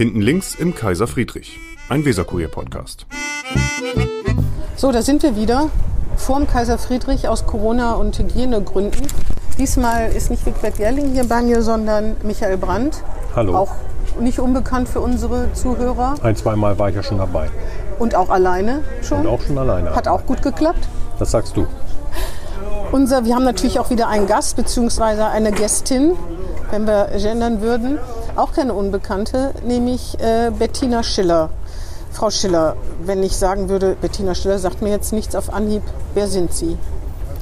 Hinten 0.00 0.22
links 0.22 0.54
im 0.54 0.74
Kaiser 0.74 1.06
Friedrich, 1.06 1.60
ein 1.90 2.06
Weserkurier-Podcast. 2.06 3.04
So, 4.74 4.92
da 4.92 5.02
sind 5.02 5.22
wir 5.22 5.36
wieder 5.36 5.68
vorm 6.16 6.46
Kaiser 6.46 6.78
Friedrich 6.78 7.28
aus 7.28 7.44
Corona- 7.44 7.96
und 7.96 8.18
Hygienegründen. 8.18 9.06
Diesmal 9.58 10.10
ist 10.10 10.30
nicht 10.30 10.46
Wigbert 10.46 10.78
Gerling 10.78 11.12
hier 11.12 11.24
bei 11.24 11.42
mir, 11.42 11.60
sondern 11.60 12.16
Michael 12.22 12.56
Brandt. 12.56 13.02
Hallo. 13.36 13.54
Auch 13.54 13.72
nicht 14.18 14.38
unbekannt 14.38 14.88
für 14.88 15.00
unsere 15.00 15.52
Zuhörer. 15.52 16.14
Ein, 16.22 16.34
zweimal 16.34 16.78
war 16.78 16.88
ich 16.88 16.96
ja 16.96 17.02
schon 17.02 17.18
dabei. 17.18 17.50
Und 17.98 18.14
auch 18.14 18.30
alleine 18.30 18.82
schon. 19.02 19.20
Und 19.20 19.26
auch 19.26 19.42
schon 19.42 19.58
alleine. 19.58 19.94
Hat 19.94 20.08
auch 20.08 20.24
gut 20.24 20.40
geklappt. 20.40 20.88
Das 21.18 21.30
sagst 21.30 21.58
du. 21.58 21.66
Unser, 22.90 23.26
wir 23.26 23.34
haben 23.34 23.44
natürlich 23.44 23.78
auch 23.78 23.90
wieder 23.90 24.08
einen 24.08 24.26
Gast 24.26 24.56
bzw. 24.56 25.24
eine 25.24 25.52
Gästin, 25.52 26.16
wenn 26.70 26.86
wir 26.86 27.10
gendern 27.18 27.60
würden. 27.60 27.98
Auch 28.40 28.54
keine 28.54 28.72
Unbekannte, 28.72 29.52
nämlich 29.66 30.18
äh, 30.18 30.50
Bettina 30.50 31.02
Schiller. 31.02 31.50
Frau 32.10 32.30
Schiller, 32.30 32.74
wenn 33.04 33.22
ich 33.22 33.36
sagen 33.36 33.68
würde, 33.68 33.98
Bettina 34.00 34.34
Schiller 34.34 34.58
sagt 34.58 34.80
mir 34.80 34.88
jetzt 34.88 35.12
nichts 35.12 35.36
auf 35.36 35.52
Anhieb, 35.52 35.82
wer 36.14 36.26
sind 36.26 36.54
Sie? 36.54 36.78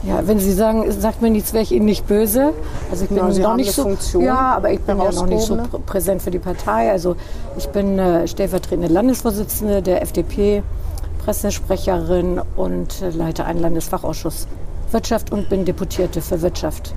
Ja, 0.02 0.26
wenn 0.26 0.40
Sie 0.40 0.52
sagen, 0.52 0.90
sagt 0.90 1.22
mir 1.22 1.30
nichts, 1.30 1.52
wäre 1.52 1.62
ich 1.62 1.70
Ihnen 1.70 1.84
nicht 1.84 2.08
böse. 2.08 2.52
Also 2.90 3.04
ich 3.04 3.10
bin 3.10 3.18
Na, 3.22 3.30
Sie 3.30 3.42
noch 3.42 3.54
nicht 3.54 3.70
so, 3.70 3.84
Funktion, 3.84 4.24
ja, 4.24 4.56
aber 4.56 4.72
ich 4.72 4.80
bin 4.80 4.98
ja 4.98 5.12
noch 5.12 5.26
nicht 5.26 5.44
so 5.44 5.54
pr 5.54 5.78
präsent 5.86 6.20
für 6.20 6.32
die 6.32 6.40
Partei. 6.40 6.90
Also 6.90 7.14
ich 7.56 7.68
bin 7.68 7.96
äh, 8.00 8.26
stellvertretende 8.26 8.92
Landesvorsitzende 8.92 9.82
der 9.82 10.02
FDP, 10.02 10.64
Pressesprecherin 11.24 12.42
und 12.56 13.02
äh, 13.02 13.10
leite 13.10 13.44
einen 13.44 13.60
Landesfachausschuss 13.60 14.48
Wirtschaft 14.90 15.30
und 15.30 15.48
bin 15.48 15.64
Deputierte 15.64 16.20
für 16.20 16.42
Wirtschaft. 16.42 16.92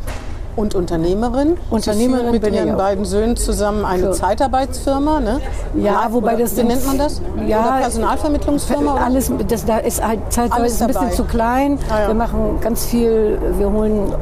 Und 0.56 0.76
Unternehmerin. 0.76 1.58
Unternehmerin 1.70 2.26
Sie 2.28 2.32
mit 2.34 2.42
bin 2.42 2.54
Ihren 2.54 2.76
beiden 2.78 3.06
Söhnen 3.06 3.38
zusammen 3.38 3.86
eine 3.86 4.04
Für- 4.08 4.12
Zeitarbeitsfirma, 4.12 5.20
ne? 5.22 5.40
Ja, 5.76 6.08
wobei 6.12 6.34
Oder 6.36 6.44
das 6.44 6.58
Wie 6.58 6.64
nennt 6.64 6.86
man 6.86 6.98
das? 6.98 7.22
Ja, 7.48 7.62
Oder 7.62 7.78
Personalvermittlungsfirma? 7.82 8.96
Alles, 9.04 9.32
das, 9.48 9.66
da 9.66 9.78
ist 9.78 10.06
halt 10.06 10.20
zeitweise 10.30 10.84
ein 10.84 10.88
bisschen 10.90 11.12
zu 11.12 11.24
klein. 11.24 11.80
Ah, 11.90 12.02
ja. 12.02 12.08
Wir 12.10 12.16
machen 12.16 12.60
ganz 12.62 12.86
viel, 12.86 13.40
wir 13.58 13.72
holen 13.72 14.14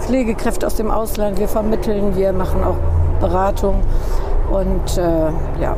Pflegekräfte 0.00 0.66
aus 0.66 0.74
dem 0.74 0.90
Ausland, 0.90 1.38
wir 1.38 1.48
vermitteln, 1.48 2.16
wir 2.16 2.32
machen 2.32 2.64
auch 2.64 2.76
Beratung 3.20 3.76
und 4.50 4.98
äh, 4.98 5.02
ja, 5.62 5.76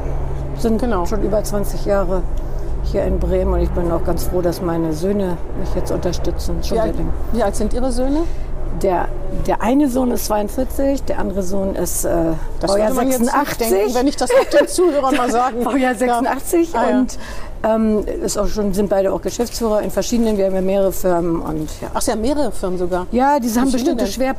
sind 0.59 0.81
Genau. 0.81 1.05
schon 1.05 1.23
über 1.23 1.45
20 1.45 1.85
Jahre 1.85 2.23
hier 2.85 3.05
in 3.05 3.19
Bremen 3.19 3.53
und 3.53 3.61
ich 3.61 3.71
bin 3.71 3.91
auch 3.93 4.03
ganz 4.05 4.25
froh, 4.25 4.41
dass 4.41 4.63
meine 4.63 4.93
Söhne 4.95 5.37
mich 5.61 5.75
jetzt 5.75 5.91
unterstützen. 5.93 6.57
Schon 6.63 6.77
Wie 6.79 6.81
alt, 6.81 6.95
wie 7.33 7.43
alt 7.43 7.55
sind 7.57 7.75
Ihre 7.75 7.93
Söhne? 7.93 8.21
Der, 8.83 9.08
der 9.47 9.62
eine 9.62 9.89
Sohn 9.89 10.11
ist 10.11 10.27
42, 10.27 11.05
der 11.05 11.19
andere 11.19 11.42
Sohn 11.42 11.75
ist 11.75 12.05
äh, 12.05 12.33
Baujahr 12.61 12.91
jetzt 12.91 13.20
nicht 13.20 13.30
86. 13.30 13.69
denken, 13.69 13.94
wenn 13.94 14.06
ich 14.06 14.17
das 14.17 14.30
auch 14.30 14.58
den 14.58 14.69
Zuhörern 14.69 15.17
mal 15.17 15.30
sagen. 15.30 15.62
Baujahr 15.64 15.94
86 15.94 16.72
Ja. 16.72 16.80
Ah, 16.80 16.91
ja. 16.91 16.98
und 16.98 17.19
ähm, 17.64 18.05
ist 18.22 18.36
auch 18.36 18.47
schon, 18.47 18.75
sind 18.75 18.91
beide 18.91 19.12
auch 19.12 19.22
Geschäftsführer 19.22 19.80
in 19.80 19.91
verschiedenen, 19.91 20.36
wir 20.36 20.47
haben 20.47 20.55
ja 20.55 20.61
mehrere 20.61 20.92
Firmen 20.92 21.41
und 21.41 21.69
ja. 21.80 21.89
Ach, 21.95 22.02
Sie 22.02 22.11
haben 22.11 22.20
mehrere 22.20 22.52
Firmen 22.52 22.78
sogar. 22.78 23.06
Ja, 23.11 23.41
diese 23.41 23.61
haben 23.61 23.72
bestimmte 23.72 24.05
denn? 24.05 24.12
Schwer... 24.12 24.34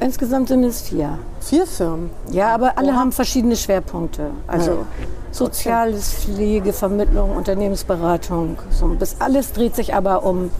Insgesamt 0.00 0.48
sind 0.48 0.64
es 0.64 0.82
vier. 0.82 1.18
Vier 1.40 1.66
Firmen. 1.66 2.10
Ja, 2.30 2.54
aber 2.54 2.76
alle 2.76 2.96
haben 2.96 3.12
verschiedene 3.12 3.56
Schwerpunkte. 3.56 4.30
Also 4.46 4.70
Ja. 4.72 4.76
Soziales, 5.30 6.14
Pflege, 6.14 6.72
Vermittlung, 6.72 7.36
Unternehmensberatung. 7.36 8.56
So, 8.70 8.96
das 8.98 9.20
alles 9.20 9.52
dreht 9.52 9.76
sich 9.76 9.94
aber 9.94 10.24
um 10.24 10.50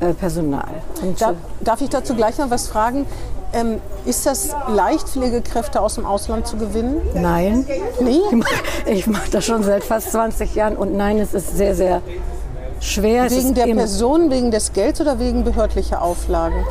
äh, 0.00 0.12
Personal. 0.12 0.68
Und, 1.02 1.20
Da, 1.20 1.30
äh, 1.32 1.34
darf 1.60 1.80
ich 1.80 1.88
dazu 1.88 2.14
gleich 2.14 2.38
noch 2.38 2.50
was 2.50 2.68
fragen? 2.68 3.06
Ähm, 3.52 3.80
ist 4.04 4.26
das 4.26 4.54
leicht, 4.68 5.08
Pflegekräfte 5.08 5.80
aus 5.80 5.94
dem 5.94 6.04
Ausland 6.04 6.46
zu 6.46 6.56
gewinnen? 6.56 7.00
nein, 7.14 7.64
Nee? 8.00 8.20
ich 8.86 9.06
mache 9.06 9.24
mach 9.24 9.28
das 9.28 9.44
schon 9.44 9.62
seit 9.62 9.84
fast 9.84 10.12
20 10.12 10.54
Jahren 10.54 10.76
und 10.76 10.94
nein, 10.94 11.18
es 11.18 11.32
ist 11.32 11.56
sehr, 11.56 11.74
sehr 11.74 12.02
schwer. 12.80 13.30
Wegen 13.30 13.54
der 13.54 13.66
Person, 13.66 14.30
wegen 14.30 14.50
des 14.50 14.72
Gelds 14.72 15.00
oder 15.00 15.18
wegen 15.18 15.44
behördlicher 15.44 16.02
Auflagen? 16.02 16.64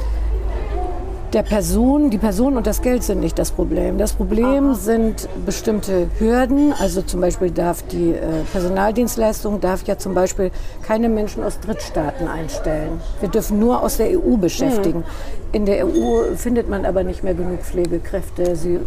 Der 1.36 1.44
Person, 1.44 2.10
die 2.12 2.18
Person 2.18 2.56
und 2.56 2.66
das 2.66 2.82
Geld 2.82 3.04
sind 3.04 3.20
nicht 3.20 3.38
das 3.38 3.52
Problem. 3.52 3.98
Das 3.98 4.14
Problem 4.14 4.74
sind 4.74 5.28
bestimmte 5.46 6.08
Hürden. 6.18 6.74
Also 6.80 7.02
zum 7.02 7.20
Beispiel 7.20 7.52
darf 7.52 7.82
die 7.84 8.12
äh, 8.12 8.22
Personaldienstleistung 8.54 9.60
darf 9.60 9.84
ja 9.84 9.98
zum 9.98 10.14
Beispiel 10.14 10.50
keine 10.82 11.10
Menschen 11.10 11.44
aus 11.44 11.60
Drittstaaten 11.60 12.30
einstellen. 12.30 13.02
Wir 13.20 13.28
dürfen 13.28 13.60
nur 13.60 13.84
aus 13.84 13.98
der 13.98 14.18
EU 14.18 14.38
beschäftigen. 14.38 15.04
In 15.52 15.66
der 15.66 15.86
EU 15.86 16.36
findet 16.38 16.70
man 16.70 16.86
aber 16.86 17.04
nicht 17.04 17.22
mehr 17.22 17.34
genug 17.34 17.64
Pflegekräfte. 17.64 18.56
Sie 18.56 18.80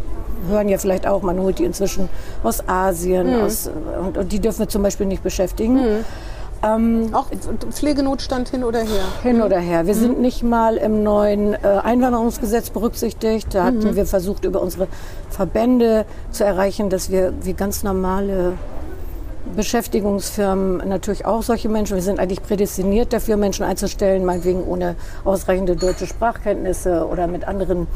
hören 0.49 0.71
ja 0.71 0.79
vielleicht 0.79 1.07
auch, 1.07 1.21
man 1.21 1.39
holt 1.39 1.59
die 1.59 1.65
inzwischen 1.65 2.09
aus 2.43 2.67
Asien 2.67 3.43
aus, 3.43 3.71
und, 4.01 4.17
und 4.17 4.33
die 4.33 4.41
dürfen 4.41 4.61
wir 4.61 4.69
zum 4.69 4.83
Beispiel 4.83 5.07
nicht 5.07 5.23
beschäftigen. 5.23 5.81
Auch 6.63 7.27
Pflegenotstand 7.71 8.49
hin 8.49 8.65
oder 8.65 8.81
her? 8.81 9.05
Hin 9.23 9.43
oder 9.43 9.59
her. 9.59 9.87
Wir 9.87 9.95
sind 9.95 10.21
nicht 10.21 10.43
mal 10.43 10.77
im 10.77 11.03
neuen 11.03 11.55
äh, 11.55 11.59
Einwanderungsgesetz 11.83 12.71
berücksichtigt. 12.71 13.55
Da 13.55 13.65
hatten 13.65 13.95
wir 13.95 14.07
versucht, 14.07 14.45
über 14.45 14.61
unsere 14.61 14.89
Verbände 15.31 16.05
zu 16.31 16.45
erreichen, 16.45 16.91
dass 16.91 17.11
wir 17.11 17.33
wie 17.43 17.53
ganz 17.53 17.83
normale 17.83 18.55
Beschäftigungsfirmen 19.57 20.89
natürlich 20.89 21.25
auch 21.25 21.43
solche 21.43 21.69
Menschen, 21.69 21.97
wir 21.97 22.03
sind 22.03 22.21
eigentlich 22.21 22.43
prädestiniert 22.43 23.13
dafür, 23.13 23.37
Menschen 23.37 23.65
einzustellen, 23.65 24.25
meinetwegen 24.25 24.65
ohne 24.65 24.95
ausreichende 25.25 25.77
deutsche 25.77 26.07
Sprachkenntnisse 26.07 27.07
oder 27.07 27.27
mit 27.27 27.47
anderen 27.47 27.87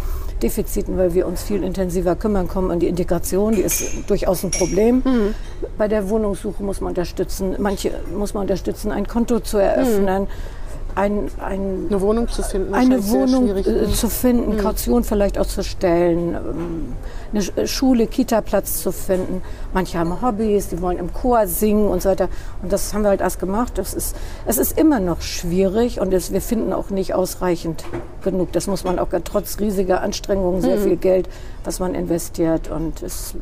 Defiziten, 0.42 0.98
weil 0.98 1.14
wir 1.14 1.26
uns 1.26 1.42
viel 1.42 1.62
intensiver 1.62 2.16
kümmern 2.16 2.48
kommen. 2.48 2.70
Und 2.70 2.80
die 2.80 2.88
Integration, 2.88 3.54
die 3.54 3.62
ist 3.62 4.08
durchaus 4.08 4.44
ein 4.44 4.50
Problem. 4.50 5.02
Bei 5.78 5.88
der 5.88 6.08
Wohnungssuche 6.08 6.62
muss 6.62 6.80
man 6.80 6.90
unterstützen, 6.90 7.56
manche 7.58 7.92
muss 8.16 8.34
man 8.34 8.42
unterstützen, 8.42 8.90
ein 8.92 9.06
Konto 9.06 9.40
zu 9.40 9.58
eröffnen. 9.58 10.26
Ein, 10.94 11.28
ein, 11.40 11.86
Eine 11.88 12.00
Wohnung 12.00 12.28
zu 12.28 12.42
finden? 12.42 12.74
eine 12.74 13.00
sehr 13.00 13.20
Wohnung. 13.22 13.46
Mhm. 13.46 13.56
äh, 13.58 13.86
zu 13.92 14.08
finden, 14.08 14.56
Kaution 14.58 15.04
vielleicht 15.04 15.38
auch 15.38 15.46
zu 15.46 15.62
stellen, 15.62 16.34
ähm, 16.34 16.92
eine 17.32 17.40
äh, 17.62 17.66
Schule, 17.66 18.06
Kita-Platz 18.06 18.82
zu 18.82 18.92
finden. 18.92 19.42
Manche 19.72 19.98
haben 19.98 20.20
Hobbys, 20.20 20.68
die 20.68 20.80
wollen 20.82 20.98
im 20.98 21.12
Chor 21.12 21.46
singen 21.46 21.88
und 21.88 22.02
so 22.02 22.10
weiter. 22.10 22.28
Und 22.62 22.72
das 22.72 22.92
haben 22.92 23.02
wir 23.02 23.08
halt 23.08 23.22
erst 23.22 23.38
gemacht. 23.40 23.72
Das 23.78 23.94
ist, 23.94 24.16
es 24.46 24.58
ist 24.58 24.78
immer 24.78 25.00
noch 25.00 25.22
schwierig 25.22 25.98
und 26.00 26.12
es, 26.12 26.30
wir 26.32 26.42
finden 26.42 26.72
auch 26.72 26.90
nicht 26.90 27.14
ausreichend 27.14 27.84
genug. 28.22 28.52
Das 28.52 28.66
muss 28.66 28.84
man 28.84 28.98
auch 28.98 29.08
trotz 29.24 29.58
riesiger 29.60 30.02
Anstrengungen, 30.02 30.60
sehr 30.60 30.76
Mhm. 30.76 30.82
viel 30.82 30.96
Geld, 30.96 31.28
was 31.64 31.80
man 31.80 31.94
investiert. 31.94 32.70
Und 32.70 33.02
es 33.02 33.34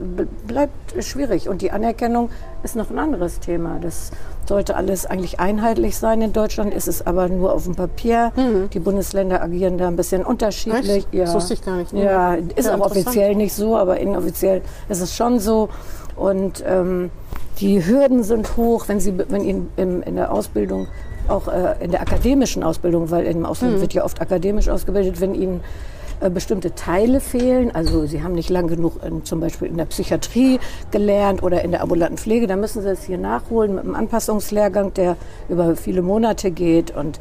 bleibt 0.46 1.02
schwierig. 1.04 1.48
Und 1.48 1.62
die 1.62 1.70
Anerkennung 1.72 2.30
ist 2.62 2.76
noch 2.76 2.90
ein 2.90 2.98
anderes 2.98 3.40
Thema. 3.40 3.78
Das 3.80 4.10
sollte 4.50 4.74
alles 4.76 5.06
eigentlich 5.06 5.38
einheitlich 5.38 5.96
sein 5.96 6.20
in 6.20 6.32
Deutschland, 6.32 6.74
ist 6.74 6.88
es 6.88 7.06
aber 7.06 7.28
nur 7.28 7.52
auf 7.54 7.62
dem 7.64 7.76
Papier. 7.76 8.32
Die 8.74 8.80
Bundesländer 8.80 9.40
agieren 9.42 9.78
da 9.78 9.86
ein 9.86 9.94
bisschen 9.94 10.24
unterschiedlich. 10.26 11.06
Mhm. 11.12 11.20
Echt? 11.20 11.28
Das 11.28 11.34
wusste 11.34 11.54
ich 11.54 11.64
gar 11.64 11.76
nicht. 11.76 11.92
Ja, 11.92 12.34
ist 12.34 12.66
Ja, 12.66 12.74
auch 12.74 12.80
offiziell 12.80 13.36
nicht 13.36 13.54
so, 13.54 13.76
aber 13.76 14.00
inoffiziell 14.00 14.62
ist 14.88 15.00
es 15.00 15.14
schon 15.16 15.38
so. 15.38 15.68
Und 16.16 16.64
ähm, 16.66 17.10
die 17.60 17.86
Hürden 17.86 18.24
sind 18.24 18.56
hoch, 18.56 18.88
wenn 18.88 18.98
sie 18.98 19.14
wenn 19.28 19.42
ihnen 19.44 19.70
im, 19.76 20.02
in 20.02 20.16
der 20.16 20.32
Ausbildung 20.32 20.88
auch 21.28 21.46
äh, 21.46 21.76
in 21.84 21.92
der 21.92 22.00
akademischen 22.00 22.64
Ausbildung, 22.64 23.12
weil 23.12 23.26
im 23.26 23.46
Ausland 23.46 23.76
Mhm. 23.76 23.80
wird 23.82 23.92
ja 23.94 24.04
oft 24.04 24.20
akademisch 24.20 24.68
ausgebildet, 24.68 25.20
wenn 25.20 25.36
ihnen 25.36 25.60
bestimmte 26.28 26.74
Teile 26.74 27.20
fehlen, 27.20 27.74
also 27.74 28.04
sie 28.04 28.22
haben 28.22 28.34
nicht 28.34 28.50
lang 28.50 28.66
genug 28.66 29.02
in, 29.02 29.24
zum 29.24 29.40
Beispiel 29.40 29.68
in 29.68 29.78
der 29.78 29.86
Psychiatrie 29.86 30.60
gelernt 30.90 31.42
oder 31.42 31.64
in 31.64 31.70
der 31.70 31.82
ambulanten 31.82 32.18
Pflege, 32.18 32.46
dann 32.46 32.60
müssen 32.60 32.82
sie 32.82 32.90
es 32.90 33.04
hier 33.04 33.18
nachholen 33.18 33.76
mit 33.76 33.84
einem 33.84 33.94
Anpassungslehrgang, 33.94 34.92
der 34.92 35.16
über 35.48 35.76
viele 35.76 36.02
Monate 36.02 36.50
geht. 36.50 36.94
Und 36.94 37.18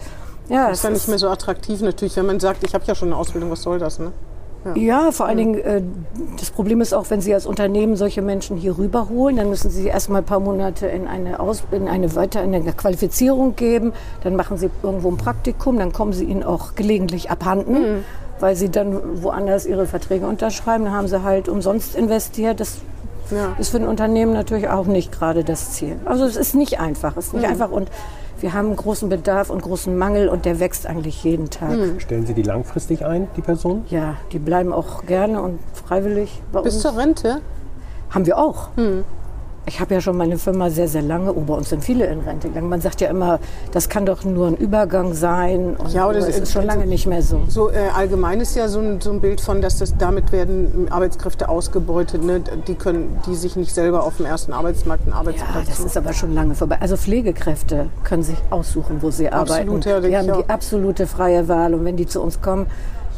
ja, 0.50 0.70
Das 0.70 0.80
ist 0.80 0.84
ja 0.84 0.90
es 0.90 0.96
nicht 0.96 1.08
mehr 1.08 1.20
so 1.20 1.30
attraktiv 1.30 1.82
natürlich, 1.82 2.18
wenn 2.18 2.26
man 2.26 2.40
sagt, 2.40 2.64
ich 2.64 2.74
habe 2.74 2.84
ja 2.86 2.96
schon 2.96 3.10
eine 3.10 3.18
Ausbildung, 3.18 3.52
was 3.52 3.62
soll 3.62 3.80
das? 3.80 4.00
Ne? 4.00 4.12
Ja, 4.76 5.12
vor 5.12 5.26
allen 5.26 5.38
Dingen, 5.38 5.56
äh, 5.56 5.82
das 6.38 6.52
Problem 6.52 6.82
ist 6.82 6.94
auch, 6.94 7.10
wenn 7.10 7.22
Sie 7.22 7.34
als 7.34 7.46
Unternehmen 7.46 7.96
solche 7.96 8.22
Menschen 8.22 8.58
hier 8.58 8.78
rüberholen, 8.78 9.38
dann 9.38 9.50
müssen 9.50 9.70
Sie 9.70 9.88
erstmal 9.88 10.22
ein 10.22 10.26
paar 10.26 10.42
Monate 10.42 10.86
in 10.88 11.08
eine, 11.08 11.40
Aus 11.40 11.64
in 11.72 11.88
eine 11.88 12.14
weiter 12.16 12.44
in 12.44 12.54
eine 12.54 12.74
Qualifizierung 12.74 13.56
geben, 13.56 13.94
dann 14.22 14.36
machen 14.36 14.58
Sie 14.58 14.70
irgendwo 14.84 15.10
ein 15.10 15.18
Praktikum, 15.18 15.80
dann 15.80 15.94
kommen 15.94 16.12
Sie 16.12 16.26
ihnen 16.26 16.44
auch 16.44 16.76
gelegentlich 16.76 17.32
abhanden, 17.32 18.04
weil 18.40 18.56
Sie 18.56 18.70
dann 18.70 19.24
woanders 19.24 19.66
Ihre 19.66 19.86
Verträge 19.86 20.26
unterschreiben, 20.28 20.86
dann 20.86 20.94
haben 20.94 21.08
Sie 21.08 21.24
halt 21.24 21.48
umsonst 21.50 21.96
investiert. 21.96 22.60
Das 22.60 22.78
Ja. 23.32 23.54
ist 23.60 23.70
für 23.70 23.78
ein 23.78 23.88
Unternehmen 23.88 24.34
natürlich 24.34 24.70
auch 24.70 24.86
nicht 24.88 25.12
gerade 25.12 25.44
das 25.44 25.72
Ziel. 25.74 25.98
Also 26.06 26.26
es 26.26 26.36
ist 26.36 26.56
nicht 26.56 26.80
einfach, 26.80 27.16
es 27.18 27.28
ist 27.28 27.34
Mhm. 27.34 27.40
nicht 27.42 27.50
einfach 27.50 27.70
und 27.72 27.90
wir 28.42 28.54
haben 28.54 28.74
großen 28.76 29.10
Bedarf 29.10 29.50
und 29.50 29.62
großen 29.62 29.96
Mangel 29.98 30.30
und 30.30 30.46
der 30.46 30.60
wächst 30.62 30.88
eigentlich 30.88 31.24
jeden 31.26 31.50
Tag. 31.50 31.72
Mhm. 31.72 32.00
Stellen 32.00 32.26
Sie 32.26 32.34
die 32.34 32.42
langfristig 32.42 33.06
ein, 33.06 33.28
die 33.36 33.42
Person? 33.42 33.84
Ja, 33.90 34.16
die 34.32 34.40
bleiben 34.40 34.72
auch 34.74 35.06
gerne 35.06 35.42
und 35.42 35.60
freiwillig 35.74 36.42
bei 36.52 36.62
Bis 36.62 36.76
uns. 36.76 36.84
zur 36.84 36.98
Rente? 36.98 37.42
Haben 38.10 38.26
wir 38.26 38.38
auch. 38.38 38.70
Ich 39.70 39.80
habe 39.80 39.94
ja 39.94 40.02
schon 40.02 40.18
meine 40.18 40.38
Firma 40.40 40.70
sehr, 40.72 40.88
sehr 40.88 41.04
lange, 41.04 41.32
oh, 41.34 41.42
bei 41.42 41.54
uns 41.54 41.70
sind 41.70 41.84
viele 41.84 42.08
in 42.08 42.20
Rente 42.22 42.48
gegangen. 42.50 42.70
Man 42.70 42.82
sagt 42.82 43.02
ja 43.02 43.10
immer, 43.10 43.40
das 43.72 43.88
kann 43.88 44.06
doch 44.06 44.24
nur 44.24 44.48
ein 44.48 44.56
Übergang 44.56 45.14
sein. 45.14 45.76
Und 45.78 45.94
Ja, 45.94 46.08
oder 46.10 46.20
das 46.20 46.38
ist 46.40 46.52
schon 46.52 46.66
lange 46.66 46.88
nicht 46.88 47.06
mehr 47.06 47.22
so. 47.22 47.42
So 47.48 47.70
äh, 47.70 47.76
allgemein 47.96 48.42
ist 48.42 48.56
ja 48.56 48.68
so 48.68 48.80
ein, 48.80 49.00
so 49.00 49.12
ein 49.12 49.22
Bild 49.22 49.42
von, 49.42 49.62
dass 49.62 49.78
das 49.78 49.96
damit 49.96 50.32
werden 50.32 50.88
Arbeitskräfte 50.90 51.48
ausgebeutet, 51.48 52.24
ne? 52.24 52.42
die 52.68 52.74
können, 52.74 53.20
die 53.28 53.36
sich 53.36 53.56
nicht 53.56 53.74
selber 53.74 54.04
auf 54.04 54.18
dem 54.18 54.26
ersten 54.26 54.54
Arbeitsmarkt 54.54 55.04
einen 55.04 55.14
Ja, 55.14 55.20
Arbeitsplatz 55.20 55.68
das 55.68 55.80
ist 55.80 55.96
aber 55.96 56.14
schon 56.14 56.34
lange 56.34 56.56
vorbei. 56.56 56.78
Also 56.80 56.98
Pflegekräfte 56.98 57.90
können 58.04 58.24
sich 58.24 58.38
aussuchen, 58.50 59.02
wo 59.02 59.12
sie 59.12 59.30
Absolut, 59.30 59.86
ja, 59.86 59.98
arbeiten. 59.98 60.02
denke 60.02 60.10
Die 60.10 60.32
haben 60.32 60.42
die 60.44 60.50
absolute 60.50 61.06
freie 61.06 61.48
Wahl. 61.48 61.76
Und 61.76 61.86
wenn 61.86 61.96
die 61.96 62.08
zu 62.08 62.22
uns 62.22 62.42
kommen, 62.42 62.66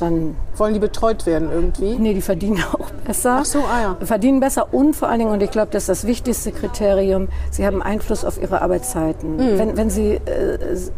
dann, 0.02 0.36
Wollen 0.58 0.74
die 0.74 0.80
betreut 0.80 1.26
werden 1.26 1.50
irgendwie? 1.52 1.96
nee, 1.98 2.14
die 2.14 2.22
verdienen 2.22 2.64
auch 2.74 2.90
besser. 3.06 3.38
Ach 3.42 3.46
so, 3.46 3.60
ah 3.60 3.82
ja. 3.82 4.06
Verdienen 4.06 4.40
besser 4.40 4.74
und 4.74 4.96
vor 4.96 5.10
allen 5.10 5.20
Dingen, 5.20 5.32
und 5.32 5.44
ich 5.44 5.52
glaube, 5.52 5.70
das 5.72 5.84
ist 5.84 5.90
das 5.90 6.08
wichtigste 6.08 6.52
Kriterium, 6.52 7.28
sie 7.52 7.66
haben 7.66 7.82
Einfluss 7.82 8.26
auf 8.26 8.42
ihre 8.42 8.62
Arbeitszeiten. 8.62 9.36
Mhm. 9.36 9.60
Wenn, 9.60 9.78
wenn 9.78 9.90
sie 9.90 10.14
äh, 10.14 10.58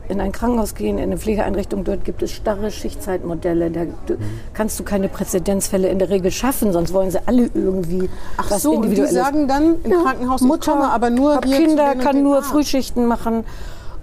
in 0.09 0.21
ein 0.21 0.31
Krankenhaus 0.31 0.75
gehen, 0.75 0.97
in 0.97 1.03
eine 1.03 1.17
Pflegeeinrichtung, 1.17 1.83
dort 1.83 2.05
gibt 2.05 2.23
es 2.23 2.31
starre 2.31 2.71
Schichtzeitmodelle. 2.71 3.71
Da 3.71 3.85
du, 4.05 4.15
kannst 4.53 4.79
du 4.79 4.83
keine 4.83 5.09
Präzedenzfälle 5.09 5.87
in 5.89 5.99
der 5.99 6.09
Regel 6.09 6.31
schaffen, 6.31 6.71
sonst 6.71 6.93
wollen 6.93 7.11
sie 7.11 7.19
alle 7.25 7.49
irgendwie 7.53 8.09
Ach 8.37 8.51
was 8.51 8.61
so, 8.61 8.73
und 8.73 8.89
die 8.89 9.05
sagen 9.07 9.47
dann 9.47 9.75
im 9.83 9.91
Krankenhaus, 9.91 10.41
ich 10.41 10.47
Mutter, 10.47 10.71
komme 10.71 10.89
aber 10.91 11.09
nur 11.09 11.35
hab 11.35 11.45
Kinder, 11.45 11.95
kann 11.95 12.21
nur. 12.23 12.43
Frühschichten 12.43 13.05
machen. 13.05 13.43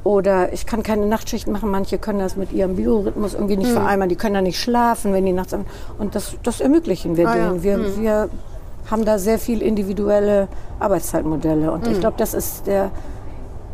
Oder 0.03 0.53
ich 0.53 0.65
kann 0.67 0.83
keine 0.83 1.05
Nachtschichten 1.07 1.53
machen. 1.53 1.71
Manche 1.71 1.99
können 1.99 2.21
das 2.21 2.37
mit 2.37 2.53
ihrem 2.53 2.77
Biorhythmus 2.77 3.35
irgendwie 3.35 3.55
Hm. 3.55 3.61
nicht 3.63 3.73
vereinbaren. 3.73 4.09
Die 4.09 4.17
können 4.17 4.35
da 4.35 4.41
nicht 4.43 4.59
schlafen, 4.59 5.13
wenn 5.13 5.27
die 5.27 5.33
nachts. 5.33 5.55
Und 5.99 6.15
das, 6.15 6.37
das 6.43 6.61
ermöglichen 6.61 7.17
wir 7.17 7.29
Ah, 7.29 7.37
ja. 7.37 7.49
denen. 7.51 7.63
Wir, 7.63 7.97
wir 7.99 8.29
haben 8.91 9.05
da 9.05 9.19
sehr 9.19 9.39
viel 9.39 9.61
individuelle 9.63 10.49
Arbeitszeitmodelle. 10.79 11.71
Und 11.71 11.85
Hm. 11.87 11.93
ich 11.93 12.01
glaube, 12.01 12.17
das 12.17 12.33
ist 12.35 12.67
der, 12.67 12.91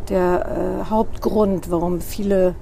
der 0.08 0.81
äh, 0.87 0.90
Hauptgrund, 0.90 1.70
warum 1.70 2.00
viele 2.00 2.55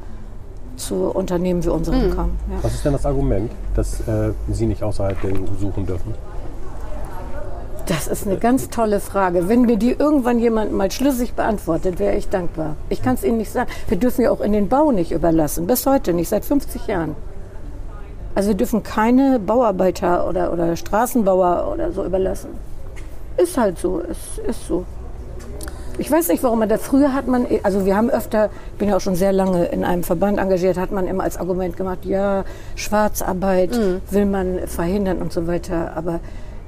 zu 0.77 0.95
Unternehmen 1.07 1.65
wie 1.65 1.69
unseren 1.71 2.03
Hm. 2.11 2.17
kommen. 2.17 2.39
Ja. 2.51 2.59
Was 2.63 2.75
ist 2.75 2.85
denn 2.85 2.93
das 2.93 3.07
Argument, 3.07 3.51
dass 3.77 4.01
äh, 4.07 4.33
Sie 4.53 4.67
nicht 4.67 4.83
außerhalb 4.83 5.19
der 5.23 5.31
EU 5.33 5.37
suchen 5.59 5.87
dürfen? 5.87 6.15
Das 7.87 8.09
ist 8.09 8.27
eine 8.27 8.39
ganz 8.39 8.71
tolle 8.71 8.99
Frage. 8.99 9.49
Wenn 9.49 9.63
mir 9.63 9.77
die 9.77 9.91
irgendwann 9.91 10.39
jemand 10.39 10.73
mal 10.73 10.91
schlüssig 10.91 11.35
beantwortet, 11.35 11.99
wäre 11.99 12.17
ich 12.17 12.31
dankbar. 12.31 12.77
Ich 12.89 13.03
kann 13.03 13.15
es 13.15 13.25
Ihnen 13.25 13.37
nicht 13.37 13.53
sagen. 13.53 13.71
Wir 13.89 13.99
dürfen 13.99 14.23
ja 14.23 14.31
auch 14.31 14.41
in 14.41 14.53
den 14.53 14.69
Bau 14.69 14.91
nicht 14.91 15.13
überlassen. 15.13 15.67
Bis 15.67 15.85
heute 15.85 16.15
nicht, 16.15 16.31
seit 16.31 16.47
50 16.47 16.87
Jahren. 16.87 17.15
Also 18.35 18.49
wir 18.49 18.57
dürfen 18.57 18.83
keine 18.83 19.39
Bauarbeiter 19.39 20.27
oder, 20.27 20.53
oder 20.53 20.77
Straßenbauer 20.77 21.71
oder 21.73 21.93
so 21.93 22.05
überlassen. 22.05 22.51
Ist 23.37 23.59
halt 23.59 23.79
so, 23.79 24.01
es 24.01 24.39
ist 24.39 24.67
so. 24.67 24.87
Ich 25.99 26.11
weiß 26.11 26.29
nicht, 26.29 26.43
warum 26.43 26.61
man 26.61 26.69
da 26.69 26.79
früher 26.79 27.13
hat 27.13 27.29
man, 27.29 27.47
also 27.63 27.85
wir 27.85 27.97
haben 27.97 28.11
öfter, 28.11 28.51
ich 28.73 28.79
bin 28.79 28.89
ja 28.89 28.97
auch 28.97 29.01
schon 29.01 29.15
sehr 29.15 29.33
lange 29.33 29.67
in 29.67 29.85
einem 29.85 30.03
Verband 30.03 30.39
engagiert, 30.39 30.77
hat 30.77 30.91
man 30.91 31.07
immer 31.07 31.23
als 31.23 31.37
Argument 31.37 31.77
gemacht, 31.77 32.05
ja, 32.05 32.45
Schwarzarbeit 32.75 33.79
will 34.11 34.27
man 34.27 34.67
verhindern 34.67 35.19
und 35.19 35.33
so 35.33 35.47
weiter. 35.47 35.93
Aber 35.95 36.19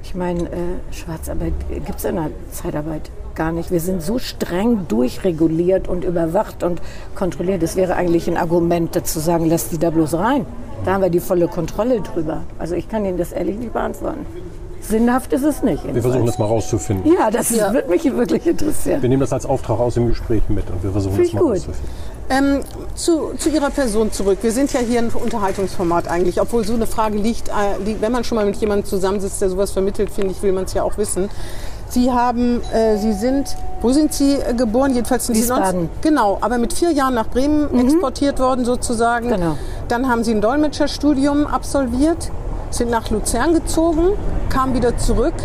ich 0.07 0.15
meine, 0.15 0.43
äh, 0.43 0.55
Schwarzarbeit 0.91 1.51
gibt 1.69 1.99
es 1.99 2.05
in 2.05 2.15
der 2.15 2.29
Zeitarbeit 2.51 3.11
gar 3.35 3.51
nicht. 3.51 3.71
Wir 3.71 3.81
sind 3.81 4.01
so 4.01 4.19
streng 4.19 4.87
durchreguliert 4.87 5.89
und 5.89 6.05
überwacht 6.05 6.63
und 6.63 6.81
kontrolliert. 7.13 7.61
Es 7.61 7.75
wäre 7.75 7.95
eigentlich 7.95 8.29
ein 8.29 8.37
Argument 8.37 8.95
dazu 8.95 9.19
sagen, 9.19 9.47
lass 9.49 9.67
die 9.67 9.77
da 9.77 9.89
bloß 9.89 10.13
rein. 10.13 10.45
Da 10.85 10.93
haben 10.93 11.01
wir 11.01 11.09
die 11.09 11.19
volle 11.19 11.49
Kontrolle 11.49 11.99
drüber. 11.99 12.43
Also 12.57 12.75
ich 12.75 12.87
kann 12.87 13.03
Ihnen 13.03 13.17
das 13.17 13.33
ehrlich 13.33 13.57
nicht 13.57 13.73
beantworten. 13.73 14.25
Sinnhaft 14.79 15.33
ist 15.33 15.43
es 15.43 15.61
nicht. 15.61 15.83
Wir 15.93 16.01
versuchen 16.01 16.25
das 16.25 16.39
mal 16.39 16.45
rauszufinden. 16.45 17.11
Ja, 17.11 17.29
das 17.29 17.51
würde 17.51 17.89
mich 17.89 18.05
wirklich 18.05 18.47
interessieren. 18.47 19.01
Wir 19.01 19.09
nehmen 19.09 19.19
das 19.19 19.33
als 19.33 19.45
Auftrag 19.45 19.81
aus 19.81 19.95
dem 19.95 20.07
Gespräch 20.07 20.43
mit 20.47 20.69
und 20.69 20.81
wir 20.83 20.91
versuchen 20.91 21.15
Finde 21.15 21.31
das 21.31 21.33
mal 21.33 21.41
gut. 21.41 21.51
rauszufinden. 21.51 21.89
Ähm, 22.29 22.61
zu, 22.95 23.33
zu 23.37 23.49
Ihrer 23.49 23.69
Person 23.69 24.11
zurück. 24.11 24.39
Wir 24.41 24.51
sind 24.51 24.73
ja 24.73 24.81
hier 24.81 24.99
ein 24.99 25.09
Unterhaltungsformat 25.09 26.09
eigentlich, 26.09 26.41
obwohl 26.41 26.65
so 26.65 26.73
eine 26.73 26.85
Frage 26.85 27.17
liegt, 27.17 27.47
äh, 27.47 28.01
wenn 28.01 28.11
man 28.11 28.25
schon 28.25 28.35
mal 28.35 28.45
mit 28.45 28.57
jemandem 28.57 28.85
zusammensitzt, 28.85 29.41
der 29.41 29.49
sowas 29.49 29.71
vermittelt, 29.71 30.09
finde 30.09 30.31
ich, 30.31 30.41
will 30.43 30.51
man 30.51 30.65
es 30.65 30.73
ja 30.73 30.83
auch 30.83 30.97
wissen. 30.97 31.29
Sie 31.89 32.11
haben, 32.11 32.61
äh, 32.73 32.97
Sie 32.97 33.13
sind, 33.13 33.55
wo 33.81 33.91
sind 33.91 34.13
Sie 34.13 34.33
äh, 34.33 34.53
geboren? 34.53 34.93
Jedenfalls 34.93 35.27
sind 35.27 35.35
Sie 35.35 35.43
Wiesbaden. 35.43 35.83
19 35.83 35.89
Genau, 36.01 36.37
aber 36.41 36.57
mit 36.57 36.73
vier 36.73 36.91
Jahren 36.91 37.13
nach 37.13 37.29
Bremen 37.29 37.73
exportiert 37.79 38.39
worden 38.39 38.65
sozusagen. 38.65 39.29
Genau. 39.29 39.57
Dann 39.87 40.09
haben 40.09 40.25
Sie 40.25 40.33
ein 40.33 40.41
Dolmetscherstudium 40.41 41.47
absolviert, 41.47 42.29
sind 42.71 42.91
nach 42.91 43.09
Luzern 43.09 43.53
gezogen, 43.53 44.09
kamen 44.49 44.73
wieder 44.73 44.97
zurück 44.97 45.35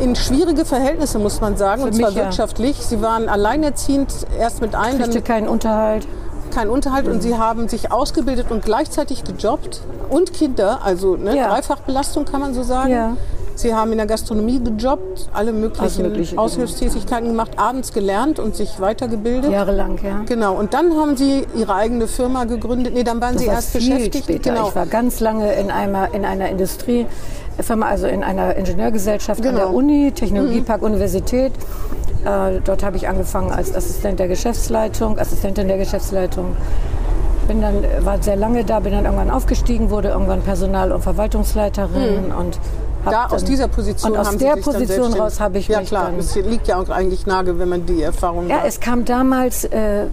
in 0.00 0.16
schwierige 0.16 0.64
Verhältnisse, 0.64 1.20
muss 1.20 1.40
man 1.40 1.56
sagen, 1.56 1.82
Für 1.82 1.88
und 1.88 1.94
zwar 1.94 2.08
mich, 2.08 2.18
ja. 2.18 2.24
wirtschaftlich. 2.24 2.76
Sie 2.78 3.00
waren 3.00 3.28
alleinerziehend, 3.28 4.12
erst 4.38 4.60
mit 4.60 4.74
einem, 4.74 4.98
dann 4.98 5.10
Kriegte 5.10 5.22
keinen 5.22 5.48
Unterhalt. 5.48 6.06
Keinen 6.52 6.70
Unterhalt 6.70 7.06
und 7.08 7.22
sie 7.22 7.36
haben 7.36 7.68
sich 7.68 7.92
ausgebildet 7.92 8.50
und 8.50 8.64
gleichzeitig 8.64 9.24
gejobbt 9.24 9.80
und 10.10 10.32
Kinder, 10.32 10.80
also 10.84 11.16
ne, 11.16 11.36
Ja. 11.36 11.48
Dreifachbelastung 11.48 12.24
kann 12.24 12.40
man 12.40 12.54
so 12.54 12.62
sagen. 12.62 12.90
Ja. 12.92 13.16
Sie 13.56 13.72
haben 13.72 13.92
in 13.92 13.98
der 13.98 14.08
Gastronomie 14.08 14.60
gejobbt, 14.62 15.28
alle 15.32 15.52
möglichen 15.52 16.02
Mögliche, 16.02 16.30
genau. 16.32 16.42
Aushilfstätigkeiten 16.42 17.28
gemacht, 17.28 17.52
abends 17.56 17.92
gelernt 17.92 18.40
und 18.40 18.56
sich 18.56 18.80
weitergebildet. 18.80 19.48
Jahrelang, 19.52 19.96
ja. 20.02 20.22
Genau, 20.26 20.54
und 20.54 20.74
dann 20.74 20.92
haben 20.96 21.16
Sie 21.16 21.46
Ihre 21.56 21.72
eigene 21.76 22.08
Firma 22.08 22.44
gegründet. 22.46 22.94
Nee, 22.94 23.04
dann 23.04 23.20
waren 23.20 23.34
Das 23.34 23.42
Sie 23.42 23.46
war 23.48 23.54
erst 23.54 23.70
viel 23.76 23.94
beschäftigt. 23.94 24.24
später. 24.24 24.50
Genau. 24.54 24.68
Ich 24.70 24.74
war 24.74 24.86
ganz 24.86 25.20
lange 25.20 25.52
in 25.54 25.70
einer, 25.70 26.12
in 26.14 26.24
einer 26.24 26.48
Industriefirma, 26.48 27.86
also 27.86 28.08
in 28.08 28.24
einer 28.24 28.56
Ingenieurgesellschaft 28.56 29.40
an 29.40 29.46
Genau. 29.46 29.58
der 29.58 29.70
Uni, 29.72 30.10
Technologiepark 30.10 30.82
Universität. 30.82 31.52
Äh, 32.24 32.60
dort 32.64 32.82
habe 32.82 32.96
ich 32.96 33.08
angefangen 33.08 33.50
als 33.50 33.74
Assistent 33.74 34.18
der 34.18 34.28
Geschäftsleitung, 34.28 35.18
Assistentin 35.18 35.68
der 35.68 35.78
Geschäftsleitung. 35.78 36.56
Bin 37.46 37.60
dann, 37.60 37.84
war 38.00 38.22
sehr 38.22 38.36
lange 38.36 38.64
da, 38.64 38.80
bin 38.80 38.92
dann 38.92 39.04
irgendwann 39.04 39.30
aufgestiegen, 39.30 39.90
wurde 39.90 40.08
irgendwann 40.08 40.40
Personal- 40.40 40.92
und 40.92 41.02
Verwaltungsleiterin 41.02 42.32
und 42.32 42.54
hab 42.56 42.83
da 43.04 43.26
aus 43.26 43.44
dieser 43.44 43.68
Position 43.68 44.12
und 44.12 44.18
aus 44.18 44.36
der 44.36 44.56
Position 44.56 45.12
raus 45.14 45.40
habe 45.40 45.58
ich 45.58 45.68
Ja 45.68 45.80
mich 45.80 45.88
klar, 45.88 46.06
dann 46.06 46.18
es 46.18 46.34
liegt 46.36 46.66
ja 46.68 46.78
auch 46.80 46.88
eigentlich 46.88 47.26
nahe, 47.26 47.58
wenn 47.58 47.68
man 47.68 47.86
die 47.86 48.02
Erfahrung 48.02 48.48
Ja, 48.48 48.56
hat. 48.58 48.66
es 48.66 48.80
kam 48.80 49.04
damals, 49.04 49.64
äh, 49.64 50.06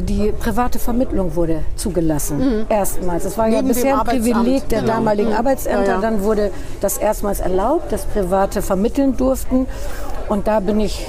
die 0.00 0.32
private 0.32 0.78
Vermittlung 0.78 1.36
wurde 1.36 1.62
zugelassen. 1.76 2.66
Erstmals. 2.68 3.24
Es 3.24 3.38
war 3.38 3.46
ja 3.46 3.62
Mhm. 3.62 3.68
Neben 3.68 3.68
dem 3.68 3.74
bisher 3.74 4.00
ein 4.00 4.06
Privileg 4.06 4.68
der 4.68 4.80
genau. 4.80 4.94
damaligen 4.94 5.30
Mhm. 5.30 5.36
Arbeitsämter. 5.36 5.84
Ja, 5.84 5.94
ja. 5.94 6.00
Dann 6.00 6.22
wurde 6.22 6.50
das 6.80 6.98
erstmals 6.98 7.40
erlaubt, 7.40 7.92
dass 7.92 8.04
Private 8.04 8.62
vermitteln 8.62 9.16
durften. 9.16 9.66
Und 10.28 10.46
da 10.48 10.58
bin 10.60 10.80
ich 10.80 11.06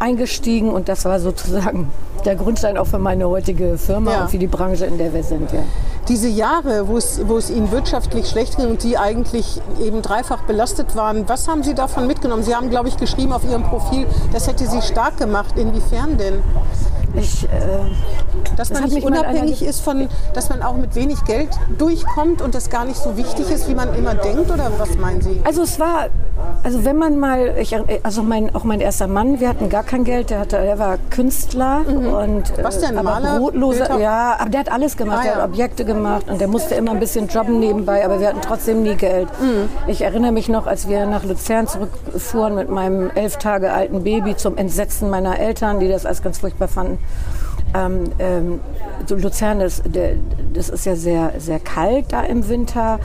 eingestiegen 0.00 0.70
und 0.70 0.88
das 0.88 1.04
war 1.04 1.20
sozusagen 1.20 1.90
der 2.24 2.36
Grundstein 2.36 2.76
auch 2.78 2.86
für 2.86 2.98
meine 2.98 3.28
heutige 3.28 3.78
Firma 3.78 4.12
Ja. 4.12 4.22
und 4.22 4.30
für 4.30 4.38
die 4.38 4.46
Branche, 4.46 4.86
in 4.86 4.98
der 4.98 5.12
wir 5.12 5.22
sind. 5.22 5.52
Ja. 5.52 5.60
Diese 6.08 6.28
Jahre, 6.28 6.88
wo 6.88 6.96
es, 6.96 7.20
wo 7.28 7.36
es 7.36 7.48
Ihnen 7.50 7.70
wirtschaftlich 7.70 8.28
schlecht 8.28 8.56
ging 8.56 8.66
und 8.68 8.82
Sie 8.82 8.98
eigentlich 8.98 9.60
eben 9.80 10.02
dreifach 10.02 10.42
belastet 10.42 10.96
waren, 10.96 11.28
was 11.28 11.46
haben 11.48 11.62
Sie 11.62 11.74
davon 11.74 12.06
mitgenommen? 12.06 12.42
Sie 12.42 12.54
haben, 12.54 12.70
glaube 12.70 12.88
ich, 12.88 12.96
geschrieben 12.96 13.32
auf 13.32 13.44
Ihrem 13.44 13.62
Profil, 13.62 14.06
das 14.32 14.48
hätte 14.48 14.66
Sie 14.66 14.82
stark 14.82 15.16
gemacht. 15.18 15.56
Inwiefern 15.56 16.16
denn? 16.18 16.42
Ich, 17.22 17.44
äh, 17.44 17.48
Dass 18.56 18.68
Das 18.68 18.80
man 18.80 18.88
nicht 18.88 18.94
mich 18.96 19.04
unabhängig 19.04 19.62
ist 19.62 19.80
von, 19.80 20.08
dass 20.34 20.48
man 20.48 20.62
auch 20.62 20.74
mit 20.76 20.94
wenig 20.94 21.24
Geld 21.24 21.48
durchkommt 21.78 22.42
und 22.42 22.54
das 22.54 22.68
gar 22.70 22.84
nicht 22.84 22.96
so 22.98 23.16
wichtig 23.16 23.50
ist, 23.50 23.68
wie 23.68 23.74
man 23.74 23.94
immer 23.94 24.14
denkt? 24.14 24.50
Oder 24.50 24.70
was 24.78 24.96
meinen 24.96 25.20
Sie? 25.22 25.40
Also 25.44 25.62
es 25.62 25.78
war, 25.78 26.08
also 26.64 26.84
wenn 26.84 26.96
man 26.96 27.18
mal, 27.18 27.54
ich, 27.58 27.74
also 28.02 28.22
mein, 28.22 28.54
auch 28.54 28.64
mein 28.64 28.80
erster 28.80 29.06
Mann, 29.06 29.40
wir 29.40 29.48
hatten 29.48 29.68
gar 29.68 29.82
kein 29.84 30.04
Geld, 30.04 30.30
der, 30.30 30.40
hatte, 30.40 30.60
der 30.60 30.78
war 30.78 30.98
Künstler 31.10 31.80
und 31.86 32.32
Mhm. 32.32 32.42
Was 32.62 32.78
denn, 32.80 32.94
äh, 32.96 32.98
aber 32.98 33.10
Maler, 33.20 33.38
brotloser, 33.38 33.78
Bildhauer? 33.84 34.00
ja, 34.00 34.36
aber 34.38 34.50
der 34.50 34.60
hat 34.60 34.72
alles 34.72 34.96
gemacht, 34.96 35.18
Ah, 35.20 35.22
der 35.22 35.32
ja. 35.32 35.38
hat 35.42 35.48
Objekte 35.48 35.84
gemacht 35.84 36.28
und 36.28 36.40
der 36.40 36.48
musste 36.48 36.74
immer 36.74 36.90
ein 36.92 37.00
bisschen 37.00 37.28
jobben 37.28 37.58
nebenbei, 37.60 38.04
aber 38.04 38.20
wir 38.20 38.28
hatten 38.28 38.40
trotzdem 38.42 38.82
nie 38.82 38.94
Geld. 38.96 39.28
Mhm. 39.40 39.68
Ich 39.86 40.02
erinnere 40.02 40.32
mich 40.32 40.48
noch, 40.48 40.66
als 40.66 40.88
wir 40.88 41.06
nach 41.06 41.24
Luzern 41.24 41.66
zurückfuhren 41.68 42.54
mit 42.54 42.68
meinem 42.70 43.10
elf 43.14 43.36
Tage 43.36 43.72
alten 43.72 44.02
Baby 44.02 44.36
zum 44.36 44.56
Entsetzen 44.56 45.10
meiner 45.10 45.38
Eltern, 45.38 45.80
die 45.80 45.88
das 45.88 46.04
als 46.06 46.22
ganz 46.22 46.38
furchtbar 46.38 46.68
fanden. 46.68 46.98
Ähm, 47.74 48.12
ähm, 48.18 48.60
so 49.06 49.16
Luzern, 49.16 49.60
das, 49.60 49.82
das 50.52 50.68
ist 50.68 50.84
ja 50.84 50.94
sehr, 50.94 51.32
sehr 51.38 51.58
kalt 51.58 52.12
da 52.12 52.22
im 52.22 52.48
Winter. 52.48 52.98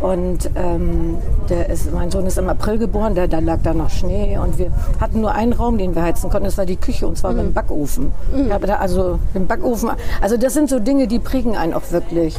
Und 0.00 0.50
ähm, 0.56 1.18
der 1.50 1.68
ist, 1.68 1.92
mein 1.92 2.10
Sohn 2.10 2.24
ist 2.26 2.38
im 2.38 2.48
April 2.48 2.78
geboren, 2.78 3.14
da, 3.14 3.26
da 3.26 3.38
lag 3.38 3.58
da 3.62 3.74
noch 3.74 3.90
Schnee. 3.90 4.38
Und 4.38 4.58
wir 4.58 4.72
hatten 4.98 5.20
nur 5.20 5.32
einen 5.32 5.52
Raum, 5.52 5.76
den 5.76 5.94
wir 5.94 6.02
heizen 6.02 6.30
konnten. 6.30 6.46
Das 6.46 6.56
war 6.56 6.64
die 6.64 6.76
Küche, 6.76 7.06
und 7.06 7.18
zwar 7.18 7.32
mit 7.32 7.44
dem 7.44 7.52
Backofen. 7.52 8.12
Ich 8.34 8.50
habe 8.50 8.66
da 8.66 8.76
also 8.76 9.18
den 9.34 9.46
Backofen. 9.46 9.90
Also 10.22 10.36
das 10.38 10.54
sind 10.54 10.70
so 10.70 10.78
Dinge, 10.78 11.06
die 11.06 11.18
prägen 11.18 11.56
einen 11.56 11.74
auch 11.74 11.90
wirklich. 11.90 12.36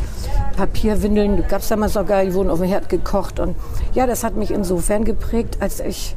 Papierwindeln 0.58 1.44
gab 1.48 1.62
es 1.62 1.70
damals 1.70 1.94
noch 1.96 2.06
gar 2.06 2.24
die 2.24 2.34
wurden 2.34 2.50
auf 2.50 2.60
dem 2.60 2.68
Herd 2.68 2.90
gekocht. 2.90 3.40
Und 3.40 3.56
ja, 3.94 4.08
das 4.08 4.24
hat 4.24 4.36
mich 4.36 4.52
insofern 4.52 5.06
geprägt, 5.06 5.58
als 5.60 5.80
ich 5.80 6.16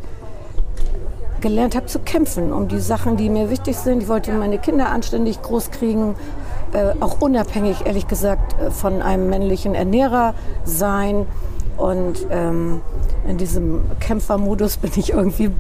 gelernt 1.45 1.77
habe 1.77 1.85
zu 1.85 1.99
kämpfen 1.99 2.55
um 2.55 2.69
die 2.69 2.81
Sachen, 2.81 3.19
die 3.19 3.29
mir 3.29 3.51
wichtig 3.51 3.77
sind. 3.77 4.03
Ich 4.03 4.09
wollte 4.09 4.33
meine 4.33 4.59
Kinder 4.59 4.89
anständig 4.89 5.43
großkriegen, 5.43 6.15
äh, 6.73 6.95
auch 7.01 7.21
unabhängig, 7.21 7.85
ehrlich 7.85 8.09
gesagt, 8.09 8.59
äh, 8.59 8.71
von 8.71 9.03
einem 9.03 9.29
männlichen 9.29 9.75
Ernährer 9.75 10.35
sein. 10.65 11.27
Und 11.77 12.27
ähm, 12.31 12.81
in 13.29 13.37
diesem 13.37 13.83
Kämpfermodus 14.01 14.79
bin 14.79 14.93
ich 14.97 15.13
irgendwie 15.13 15.51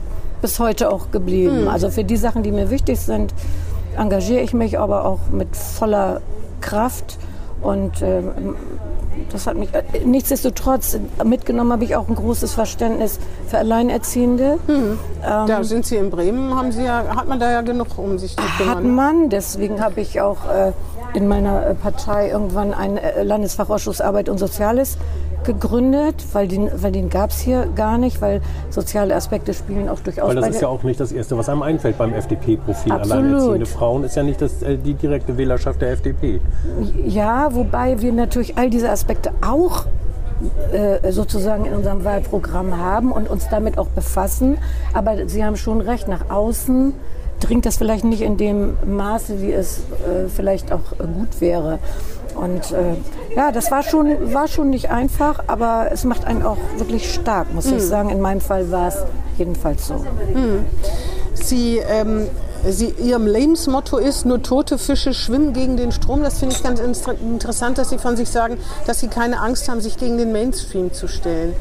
bis 0.41 0.59
heute 0.59 0.91
auch 0.91 1.11
geblieben. 1.11 1.63
Hm. 1.63 1.69
Also 1.69 1.91
für 1.91 2.03
die 2.03 2.17
Sachen, 2.17 2.43
die 2.43 2.51
mir 2.51 2.71
wichtig 2.71 2.99
sind, 2.99 3.35
engagiere 3.95 4.41
ich 4.41 4.55
mich 4.55 4.79
aber 4.79 5.05
auch 5.05 5.21
mit 5.31 5.55
voller 5.55 6.23
Kraft. 6.63 7.19
Und 7.61 8.01
ähm, 8.01 8.57
das 9.31 9.47
hat 9.47 9.57
mich 9.57 9.69
äh, 9.75 9.83
nichtsdestotrotz 10.05 10.99
mitgenommen 11.25 11.73
habe 11.73 11.85
ich 11.85 11.97
auch 11.97 12.09
ein 12.09 12.15
großes 12.15 12.55
Verständnis 12.55 13.19
für 13.49 13.59
Alleinerziehende. 13.59 14.59
Hm. 14.67 14.99
da 15.23 15.65
sind 15.65 15.87
Sie 15.87 15.97
in 15.97 16.11
Bremen, 16.11 16.55
haben 16.55 16.73
Sie 16.73 16.85
ja, 16.85 17.05
hat 17.17 17.29
man 17.29 17.41
da 17.41 17.51
ja 17.51 17.61
genug, 17.63 17.97
um 17.97 18.19
sich 18.19 18.37
zu 18.37 18.43
kümmern. 18.57 18.77
Hat 18.77 18.85
man, 18.85 19.29
deswegen 19.31 19.83
habe 19.83 20.01
ich 20.01 20.21
auch 20.21 20.39
äh, 20.51 20.73
in 21.15 21.29
meiner 21.29 21.67
äh, 21.67 21.75
Partei 21.75 22.31
irgendwann 22.31 22.75
einen 22.75 22.99
äh, 22.99 23.23
Landesfachausschuss 23.23 24.01
Arbeit 24.01 24.29
und 24.29 24.39
Soziales 24.39 24.99
gegründet, 25.45 26.17
weil 26.33 26.49
den, 26.49 26.71
weil 26.75 26.93
den 26.93 27.11
gab 27.11 27.31
es 27.31 27.41
hier 27.41 27.67
gar 27.75 27.99
nicht, 27.99 28.21
weil 28.21 28.41
soziale 28.71 29.15
Aspekte 29.15 29.55
spielen 29.55 29.89
auch 29.89 30.01
durchaus 30.01 30.29
Weil 30.29 30.37
das 30.37 30.49
ist 30.49 30.63
ja 30.63 30.69
auch 30.69 30.83
nicht 30.83 31.01
das 31.01 31.13
Erste, 31.13 31.37
was 31.37 31.49
einem 31.49 31.63
einfällt 31.63 31.99
beim 31.99 32.13
FDP-Profil. 32.13 32.93
Alleinerziehende 32.93 33.67
Frauen 33.67 34.05
ist 34.05 34.17
ja 34.17 34.23
nicht 34.23 34.41
das, 34.41 34.63
äh, 34.63 34.77
die 34.77 34.95
direkte 34.95 35.37
Wählerschaft 35.37 35.81
der 35.81 35.93
FDP. 35.93 36.41
Ja, 37.07 37.55
wobei 37.55 38.01
wir 38.01 38.13
natürlich 38.13 38.57
all 38.57 38.71
diese 38.71 38.91
Aspekte 38.91 39.31
auch 39.47 39.87
äh, 40.73 41.13
sozusagen 41.13 41.65
in 41.65 41.75
unserem 41.75 42.05
Wahlprogramm 42.05 42.79
haben 42.79 43.13
und 43.13 43.29
uns 43.31 43.49
damit 43.49 43.79
auch 43.79 43.89
befassen. 43.89 44.59
Aber 44.93 45.29
Sie 45.29 45.45
haben 45.45 45.57
schon 45.57 45.81
recht, 45.81 46.09
nach 46.09 46.31
außen 46.31 46.93
dringt 47.41 47.67
das 47.67 47.77
vielleicht 47.77 48.05
nicht 48.05 48.23
in 48.23 48.37
dem 48.37 48.75
Maße, 48.87 49.41
wie 49.41 49.53
es 49.53 49.79
äh, 49.79 50.29
vielleicht 50.35 50.73
auch 50.73 50.97
gut 50.99 51.41
wäre. 51.41 51.79
Und 52.35 52.73
äh, 52.73 52.97
ja, 53.37 53.53
das 53.53 53.71
war 53.71 53.83
schon, 53.83 54.33
war 54.35 54.49
schon 54.49 54.71
nicht 54.71 54.91
einfach, 54.91 55.45
aber 55.47 55.89
es 55.93 56.05
macht 56.05 56.25
einen 56.27 56.43
auch 56.43 56.59
wirklich 56.77 57.13
stark, 57.13 57.53
muss 57.55 57.67
ich 57.67 57.83
sagen. 57.83 58.11
In 58.11 58.21
meinem 58.21 58.41
Fall 58.41 58.71
war 58.71 58.89
es 58.89 58.97
jedenfalls 59.39 59.87
so. 59.87 60.05
Sie, 61.35 61.79
ähm, 61.79 62.27
Sie, 62.67 62.95
Ihrem 62.99 63.27
Lebensmotto 63.27 63.99
ist, 63.99 64.25
nur 64.25 64.43
tote 64.43 64.79
Fische 64.79 65.13
schwimmen 65.13 65.53
gegen 65.53 65.77
den 65.77 65.93
Strom. 65.93 66.23
Das 66.23 66.39
finde 66.39 66.55
ich 66.55 66.63
ganz 66.63 66.81
inter- 66.81 67.15
interessant, 67.21 67.77
dass 67.77 67.91
Sie 67.91 67.99
von 67.99 68.17
sich 68.17 68.31
sagen, 68.31 68.57
dass 68.87 69.01
Sie 69.01 69.09
keine 69.09 69.41
Angst 69.41 69.69
haben, 69.69 69.81
sich 69.83 69.99
gegen 69.99 70.17
den 70.17 70.33
Mainstream 70.33 70.93
zu 70.93 71.07
stellen. 71.07 71.55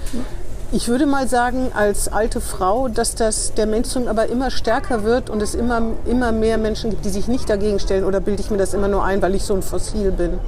Ich 0.71 0.87
würde 0.87 1.05
mal 1.05 1.27
sagen, 1.27 1.71
als 1.75 2.07
alte 2.07 2.39
Frau, 2.39 2.87
dass 2.87 3.15
das, 3.15 3.53
der 3.53 3.67
Mainstream 3.67 4.07
aber 4.07 4.27
immer 4.27 4.49
stärker 4.49 5.03
wird 5.03 5.29
und 5.29 5.41
es 5.41 5.55
immer, 5.55 5.81
immer 6.05 6.31
mehr 6.31 6.57
Menschen 6.57 6.89
gibt, 6.89 7.03
die 7.03 7.09
sich 7.09 7.27
nicht 7.27 7.49
dagegen 7.49 7.79
stellen. 7.79 8.05
Oder 8.05 8.21
bilde 8.21 8.41
ich 8.41 8.49
mir 8.49 8.57
das 8.57 8.73
immer 8.73 8.87
nur 8.87 9.03
ein, 9.03 9.21
weil 9.21 9.35
ich 9.35 9.43
so 9.43 9.53
ein 9.53 9.61
Fossil 9.61 10.11
bin? 10.11 10.39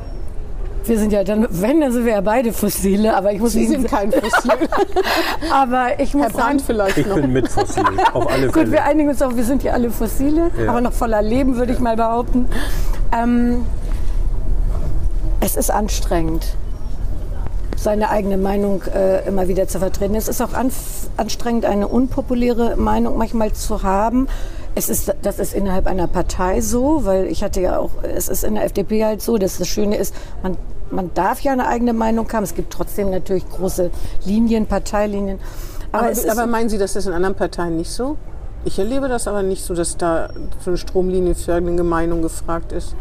Wir 0.87 0.99
sind 0.99 1.11
ja 1.11 1.23
dann, 1.23 1.47
wenn, 1.49 1.81
dann 1.81 1.91
sind 1.91 2.05
wir 2.05 2.13
ja 2.13 2.21
beide 2.21 2.53
Fossile, 2.53 3.15
aber 3.15 3.31
ich 3.33 3.39
muss 3.39 3.53
Sie 3.53 3.65
sind 3.65 3.87
kein 3.87 4.11
Fossil. 4.11 4.51
aber 5.51 5.99
ich 5.99 6.13
muss 6.13 6.25
Herr 6.25 6.31
sagen, 6.31 6.41
Brandt 6.47 6.61
vielleicht 6.63 6.97
Ich 6.97 7.07
noch. 7.07 7.15
bin 7.15 7.33
mit 7.33 7.47
Fossil, 7.47 7.83
auf 8.13 8.31
alle 8.31 8.47
Gut, 8.47 8.55
wir 8.55 8.65
Fälle. 8.67 8.83
einigen 8.83 9.09
uns 9.09 9.21
auch, 9.21 9.35
wir 9.35 9.43
sind 9.43 9.63
ja 9.63 9.73
alle 9.73 9.89
Fossile, 9.89 10.51
Ja. 10.63 10.69
aber 10.69 10.81
noch 10.81 10.93
voller 10.93 11.21
Leben, 11.21 11.55
würde 11.57 11.73
ich 11.73 11.79
mal 11.79 11.95
behaupten. 11.95 12.47
Ähm, 13.17 13.65
es 15.41 15.55
ist 15.55 15.71
anstrengend, 15.71 16.55
seine 17.77 18.09
eigene 18.09 18.37
Meinung 18.37 18.81
äh, 18.93 19.27
immer 19.27 19.47
wieder 19.47 19.67
zu 19.67 19.79
vertreten. 19.79 20.15
Es 20.15 20.27
ist 20.27 20.41
auch 20.41 20.53
anstrengend, 21.17 21.65
eine 21.65 21.87
unpopuläre 21.87 22.75
Meinung 22.77 23.17
manchmal 23.17 23.53
zu 23.53 23.83
haben. 23.83 24.27
Es 24.77 24.89
ist, 24.89 25.13
das 25.21 25.39
ist 25.39 25.53
innerhalb 25.53 25.87
einer 25.87 26.07
Partei 26.07 26.61
so, 26.61 27.05
weil 27.05 27.27
ich 27.27 27.43
hatte 27.43 27.61
ja 27.61 27.77
auch, 27.79 27.91
es 28.03 28.27
ist 28.27 28.43
in 28.43 28.55
der 28.55 28.65
FDP 28.65 29.05
halt 29.05 29.21
so, 29.21 29.37
dass 29.37 29.57
das 29.57 29.67
Schöne 29.67 29.95
ist, 29.95 30.13
man, 30.43 30.57
man 30.91 31.11
darf 31.13 31.41
ja 31.41 31.51
eine 31.51 31.67
eigene 31.67 31.93
Meinung 31.93 32.31
haben. 32.31 32.43
Es 32.43 32.55
gibt 32.55 32.71
trotzdem 32.71 33.09
natürlich 33.09 33.49
große 33.49 33.91
Linien, 34.25 34.65
Parteilinien. 34.65 35.39
Aber, 35.91 36.07
Aber, 36.07 36.31
aber 36.31 36.45
meinen 36.47 36.69
Sie, 36.69 36.77
das 36.77 36.95
ist 36.95 37.05
in 37.05 37.13
anderen 37.13 37.35
Parteien 37.35 37.77
nicht 37.77 37.91
so? 37.91 38.17
Ich 38.65 38.79
erlebe 38.79 39.07
das 39.07 39.27
aber 39.27 39.43
nicht 39.43 39.63
so, 39.63 39.75
dass 39.75 39.95
da 39.95 40.29
so 40.63 40.71
eine 40.71 40.77
Stromlinie 40.77 41.35
für 41.35 41.53
eine 41.53 41.83
Meinung 41.83 42.21
gefragt 42.21 42.71
ist. 42.71 42.95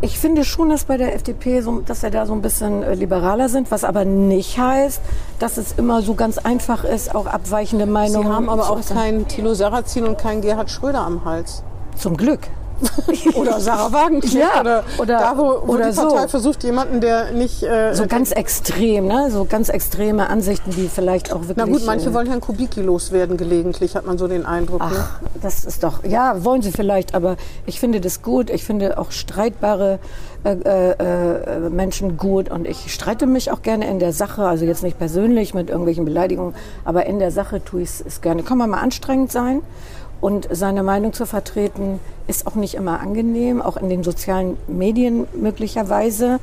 Ich 0.00 0.18
finde 0.18 0.44
schon, 0.44 0.68
dass 0.68 0.84
bei 0.84 0.96
der 0.96 1.14
FDP, 1.16 1.60
so, 1.60 1.80
dass 1.80 2.02
wir 2.02 2.10
da 2.10 2.24
so 2.24 2.32
ein 2.32 2.40
bisschen 2.40 2.84
äh, 2.84 2.94
liberaler 2.94 3.48
sind, 3.48 3.72
was 3.72 3.82
aber 3.82 4.04
nicht 4.04 4.56
heißt, 4.56 5.00
dass 5.40 5.56
es 5.56 5.72
immer 5.72 6.02
so 6.02 6.14
ganz 6.14 6.38
einfach 6.38 6.84
ist, 6.84 7.12
auch 7.12 7.26
abweichende 7.26 7.86
Sie 7.86 7.90
Meinungen 7.90 8.32
haben 8.32 8.48
aber 8.48 8.70
auch 8.70 8.86
keinen 8.86 9.26
Thilo 9.26 9.54
Sarrazin 9.54 10.06
und 10.06 10.16
keinen 10.16 10.40
Gerhard 10.40 10.70
Schröder 10.70 11.00
am 11.00 11.24
Hals. 11.24 11.64
Zum 11.96 12.16
Glück. 12.16 12.40
Oder 13.34 13.60
Sarah 13.60 13.92
Wagenknecht. 13.92 14.34
Ja, 14.34 14.60
oder, 14.60 14.84
oder- 14.98 15.18
da, 15.18 15.34
wo, 15.36 15.66
wo 15.66 15.72
oder 15.74 15.90
die 15.90 15.96
Partei 15.96 16.22
so. 16.22 16.28
versucht, 16.28 16.64
jemanden, 16.64 17.00
der 17.00 17.32
nicht... 17.32 17.62
Äh, 17.62 17.94
So 17.94 18.06
ganz 18.06 18.30
extrem, 18.32 19.06
ne? 19.06 19.30
So 19.30 19.44
ganz 19.44 19.68
extreme 19.68 20.28
Ansichten, 20.28 20.70
die 20.70 20.88
vielleicht 20.88 21.32
auch 21.32 21.40
wirklich. 21.48 21.56
na 21.56 21.64
gut, 21.64 21.84
manche 21.86 22.10
äh, 22.10 22.14
wollen 22.14 22.26
Herrn 22.28 22.40
Kubicki 22.40 22.80
loswerden 22.82 23.36
gelegentlich, 23.36 23.96
hat 23.96 24.06
man 24.06 24.18
so 24.18 24.28
den 24.28 24.46
Eindruck. 24.46 24.80
Ne? 24.80 24.90
Ach, 24.92 25.20
das 25.42 25.64
ist 25.64 25.82
doch, 25.82 26.04
ja, 26.04 26.44
wollen 26.44 26.62
sie 26.62 26.72
vielleicht, 26.72 27.14
aber 27.14 27.36
ich 27.66 27.80
finde 27.80 28.00
das 28.00 28.22
gut. 28.22 28.50
Ich 28.50 28.64
finde 28.64 28.98
auch 28.98 29.10
streitbare 29.10 29.98
äh, 30.44 30.52
äh, 30.52 30.90
äh, 30.92 31.70
Menschen 31.70 32.16
gut 32.16 32.48
und 32.50 32.66
ich 32.66 32.92
streite 32.94 33.26
mich 33.26 33.50
auch 33.50 33.62
gerne 33.62 33.88
in 33.90 33.98
der 33.98 34.12
Sache, 34.12 34.44
also 34.44 34.64
jetzt 34.64 34.82
nicht 34.84 34.98
persönlich 34.98 35.52
mit 35.52 35.68
irgendwelchen 35.68 36.04
Beleidigungen, 36.04 36.54
aber 36.84 37.06
in 37.06 37.18
der 37.18 37.32
Sache 37.32 37.64
tue 37.64 37.82
ich 37.82 37.90
es 38.06 38.20
gerne. 38.20 38.44
Kann 38.44 38.58
man 38.58 38.70
mal 38.70 38.78
anstrengend 38.78 39.32
sein 39.32 39.62
und 40.20 40.48
seine 40.50 40.82
Meinung 40.82 41.12
zu 41.12 41.26
vertreten 41.26 42.00
ist 42.26 42.46
auch 42.46 42.54
nicht 42.54 42.74
immer 42.74 43.00
angenehm, 43.00 43.62
auch 43.62 43.76
in 43.76 43.88
den 43.88 44.02
sozialen 44.02 44.56
Medien 44.66 45.26
möglicherweise. 45.34 46.40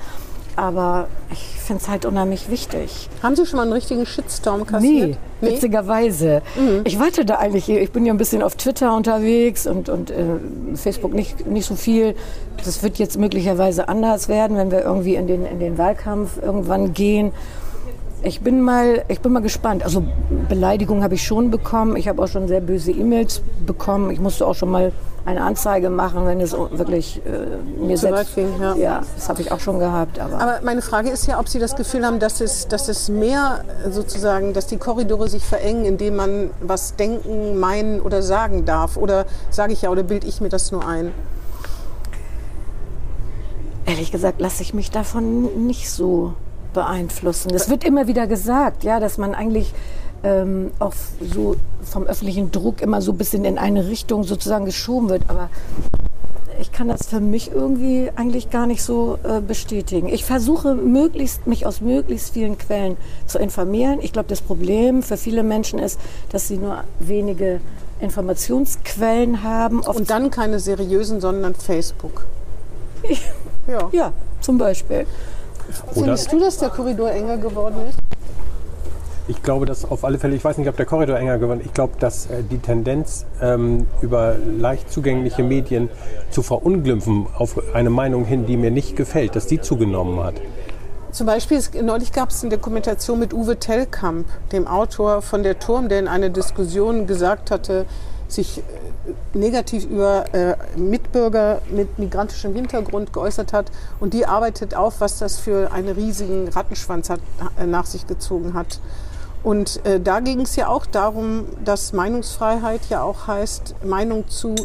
Aber 0.57 1.07
ich 1.31 1.39
finde 1.59 1.83
es 1.83 1.89
halt 1.89 2.05
unheimlich 2.05 2.49
wichtig. 2.49 3.09
Haben 3.21 3.35
Sie 3.35 3.45
schon 3.45 3.57
mal 3.57 3.63
einen 3.63 3.73
richtigen 3.73 4.05
Shitstorm 4.05 4.65
kassiert? 4.65 5.17
Nee, 5.41 5.49
witzigerweise. 5.49 6.41
Mhm. 6.55 6.81
Ich 6.85 6.97
warte 6.97 7.25
da 7.25 7.35
eigentlich, 7.35 7.67
ich 7.67 7.91
bin 7.91 8.05
ja 8.05 8.13
ein 8.13 8.17
bisschen 8.17 8.41
auf 8.41 8.55
Twitter 8.55 8.95
unterwegs 8.95 9.67
und, 9.67 9.89
und 9.89 10.11
äh, 10.11 10.23
Facebook 10.75 11.13
nicht, 11.13 11.45
nicht 11.45 11.65
so 11.65 11.75
viel. 11.75 12.15
Das 12.63 12.83
wird 12.83 12.99
jetzt 12.99 13.17
möglicherweise 13.17 13.89
anders 13.89 14.29
werden, 14.29 14.55
wenn 14.55 14.71
wir 14.71 14.81
irgendwie 14.81 15.15
in 15.15 15.27
den, 15.27 15.45
in 15.45 15.59
den 15.59 15.77
Wahlkampf 15.77 16.41
irgendwann 16.41 16.93
gehen. 16.93 17.33
Ich 18.25 18.41
bin 18.41 18.61
mal, 18.61 19.03
ich 19.07 19.21
bin 19.21 19.33
mal 19.33 19.41
gespannt. 19.43 19.83
Also 19.83 20.03
Beleidigungen 20.49 21.03
habe 21.03 21.13
ich 21.13 21.23
schon 21.23 21.51
bekommen. 21.51 21.95
Ich 21.95 22.07
habe 22.07 22.23
auch 22.23 22.27
schon 22.27 22.47
sehr 22.47 22.59
böse 22.59 22.91
E-Mails 22.91 23.43
bekommen. 23.67 24.09
Ich 24.09 24.19
musste 24.19 24.47
auch 24.47 24.55
schon 24.55 24.71
mal 24.71 24.91
eine 25.25 25.43
Anzeige 25.43 25.91
machen, 25.91 26.25
wenn 26.25 26.41
es 26.41 26.53
wirklich 26.53 27.21
äh, 27.23 27.79
mir 27.79 27.95
Zu 27.97 28.01
selbst. 28.01 28.19
weit 28.19 28.35
ging, 28.35 28.49
ja. 28.59 28.75
ja, 28.75 29.01
das 29.15 29.29
habe 29.29 29.43
ich 29.43 29.51
auch 29.51 29.59
schon 29.59 29.77
gehabt. 29.77 30.19
Aber, 30.19 30.41
Aber 30.41 30.59
meine 30.63 30.81
Frage 30.81 31.11
ist 31.11 31.27
ja, 31.27 31.39
ob 31.39 31.47
Sie 31.47 31.59
das 31.59 31.75
Gefühl 31.75 32.03
haben, 32.03 32.17
dass 32.17 32.41
es, 32.41 32.67
dass 32.67 32.89
es 32.89 33.09
mehr 33.09 33.63
sozusagen, 33.91 34.53
dass 34.53 34.65
die 34.65 34.77
Korridore 34.77 35.29
sich 35.29 35.45
verengen, 35.45 35.85
indem 35.85 36.15
man 36.15 36.49
was 36.61 36.95
denken, 36.95 37.59
meinen 37.59 38.01
oder 38.01 38.23
sagen 38.23 38.65
darf. 38.65 38.97
Oder 38.97 39.27
sage 39.51 39.73
ich 39.73 39.83
ja, 39.83 39.91
oder 39.91 40.01
bilde 40.01 40.25
ich 40.25 40.41
mir 40.41 40.49
das 40.49 40.71
nur 40.71 40.87
ein? 40.87 41.11
Ehrlich 43.85 44.11
gesagt 44.11 44.41
lasse 44.41 44.63
ich 44.63 44.73
mich 44.73 44.89
davon 44.89 45.67
nicht 45.67 45.91
so 45.91 46.33
beeinflussen. 46.75 47.51
Es 47.55 47.69
wird 47.69 47.83
immer 47.83 48.05
wieder 48.05 48.27
gesagt, 48.27 48.83
ja, 48.83 48.99
dass 48.99 49.17
man 49.17 49.33
eigentlich 49.33 49.73
ähm, 50.23 50.71
auch 50.77 50.93
so 51.19 51.55
vom 51.83 52.03
öffentlichen 52.03 52.51
Druck 52.51 52.81
immer 52.81 53.01
so 53.01 53.13
ein 53.13 53.17
bisschen 53.17 53.45
in 53.45 53.57
eine 53.57 53.87
Richtung 53.87 54.23
sozusagen 54.23 54.65
geschoben 54.65 55.09
wird. 55.09 55.23
Aber 55.29 55.49
ich 56.59 56.71
kann 56.71 56.87
das 56.87 57.07
für 57.07 57.19
mich 57.19 57.51
irgendwie 57.51 58.11
eigentlich 58.15 58.49
gar 58.49 58.67
nicht 58.67 58.83
so 58.83 59.17
äh, 59.23 59.41
bestätigen. 59.41 60.07
Ich 60.07 60.25
versuche 60.25 60.75
möglichst, 60.75 61.47
mich 61.47 61.65
aus 61.65 61.81
möglichst 61.81 62.33
vielen 62.33 62.57
Quellen 62.57 62.97
zu 63.25 63.39
informieren. 63.39 63.99
Ich 64.01 64.13
glaube, 64.13 64.29
das 64.29 64.41
Problem 64.41 65.03
für 65.03 65.17
viele 65.17 65.43
Menschen 65.43 65.79
ist, 65.79 65.99
dass 66.29 66.47
sie 66.47 66.57
nur 66.57 66.83
wenige 66.99 67.59
Informationsquellen 67.99 69.43
haben. 69.43 69.81
Oft 69.81 69.99
Und 69.99 70.09
dann 70.09 70.29
keine 70.29 70.59
seriösen, 70.59 71.21
sondern 71.21 71.55
Facebook. 71.55 72.25
Ja. 73.67 73.89
ja, 73.91 74.13
zum 74.41 74.59
Beispiel. 74.59 75.07
Oder 75.87 75.93
Findest 75.93 76.31
du, 76.31 76.39
dass 76.39 76.57
der 76.57 76.69
Korridor 76.69 77.11
enger 77.11 77.37
geworden 77.37 77.75
ist? 77.89 77.99
ich 79.27 79.41
glaube, 79.41 79.65
dass 79.65 79.89
auf 79.89 80.03
alle 80.03 80.19
Fälle, 80.19 80.35
ich 80.35 80.43
weiß 80.43 80.57
nicht, 80.57 80.69
ob 80.69 80.77
der 80.77 80.85
Korridor 80.85 81.17
enger 81.17 81.37
geworden 81.37 81.61
ist, 81.61 81.67
ich 81.67 81.73
glaube, 81.73 81.93
dass 81.99 82.27
äh, 82.27 82.43
die 82.43 82.59
Tendenz, 82.59 83.25
ähm, 83.41 83.87
über 84.01 84.35
leicht 84.37 84.91
zugängliche 84.91 85.43
Medien 85.43 85.89
zu 86.29 86.43
verunglimpfen 86.43 87.27
auf 87.37 87.59
eine 87.73 87.89
Meinung 87.89 88.25
hin, 88.25 88.45
die 88.45 88.57
mir 88.57 88.71
nicht 88.71 88.95
gefällt, 88.95 89.35
dass 89.35 89.47
die 89.47 89.59
zugenommen 89.59 90.23
hat. 90.23 90.35
Zum 91.11 91.27
Beispiel, 91.27 91.59
neulich 91.81 92.11
gab 92.11 92.29
es 92.29 92.43
eine 92.43 92.51
Dokumentation 92.51 93.19
mit 93.19 93.33
Uwe 93.33 93.57
Tellkamp, 93.57 94.27
dem 94.51 94.67
Autor 94.67 95.21
von 95.21 95.43
Der 95.43 95.59
Turm, 95.59 95.87
der 95.87 95.99
in 95.99 96.07
einer 96.09 96.29
Diskussion 96.29 97.07
gesagt 97.07 97.51
hatte, 97.51 97.85
sich 98.35 98.59
äh, 98.59 98.61
negativ 99.37 99.85
über 99.85 100.25
äh, 100.33 100.55
Mitbürger 100.77 101.61
mit 101.71 101.97
migrantischem 101.99 102.53
Hintergrund 102.53 103.13
geäußert 103.13 103.53
hat. 103.53 103.71
Und 103.99 104.13
die 104.13 104.25
arbeitet 104.25 104.75
auf, 104.75 105.01
was 105.01 105.17
das 105.19 105.37
für 105.37 105.71
einen 105.71 105.89
riesigen 105.89 106.47
Rattenschwanz 106.49 107.09
hat, 107.09 107.19
äh, 107.59 107.65
nach 107.65 107.85
sich 107.85 108.05
gezogen 108.07 108.53
hat. 108.53 108.79
Und 109.43 109.85
äh, 109.85 109.99
da 109.99 110.21
ging 110.21 110.41
es 110.41 110.55
ja 110.55 110.67
auch 110.69 110.85
darum, 110.85 111.45
dass 111.63 111.93
Meinungsfreiheit 111.93 112.81
ja 112.89 113.03
auch 113.03 113.27
heißt, 113.27 113.75
Meinung 113.83 114.27
zu 114.27 114.55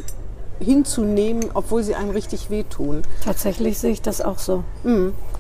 hinzunehmen, 0.59 1.47
obwohl 1.55 1.83
sie 1.83 1.95
einem 1.95 2.11
richtig 2.11 2.51
wehtun. 2.51 3.03
Tatsächlich 3.25 3.79
sehe 3.79 3.93
ich 3.93 4.03
das 4.03 4.21
auch 4.21 4.39
so. 4.39 4.63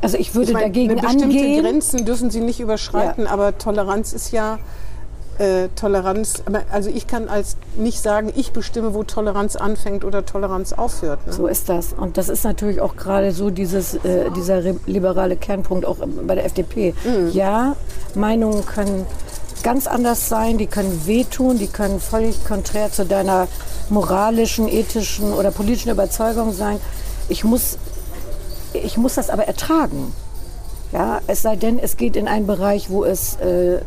Also 0.00 0.16
ich 0.16 0.34
würde 0.34 0.48
Ich 0.48 0.52
meine, 0.54 0.66
dagegen 0.66 0.94
bestimmte 0.96 1.24
angehen. 1.24 1.62
Grenzen 1.62 2.06
dürfen 2.06 2.30
sie 2.30 2.40
nicht 2.40 2.58
überschreiten, 2.60 3.24
Ja. 3.24 3.30
aber 3.30 3.58
Toleranz 3.58 4.14
ist 4.14 4.32
ja 4.32 4.58
äh, 5.40 5.68
Toleranz. 5.74 6.42
Also 6.70 6.90
ich 6.90 7.06
kann 7.06 7.28
als 7.28 7.56
nicht 7.76 8.00
sagen, 8.00 8.32
ich 8.36 8.52
bestimme, 8.52 8.94
wo 8.94 9.02
Toleranz 9.02 9.56
anfängt 9.56 10.04
oder 10.04 10.26
Toleranz 10.26 10.72
aufhört. 10.72 11.26
Ne? 11.26 11.32
So 11.32 11.46
ist 11.46 11.68
das. 11.68 11.94
Und 11.94 12.18
das 12.18 12.28
ist 12.28 12.44
natürlich 12.44 12.80
auch 12.80 12.96
gerade 12.96 13.32
so 13.32 13.50
dieses, 13.50 13.94
äh, 13.94 14.30
dieser 14.36 14.60
liberale 14.86 15.36
Kernpunkt 15.36 15.86
auch 15.86 15.96
bei 16.26 16.34
der 16.34 16.44
FDP. 16.44 16.94
Ja, 17.32 17.76
Meinungen 18.14 18.66
können 18.66 19.06
ganz 19.62 19.86
anders 19.86 20.28
sein, 20.28 20.58
die 20.58 20.66
können 20.66 21.06
wehtun, 21.06 21.58
die 21.58 21.66
können 21.66 22.00
völlig 22.00 22.44
konträr 22.44 22.92
zu 22.92 23.04
deiner 23.04 23.48
moralischen, 23.88 24.68
ethischen 24.68 25.32
oder 25.32 25.50
politischen 25.50 25.90
Überzeugung 25.90 26.52
sein. 26.52 26.78
Ich 27.28 27.44
muss, 27.44 27.78
ich 28.72 28.96
muss 28.96 29.14
das 29.14 29.30
aber 29.30 29.44
ertragen. 29.44 30.12
Ja, 30.92 31.20
es 31.26 31.42
sei 31.42 31.56
denn, 31.56 31.78
es 31.78 31.96
geht 31.96 32.16
in 32.16 32.26
einen 32.26 32.46
Bereich, 32.46 32.90
wo 32.90 33.04
es 33.04 33.36
äh, 33.36 33.80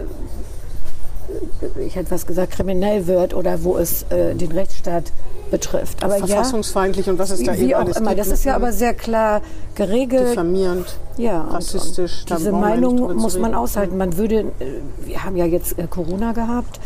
ich 1.79 1.95
hätte 1.95 2.11
was 2.11 2.25
gesagt, 2.25 2.51
kriminell 2.53 3.07
wird 3.07 3.33
oder 3.33 3.63
wo 3.63 3.77
es 3.77 4.03
äh, 4.09 4.35
den 4.35 4.51
Rechtsstaat 4.51 5.11
betrifft. 5.51 6.03
Aber 6.03 6.17
ja, 6.17 6.25
Verfassungsfeindlich 6.25 7.09
und 7.09 7.19
was 7.19 7.29
es 7.29 7.43
da 7.43 7.55
wie 7.57 7.65
eben 7.65 7.73
auch 7.75 7.79
alles 7.81 7.97
immer. 7.97 8.15
Das 8.15 8.27
ist 8.27 8.43
ja 8.43 8.55
aber 8.55 8.71
sehr 8.71 8.93
klar 8.93 9.41
geregelt. 9.75 10.31
diffamierend. 10.31 10.97
Ja, 11.17 11.41
rassistisch, 11.41 12.21
Und 12.21 12.39
diese 12.39 12.51
ja 12.51 12.57
Meinung 12.57 13.15
muss 13.15 13.37
man 13.37 13.53
aushalten. 13.53 13.97
Man 13.97 14.17
würde, 14.17 14.39
äh, 14.59 14.65
wir 15.05 15.23
haben 15.23 15.35
ja 15.35 15.45
jetzt 15.45 15.77
äh, 15.77 15.87
Corona 15.87 16.31
gehabt 16.31 16.79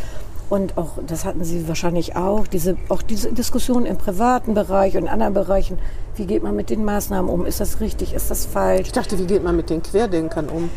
und 0.49 0.77
auch, 0.77 0.91
das 1.05 1.25
hatten 1.25 1.43
Sie 1.43 1.67
wahrscheinlich 1.67 2.15
auch, 2.15 2.47
diese, 2.47 2.77
auch 2.87 3.01
diese 3.01 3.33
Diskussion 3.33 3.85
im 3.85 3.97
privaten 3.97 4.53
Bereich 4.53 4.95
und 4.95 5.03
in 5.03 5.07
anderen 5.09 5.33
Bereichen. 5.33 5.77
Wie 6.15 6.25
geht 6.25 6.41
man 6.41 6.55
mit 6.55 6.69
den 6.69 6.85
Maßnahmen 6.85 7.29
um? 7.29 7.45
Ist 7.45 7.59
das 7.59 7.81
richtig? 7.81 8.13
Ist 8.13 8.31
das 8.31 8.45
falsch? 8.45 8.87
Ich 8.87 8.93
dachte, 8.93 9.19
wie 9.19 9.25
geht 9.25 9.43
man 9.43 9.55
mit 9.55 9.69
den 9.69 9.83
Querdenkern 9.83 10.47
um? 10.47 10.69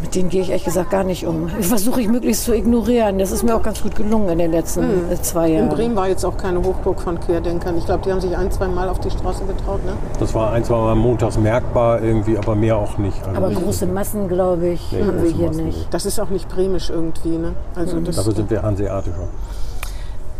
Mit 0.00 0.14
denen 0.14 0.28
gehe 0.28 0.42
ich 0.42 0.48
ehrlich 0.48 0.64
gesagt 0.64 0.90
gar 0.90 1.04
nicht 1.04 1.26
um. 1.26 1.50
Ich 1.58 1.66
versuche 1.66 2.00
ich 2.00 2.08
möglichst 2.08 2.44
zu 2.44 2.54
ignorieren. 2.54 3.18
Das 3.18 3.30
ist 3.30 3.42
mir 3.42 3.54
auch 3.54 3.62
ganz 3.62 3.82
gut 3.82 3.94
gelungen 3.96 4.28
in 4.28 4.38
den 4.38 4.50
letzten 4.52 5.10
äh, 5.10 5.20
zwei 5.20 5.48
In 5.48 5.54
Jahren. 5.56 5.68
Bremen 5.70 5.96
war 5.96 6.08
jetzt 6.08 6.24
auch 6.24 6.36
keine 6.36 6.62
Hochburg 6.62 7.00
von 7.00 7.18
Querdenkern. 7.20 7.76
Ich 7.78 7.86
glaube, 7.86 8.02
die 8.04 8.12
haben 8.12 8.20
sich 8.20 8.36
ein, 8.36 8.50
zwei 8.50 8.68
Mal 8.68 8.88
auf 8.88 9.00
die 9.00 9.10
Straße 9.10 9.44
getraut. 9.44 9.84
Ne? 9.84 9.92
Das 10.18 10.34
war 10.34 10.52
ein, 10.52 10.64
zwei 10.64 10.76
Mal 10.76 10.94
montags 10.94 11.38
merkbar 11.38 12.02
irgendwie, 12.02 12.38
aber 12.38 12.54
mehr 12.54 12.76
auch 12.76 12.98
nicht. 12.98 13.16
Also 13.26 13.36
Aber 13.36 13.50
große 13.50 13.86
Massen, 13.86 14.28
glaube 14.28 14.68
ich, 14.68 14.92
Nee, 14.92 15.02
haben 15.02 15.22
wir 15.22 15.30
hier 15.30 15.46
Massen 15.48 15.64
nicht. 15.64 15.92
Das 15.92 16.06
ist 16.06 16.18
auch 16.20 16.30
nicht 16.30 16.48
bremisch 16.48 16.90
irgendwie. 16.90 17.36
Ne? 17.36 17.54
Also 17.74 18.00
das, 18.00 18.16
Dafür 18.16 18.34
sind 18.34 18.50
wir 18.50 18.62
hanseatischer. 18.62 19.28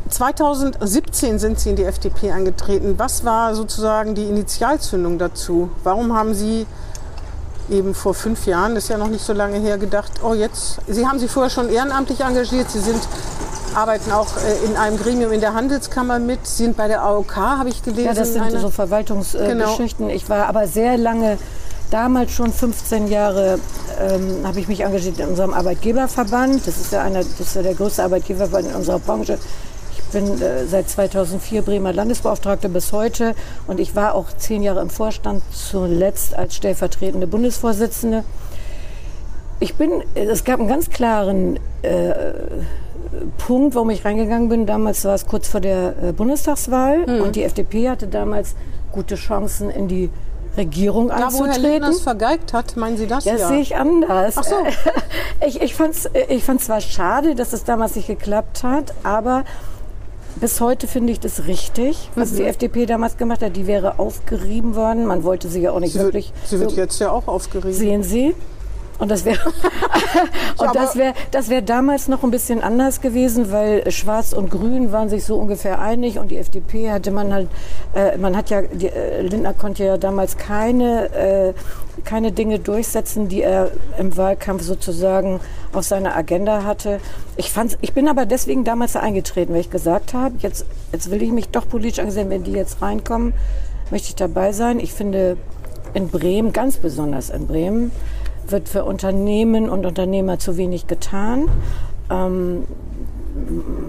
2017 0.08 1.38
sind 1.38 1.60
Sie 1.60 1.70
in 1.70 1.76
die 1.76 1.84
FDP 1.84 2.32
eingetreten. 2.32 2.94
Was 2.98 3.24
war 3.24 3.54
sozusagen 3.54 4.14
die 4.14 4.24
Initialzündung 4.24 5.18
dazu? 5.18 5.70
Warum 5.84 6.16
haben 6.16 6.34
Sie 6.34 6.66
eben 7.70 7.94
vor 7.94 8.14
fünf 8.14 8.46
Jahren, 8.46 8.74
das 8.74 8.84
ist 8.84 8.90
ja 8.90 8.98
noch 8.98 9.08
nicht 9.08 9.24
so 9.24 9.32
lange 9.32 9.58
her, 9.58 9.78
gedacht, 9.78 10.12
oh 10.22 10.34
jetzt, 10.34 10.78
Sie 10.88 11.06
haben 11.06 11.18
sich 11.18 11.30
vorher 11.30 11.50
schon 11.50 11.68
ehrenamtlich 11.68 12.20
engagiert, 12.20 12.70
Sie 12.70 12.80
sind, 12.80 13.00
arbeiten 13.74 14.10
auch 14.12 14.28
äh, 14.36 14.66
in 14.66 14.76
einem 14.76 14.98
Gremium 14.98 15.32
in 15.32 15.40
der 15.40 15.54
Handelskammer 15.54 16.18
mit, 16.18 16.46
Sie 16.46 16.64
sind 16.64 16.76
bei 16.76 16.88
der 16.88 17.02
AOK, 17.02 17.36
habe 17.36 17.68
ich 17.68 17.82
gelesen. 17.82 18.06
Ja, 18.06 18.14
das 18.14 18.32
sind 18.32 18.60
so 18.60 18.70
Verwaltungsgeschichten. 18.70 20.06
Genau. 20.06 20.16
Ich 20.16 20.28
war 20.28 20.46
aber 20.46 20.66
sehr 20.66 20.96
lange, 20.96 21.38
damals 21.90 22.32
schon 22.32 22.52
15 22.52 23.08
Jahre, 23.08 23.58
ähm, 24.00 24.46
habe 24.46 24.60
ich 24.60 24.68
mich 24.68 24.80
engagiert 24.80 25.18
in 25.18 25.28
unserem 25.28 25.52
Arbeitgeberverband. 25.52 26.66
Das 26.66 26.76
ist 26.78 26.92
ja, 26.92 27.02
einer, 27.02 27.20
das 27.20 27.40
ist 27.40 27.54
ja 27.54 27.62
der 27.62 27.74
größte 27.74 28.02
Arbeitgeberverband 28.02 28.68
in 28.68 28.74
unserer 28.74 28.98
Branche. 28.98 29.38
Ich 30.06 30.12
bin 30.12 30.42
äh, 30.42 30.66
seit 30.66 30.88
2004 30.88 31.62
Bremer 31.62 31.92
Landesbeauftragte 31.92 32.68
bis 32.68 32.92
heute 32.92 33.34
und 33.66 33.78
ich 33.80 33.94
war 33.94 34.14
auch 34.14 34.26
zehn 34.36 34.62
Jahre 34.62 34.80
im 34.80 34.90
Vorstand, 34.90 35.42
zuletzt 35.52 36.34
als 36.34 36.56
stellvertretende 36.56 37.26
Bundesvorsitzende. 37.26 38.24
Ich 39.60 39.74
bin, 39.76 40.02
es 40.14 40.44
gab 40.44 40.58
einen 40.58 40.68
ganz 40.68 40.90
klaren 40.90 41.58
äh, 41.82 42.12
Punkt, 43.38 43.74
warum 43.74 43.90
ich 43.90 44.04
reingegangen 44.04 44.48
bin. 44.48 44.66
Damals 44.66 45.04
war 45.04 45.14
es 45.14 45.26
kurz 45.26 45.48
vor 45.48 45.60
der 45.60 45.94
äh, 46.02 46.12
Bundestagswahl 46.12 47.06
Hm. 47.06 47.20
und 47.22 47.36
die 47.36 47.44
FDP 47.44 47.88
hatte 47.90 48.06
damals 48.06 48.54
gute 48.92 49.14
Chancen 49.16 49.70
in 49.70 49.86
die 49.86 50.10
Regierung 50.56 51.08
Da, 51.08 51.14
wo 51.14 51.18
Herr 51.18 51.26
einzutreten. 51.26 51.62
Lindner 51.62 51.88
es 51.90 52.00
vergeigt 52.00 52.52
hat, 52.52 52.76
meinen 52.76 52.96
Sie 52.96 53.06
das? 53.06 53.24
Das 53.24 53.40
ja. 53.40 53.48
sehe 53.48 53.60
ich 53.60 53.76
anders. 53.76 54.34
Ach 54.36 54.44
so. 54.44 54.54
Ich, 55.46 55.62
ich 55.62 55.74
fand 55.74 55.94
es 55.94 56.10
ich 56.28 56.44
fand's 56.44 56.66
zwar 56.66 56.82
schade, 56.82 57.34
dass 57.34 57.54
es 57.54 57.64
damals 57.64 57.96
nicht 57.96 58.08
geklappt 58.08 58.62
hat, 58.62 58.92
aber 59.04 59.44
bis 60.36 60.60
heute 60.60 60.86
finde 60.86 61.12
ich 61.12 61.20
das 61.20 61.46
richtig, 61.46 62.10
was 62.14 62.32
Mhm. 62.32 62.36
die 62.36 62.42
FDP 62.44 62.86
damals 62.86 63.16
gemacht 63.16 63.42
hat. 63.42 63.56
Die 63.56 63.66
wäre 63.66 63.98
aufgerieben 63.98 64.74
worden. 64.76 65.06
Man 65.06 65.24
wollte 65.24 65.48
sie 65.48 65.60
ja 65.60 65.72
auch 65.72 65.80
nicht 65.80 65.92
Sie 65.92 65.98
wird, 65.98 66.08
wirklich. 66.08 66.32
sie 66.44 66.58
wird 66.60 66.70
so- 66.70 66.76
jetzt 66.76 66.98
ja 67.00 67.10
auch 67.10 67.26
aufgeregt. 67.28 67.74
Sehen 67.74 68.02
Sie? 68.02 68.34
Und 69.00 69.10
das 69.10 69.24
wäre 69.24 69.38
und 70.58 70.74
das 70.74 70.94
wäre 70.94 71.14
das 71.30 71.48
wäre 71.48 71.62
damals 71.62 72.06
noch 72.06 72.22
ein 72.22 72.30
bisschen 72.30 72.62
anders 72.62 73.00
gewesen, 73.00 73.50
weil 73.50 73.90
Schwarz 73.90 74.34
und 74.34 74.50
Grün 74.50 74.92
waren 74.92 75.08
sich 75.08 75.24
so 75.24 75.36
ungefähr 75.36 75.80
einig 75.80 76.18
und 76.18 76.30
die 76.30 76.36
FDP 76.36 76.90
hatte 76.90 77.10
man 77.10 77.32
halt 77.32 77.48
äh, 77.94 78.18
man 78.18 78.36
hat 78.36 78.50
ja 78.50 78.60
die, 78.60 78.88
äh, 78.88 79.22
Lindner 79.22 79.54
konnte 79.54 79.84
ja 79.84 79.96
damals 79.96 80.36
keine 80.36 81.14
äh, 81.14 81.54
keine 82.04 82.30
Dinge 82.30 82.58
durchsetzen, 82.58 83.28
die 83.28 83.42
er 83.42 83.70
im 83.98 84.16
Wahlkampf 84.16 84.62
sozusagen 84.62 85.40
auf 85.72 85.84
seiner 85.84 86.14
Agenda 86.14 86.64
hatte. 86.64 87.00
Ich 87.36 87.50
fand 87.50 87.78
ich 87.80 87.94
bin 87.94 88.06
aber 88.06 88.26
deswegen 88.26 88.64
damals 88.64 88.92
da 88.92 89.00
eingetreten, 89.00 89.54
weil 89.54 89.60
ich 89.60 89.70
gesagt 89.70 90.12
habe, 90.12 90.34
jetzt 90.40 90.66
jetzt 90.92 91.10
will 91.10 91.22
ich 91.22 91.30
mich 91.30 91.48
doch 91.48 91.66
politisch 91.66 91.98
engagieren, 91.98 92.28
wenn 92.28 92.44
die 92.44 92.52
jetzt 92.52 92.82
reinkommen, 92.82 93.32
möchte 93.90 94.08
ich 94.08 94.16
dabei 94.16 94.52
sein. 94.52 94.78
Ich 94.78 94.92
finde 94.92 95.38
in 95.94 96.08
Bremen, 96.08 96.52
ganz 96.52 96.76
besonders 96.76 97.30
in 97.30 97.46
Bremen, 97.46 97.90
wird 98.50 98.68
für 98.68 98.84
Unternehmen 98.84 99.68
und 99.68 99.86
Unternehmer 99.86 100.38
zu 100.38 100.56
wenig 100.56 100.86
getan. 100.86 101.48
Ähm, 102.10 102.64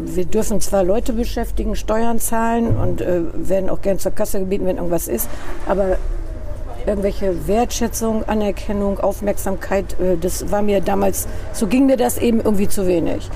wir 0.05 0.25
dürfen 0.25 0.61
zwar 0.61 0.83
Leute 0.83 1.13
beschäftigen, 1.13 1.75
Steuern 1.75 2.19
zahlen 2.19 2.77
und 2.77 3.01
äh, 3.01 3.21
werden 3.33 3.69
auch 3.69 3.81
gern 3.81 3.99
zur 3.99 4.11
Kasse 4.11 4.39
gebeten, 4.39 4.65
wenn 4.65 4.77
irgendwas 4.77 5.07
ist, 5.07 5.27
aber 5.67 5.97
irgendwelche 6.85 7.47
Wertschätzung, 7.47 8.23
Anerkennung, 8.27 8.99
Aufmerksamkeit, 8.99 9.99
äh, 9.99 10.17
das 10.17 10.51
war 10.51 10.61
mir 10.61 10.81
damals, 10.81 11.27
so 11.53 11.67
ging 11.67 11.85
mir 11.85 11.97
das 11.97 12.17
eben 12.17 12.39
irgendwie 12.39 12.67
zu 12.67 12.87
wenig. 12.87 13.29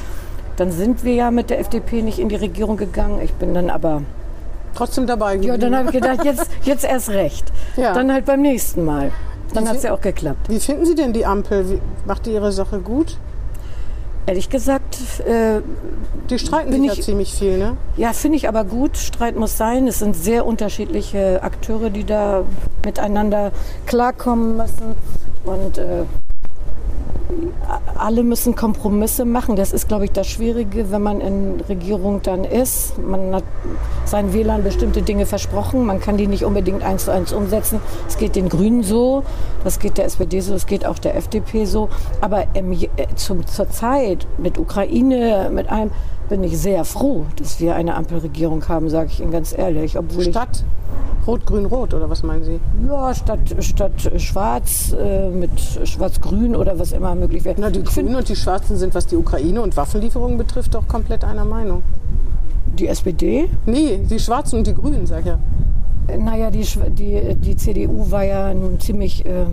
Dann 0.57 0.71
sind 0.71 1.03
wir 1.03 1.13
ja 1.13 1.31
mit 1.31 1.49
der 1.49 1.59
FDP 1.59 2.01
nicht 2.01 2.19
in 2.19 2.29
die 2.29 2.35
Regierung 2.35 2.77
gegangen. 2.77 3.19
Ich 3.21 3.33
bin 3.33 3.53
dann 3.53 3.69
aber 3.69 4.03
Trotzdem 4.75 5.07
dabei 5.07 5.35
ja, 5.35 5.53
geblieben. 5.55 5.59
dann 5.59 5.75
habe 5.75 5.87
ich 5.87 5.93
gedacht, 5.93 6.23
jetzt, 6.23 6.49
jetzt 6.63 6.83
erst 6.83 7.09
recht. 7.09 7.51
Ja. 7.77 7.93
Dann 7.93 8.11
halt 8.11 8.25
beim 8.25 8.41
nächsten 8.41 8.83
Mal. 8.83 9.11
Dann 9.55 9.67
hat 9.69 9.77
es 9.77 9.83
ja 9.83 9.93
auch 9.93 10.01
geklappt. 10.01 10.49
Wie 10.49 10.59
finden 10.59 10.85
Sie 10.85 10.95
denn 10.95 11.13
die 11.13 11.25
Ampel? 11.25 11.69
Wie, 11.69 11.81
macht 12.05 12.25
die 12.25 12.31
ihre 12.33 12.51
Sache 12.51 12.79
gut? 12.79 13.17
Ehrlich 14.27 14.49
gesagt, 14.49 14.97
äh, 15.27 15.61
Die 16.29 16.39
streiten 16.39 16.71
Bin 16.71 16.81
sich 16.81 16.87
ja 16.93 16.93
ich- 16.97 17.03
ziemlich 17.03 17.31
viel, 17.33 17.57
ne? 17.59 17.77
ja, 17.95 18.11
finde 18.13 18.37
ich 18.37 18.47
aber 18.47 18.63
gut. 18.63 18.97
Streit 18.97 19.35
muss 19.35 19.55
sein. 19.57 19.87
Es 19.87 19.99
sind 19.99 20.15
sehr 20.15 20.45
unterschiedliche 20.47 21.43
Akteure, 21.43 21.91
die 21.91 22.03
da 22.05 22.43
miteinander 22.83 23.51
klarkommen 23.85 24.57
müssen. 24.57 24.95
Und 25.45 25.77
äh, 25.77 26.03
alle 27.97 28.23
müssen 28.23 28.55
Kompromisse 28.55 29.25
machen. 29.25 29.55
Das 29.55 29.71
ist, 29.71 29.87
glaube 29.87 30.05
ich, 30.05 30.11
das 30.11 30.27
Schwierige, 30.27 30.91
wenn 30.91 31.01
man 31.01 31.21
in 31.21 31.61
Regierung 31.61 32.21
dann 32.21 32.43
ist. 32.43 32.97
Man 32.97 33.33
hat 33.33 33.43
seinen 34.05 34.33
Wählern 34.33 34.63
bestimmte 34.63 35.01
Dinge 35.01 35.25
versprochen. 35.25 35.85
Man 35.85 35.99
kann 35.99 36.17
die 36.17 36.27
nicht 36.27 36.43
unbedingt 36.43 36.83
eins 36.83 37.05
zu 37.05 37.11
eins 37.11 37.33
umsetzen. 37.33 37.79
Es 38.07 38.17
geht 38.17 38.35
den 38.35 38.49
Grünen 38.49 38.83
so, 38.83 39.23
das 39.63 39.79
geht 39.79 39.97
der 39.97 40.05
SPD 40.05 40.39
so, 40.41 40.53
es 40.53 40.65
geht 40.65 40.85
auch 40.85 40.99
der 40.99 41.15
FDP 41.15 41.65
so. 41.65 41.89
Aber 42.21 42.45
im, 42.53 42.71
äh, 42.73 42.87
zum, 43.15 43.45
zur 43.47 43.69
Zeit 43.69 44.27
mit 44.37 44.57
Ukraine, 44.57 45.49
mit 45.51 45.71
allem, 45.71 45.91
bin 46.29 46.43
ich 46.43 46.57
sehr 46.57 46.85
froh, 46.85 47.25
dass 47.37 47.59
wir 47.59 47.75
eine 47.75 47.95
Ampelregierung 47.95 48.67
haben, 48.67 48.89
sage 48.89 49.09
ich 49.11 49.19
Ihnen 49.21 49.31
ganz 49.31 49.55
ehrlich. 49.57 49.97
Obwohl 49.97 50.23
Stadt 50.23 50.63
Rot-Grün-Rot, 51.27 51.93
oder 51.93 52.09
was 52.09 52.23
meinen 52.23 52.43
Sie? 52.43 52.59
ja, 52.87 53.13
statt, 53.13 53.39
statt 53.59 54.11
Schwarz 54.17 54.95
äh, 54.99 55.29
mit 55.29 55.51
Schwarz-Grün 55.83 56.55
oder 56.55 56.77
was 56.77 56.91
immer 56.91 57.15
möglich 57.15 57.43
wäre. 57.45 57.55
Na, 57.59 57.69
die 57.69 57.83
Grünen 57.83 58.15
und 58.15 58.29
die 58.29 58.35
Schwarzen 58.35 58.77
sind, 58.77 58.93
was 58.93 59.07
die 59.07 59.15
Ukraine 59.15 59.61
und 59.61 59.75
Waffenlieferungen 59.75 60.37
betrifft, 60.37 60.75
doch 60.75 60.87
komplett 60.87 61.23
einer 61.23 61.45
Meinung. 61.45 61.81
die 62.77 62.87
SPD, 62.87 63.49
Nee, 63.65 63.99
die 64.09 64.19
Schwarzen 64.19 64.59
und 64.59 64.67
die 64.67 64.75
Grünen, 64.75 65.07
sag 65.07 65.21
ich 65.21 65.27
ja. 65.27 65.39
äh, 66.07 66.17
naja, 66.17 66.51
die, 66.51 66.65
die, 66.89 67.35
die 67.35 67.55
CDU 67.55 68.11
war 68.11 68.23
ja 68.23 68.53
nun 68.53 68.79
ziemlich 68.79 69.25
äh, 69.25 69.45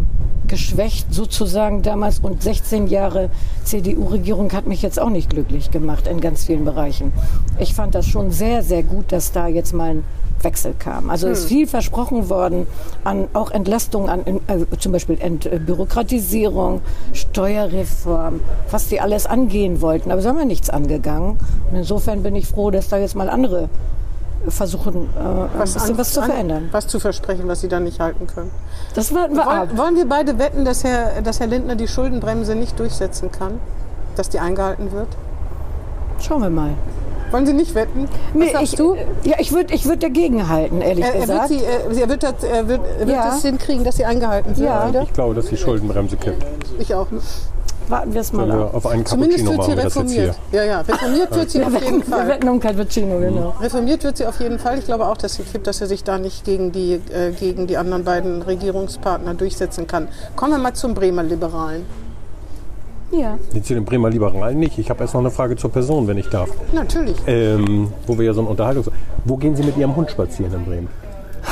geschwächt 0.53 1.07
sozusagen 1.11 1.81
damals 1.81 2.19
und 2.19 2.43
16 2.43 2.87
Jahre 2.87 3.31
CDU-Regierung 3.65 4.53
hat 4.53 4.67
mich 4.67 4.83
jetzt 4.83 5.01
auch 5.01 5.09
nicht 5.09 5.31
glücklich 5.31 5.71
gemacht 5.71 6.07
in 6.07 6.21
ganz 6.21 6.45
vielen 6.45 6.67
Bereichen. 6.67 7.11
Ich 7.59 7.73
fand 7.73 7.95
das 7.95 8.07
schon 8.07 8.33
sehr, 8.33 8.62
sehr 8.62 8.83
gut, 8.83 9.12
dass 9.12 9.33
da 9.33 9.47
jetzt 9.47 9.73
mal 9.73 9.88
ein 9.88 10.05
Wechsel 10.43 10.75
kam. 10.79 11.09
Also 11.09 11.27
Hm. 11.27 11.33
ist 11.33 11.47
viel 11.47 11.67
versprochen 11.67 12.29
worden 12.29 12.67
an 13.03 13.29
auch 13.33 13.51
Entlastung, 13.51 14.11
an 14.11 14.27
äh, 14.27 14.77
zum 14.79 14.93
Beispiel 14.93 15.17
Entbürokratisierung, 15.19 16.83
Steuerreform, 17.15 18.41
was 18.71 18.88
die 18.88 19.01
alles 19.01 19.25
angehen 19.25 19.81
wollten. 19.81 20.11
Aber 20.11 20.21
sie 20.21 20.29
haben 20.29 20.38
ja 20.38 20.45
nichts 20.45 20.69
angegangen. 20.69 21.38
Und 21.71 21.79
insofern 21.79 22.23
bin 22.23 22.37
ich 22.37 22.47
froh, 22.47 22.71
dass 22.71 22.91
da 22.91 22.99
jetzt 22.99 23.17
mal 23.17 23.31
andere 23.31 23.71
versuchen, 24.48 25.09
äh, 25.16 25.20
ein 25.57 25.61
bisschen 25.61 25.96
was 25.98 26.12
zu 26.12 26.20
an- 26.22 26.31
verändern. 26.31 26.68
Was 26.72 26.87
zu 26.88 26.98
versprechen, 27.00 27.46
was 27.48 27.61
Sie 27.61 27.68
dann 27.68 27.85
nicht 27.85 28.00
halten 28.00 28.26
können. 28.26 28.50
Das 28.94 29.14
warten 29.14 29.35
wir 29.37 29.46
ab. 29.48 29.68
Wollen, 29.76 29.96
wir 29.96 30.09
beide 30.09 30.38
wetten, 30.38 30.64
dass 30.64 30.85
Herr, 30.85 31.22
dass 31.22 31.40
Herr 31.40 31.46
Lindner 31.46 31.76
die 31.76 31.88
Schuldenbremse 31.88 32.55
nicht 32.55 32.78
durchsetzen 32.78 33.31
kann? 33.31 33.61
Dass 34.16 34.28
die 34.28 34.40
eingehalten 34.40 34.92
wird? 34.92 35.09
Schauen 36.20 36.42
wir 36.42 36.50
mal. 36.50 36.70
Wollen 37.31 37.46
Sie 37.46 37.55
nicht 37.55 37.74
wetten? 37.74 38.05
Was 38.05 38.35
Nee, 38.35 38.52
sagst 38.52 38.72
ich, 38.74 38.74
du? 38.78 38.94
Ja, 39.24 39.37
ich 39.38 39.52
würde 39.52 39.72
ich 39.72 39.87
würd 39.87 40.02
dagegen 40.02 40.48
halten, 40.50 40.83
ehrlich 40.83 41.02
Er, 41.05 41.14
er, 41.14 41.20
wird 41.20 41.28
gesagt. 41.28 41.48
sie, 41.48 41.61
er, 41.64 42.09
wird, 42.11 42.22
das, 42.22 42.35
er 42.44 42.68
wird, 42.68 42.81
er 43.00 43.07
wird 43.07 43.16
Ja. 43.16 43.35
es 43.35 43.42
hinkriegen, 43.42 43.85
dass 43.85 43.96
sie 43.96 44.05
eingehalten 44.05 44.50
wird 44.57 44.68
Ja. 44.68 44.87
wieder? 44.88 45.02
Ich 45.02 45.12
glaube, 45.14 45.35
dass 45.35 45.46
die 45.46 45.57
Schuldenbremse 45.57 46.16
kippt. 46.16 46.44
Ich 46.78 46.94
auch. 46.94 47.07
Warten 47.92 48.14
wir 48.14 48.20
es 48.22 48.33
mal 48.33 48.48
wir 48.48 48.55
ab. 48.55 48.74
auf 48.74 48.87
einen 48.87 49.07
Zumindest 49.07 49.44
Cappuccino 49.44 49.76
wird 49.76 49.76
sie 49.76 49.76
machen 49.76 49.76
wir 49.76 49.85
das 49.85 49.94
jetzt 49.94 50.11
hier. 50.12 50.22
reformiert. 50.28 50.52
Ja, 50.52 50.64
ja, 50.64 50.81
reformiert 50.81 51.35
wird 51.35 51.50
sie 51.50 51.62
auf 51.62 51.83
jeden 51.83 51.98
Wir 51.98 52.05
Fall. 52.16 52.28
wetten 52.28 52.48
um 52.48 52.59
Cappuccino, 52.61 53.18
genau. 53.20 53.55
Reformiert 53.61 54.05
wird 54.05 54.16
sie 54.16 54.26
auf 54.26 54.40
jeden 54.40 54.59
Fall. 54.59 54.78
Ich 54.78 54.87
glaube 54.87 55.07
auch, 55.07 55.16
dass 55.16 55.35
sie 55.35 55.42
kippt, 55.42 55.66
dass 55.66 55.81
er 55.81 55.87
sich 55.87 56.02
da 56.02 56.18
nicht 56.18 56.44
gegen 56.44 56.72
die, 56.72 56.94
äh, 56.94 57.33
gegen 57.38 57.66
die 57.66 57.76
anderen 57.76 58.05
beiden 58.05 58.42
Regierungspartner 58.42 59.35
durchsetzen 59.35 59.87
kann. 59.87 60.09
Kommen 60.37 60.52
wir 60.52 60.59
mal 60.59 60.74
zum 60.74 60.94
Bremer 60.94 61.22
Liberalen. 61.22 61.85
Ja. 63.11 63.37
Zu 63.62 63.74
den 63.74 63.85
Bremer 63.85 64.09
Liberalen 64.09 64.59
nicht. 64.59 64.78
Ich 64.78 64.88
habe 64.88 65.02
erst 65.02 65.12
noch 65.12 65.20
eine 65.20 65.31
Frage 65.31 65.57
zur 65.57 65.70
Person, 65.70 66.07
wenn 66.09 66.16
ich 66.16 66.31
darf. 66.31 66.48
Natürlich. 66.72 67.16
Ähm, 67.26 67.92
wo 68.07 68.16
wir 68.16 68.24
ja 68.24 68.33
so 68.33 68.40
ein 68.40 68.46
Unterhaltungs... 68.46 68.88
Wo 69.26 69.37
gehen 69.37 69.55
Sie 69.55 69.62
mit 69.62 69.76
Ihrem 69.76 69.94
Hund 69.94 70.11
spazieren 70.11 70.52
in 70.55 70.64
Bremen? 70.64 70.88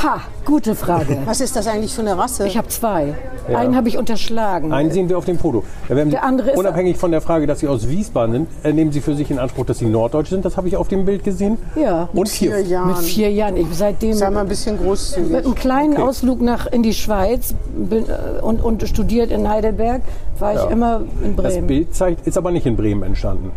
Ha, 0.03 0.21
gute 0.47 0.75
Frage. 0.75 1.19
Was 1.27 1.41
ist 1.43 1.57
das 1.57 1.67
eigentlich 1.67 1.93
für 1.93 2.01
eine 2.01 2.17
Rasse? 2.17 2.47
Ich 2.47 2.57
habe 2.57 2.69
zwei. 2.69 3.15
Einen 3.53 3.77
habe 3.77 3.89
ich 3.89 3.99
unterschlagen. 3.99 4.73
Einen 4.73 4.91
sehen 4.93 5.09
wir 5.09 5.19
auf 5.19 5.25
dem 5.27 5.39
Foto. 5.39 5.63
Der 5.91 6.23
andere 6.25 6.53
ist- 6.53 6.59
unabhängig 6.59 6.97
von 6.97 7.11
der 7.11 7.21
Frage, 7.21 7.47
dass 7.47 7.59
Sie 7.61 7.69
aus 7.69 7.89
Wiesbaden 7.89 8.33
sind, 8.33 8.49
äh, 8.63 8.73
nehmen 8.73 8.93
Sie 8.93 9.01
für 9.01 9.15
sich 9.15 9.31
in 9.31 9.39
Anspruch, 9.39 9.67
dass 9.67 9.79
Sie 9.79 9.87
Norddeutsch 9.87 10.29
sind. 10.31 10.45
Das 10.45 10.57
habe 10.57 10.69
ich 10.69 10.77
auf 10.77 10.89
dem 10.89 11.05
Bild 11.05 11.25
gesehen. 11.25 11.59
Ja. 11.75 12.09
Und 12.15 12.29
vier 12.29 12.57
hier. 12.57 12.63
Jahren. 12.67 12.89
Mit 12.89 12.99
vier 12.99 13.31
Jahren. 13.31 13.57
Ich 13.57 13.67
seitdem 13.73 14.15
Sei 14.15 14.31
mal 14.31 14.41
ein 14.43 14.49
bisschen 14.49 14.79
großzügig. 14.79 15.31
mit 15.33 15.45
einem 15.45 15.55
kleinen 15.55 15.93
Okay. 15.95 16.03
Ausflug 16.03 16.41
nach 16.41 16.67
in 16.69 16.83
die 16.83 16.95
Schweiz 16.95 17.55
bin, 17.77 18.05
äh, 18.09 18.41
und, 18.41 18.63
und 18.63 18.87
studiert 18.89 19.31
in 19.31 19.49
Heidelberg, 19.49 20.03
war 20.39 20.55
ich 20.55 20.71
immer 20.71 21.03
in 21.23 21.37
Das 21.37 21.53
Bremen. 21.55 21.67
Bild 21.67 21.95
zeigt, 21.95 22.27
ist 22.27 22.39
aber 22.39 22.51
nicht 22.53 22.65
in 22.67 22.77
Bremen 22.77 23.03
entstanden. 23.03 23.51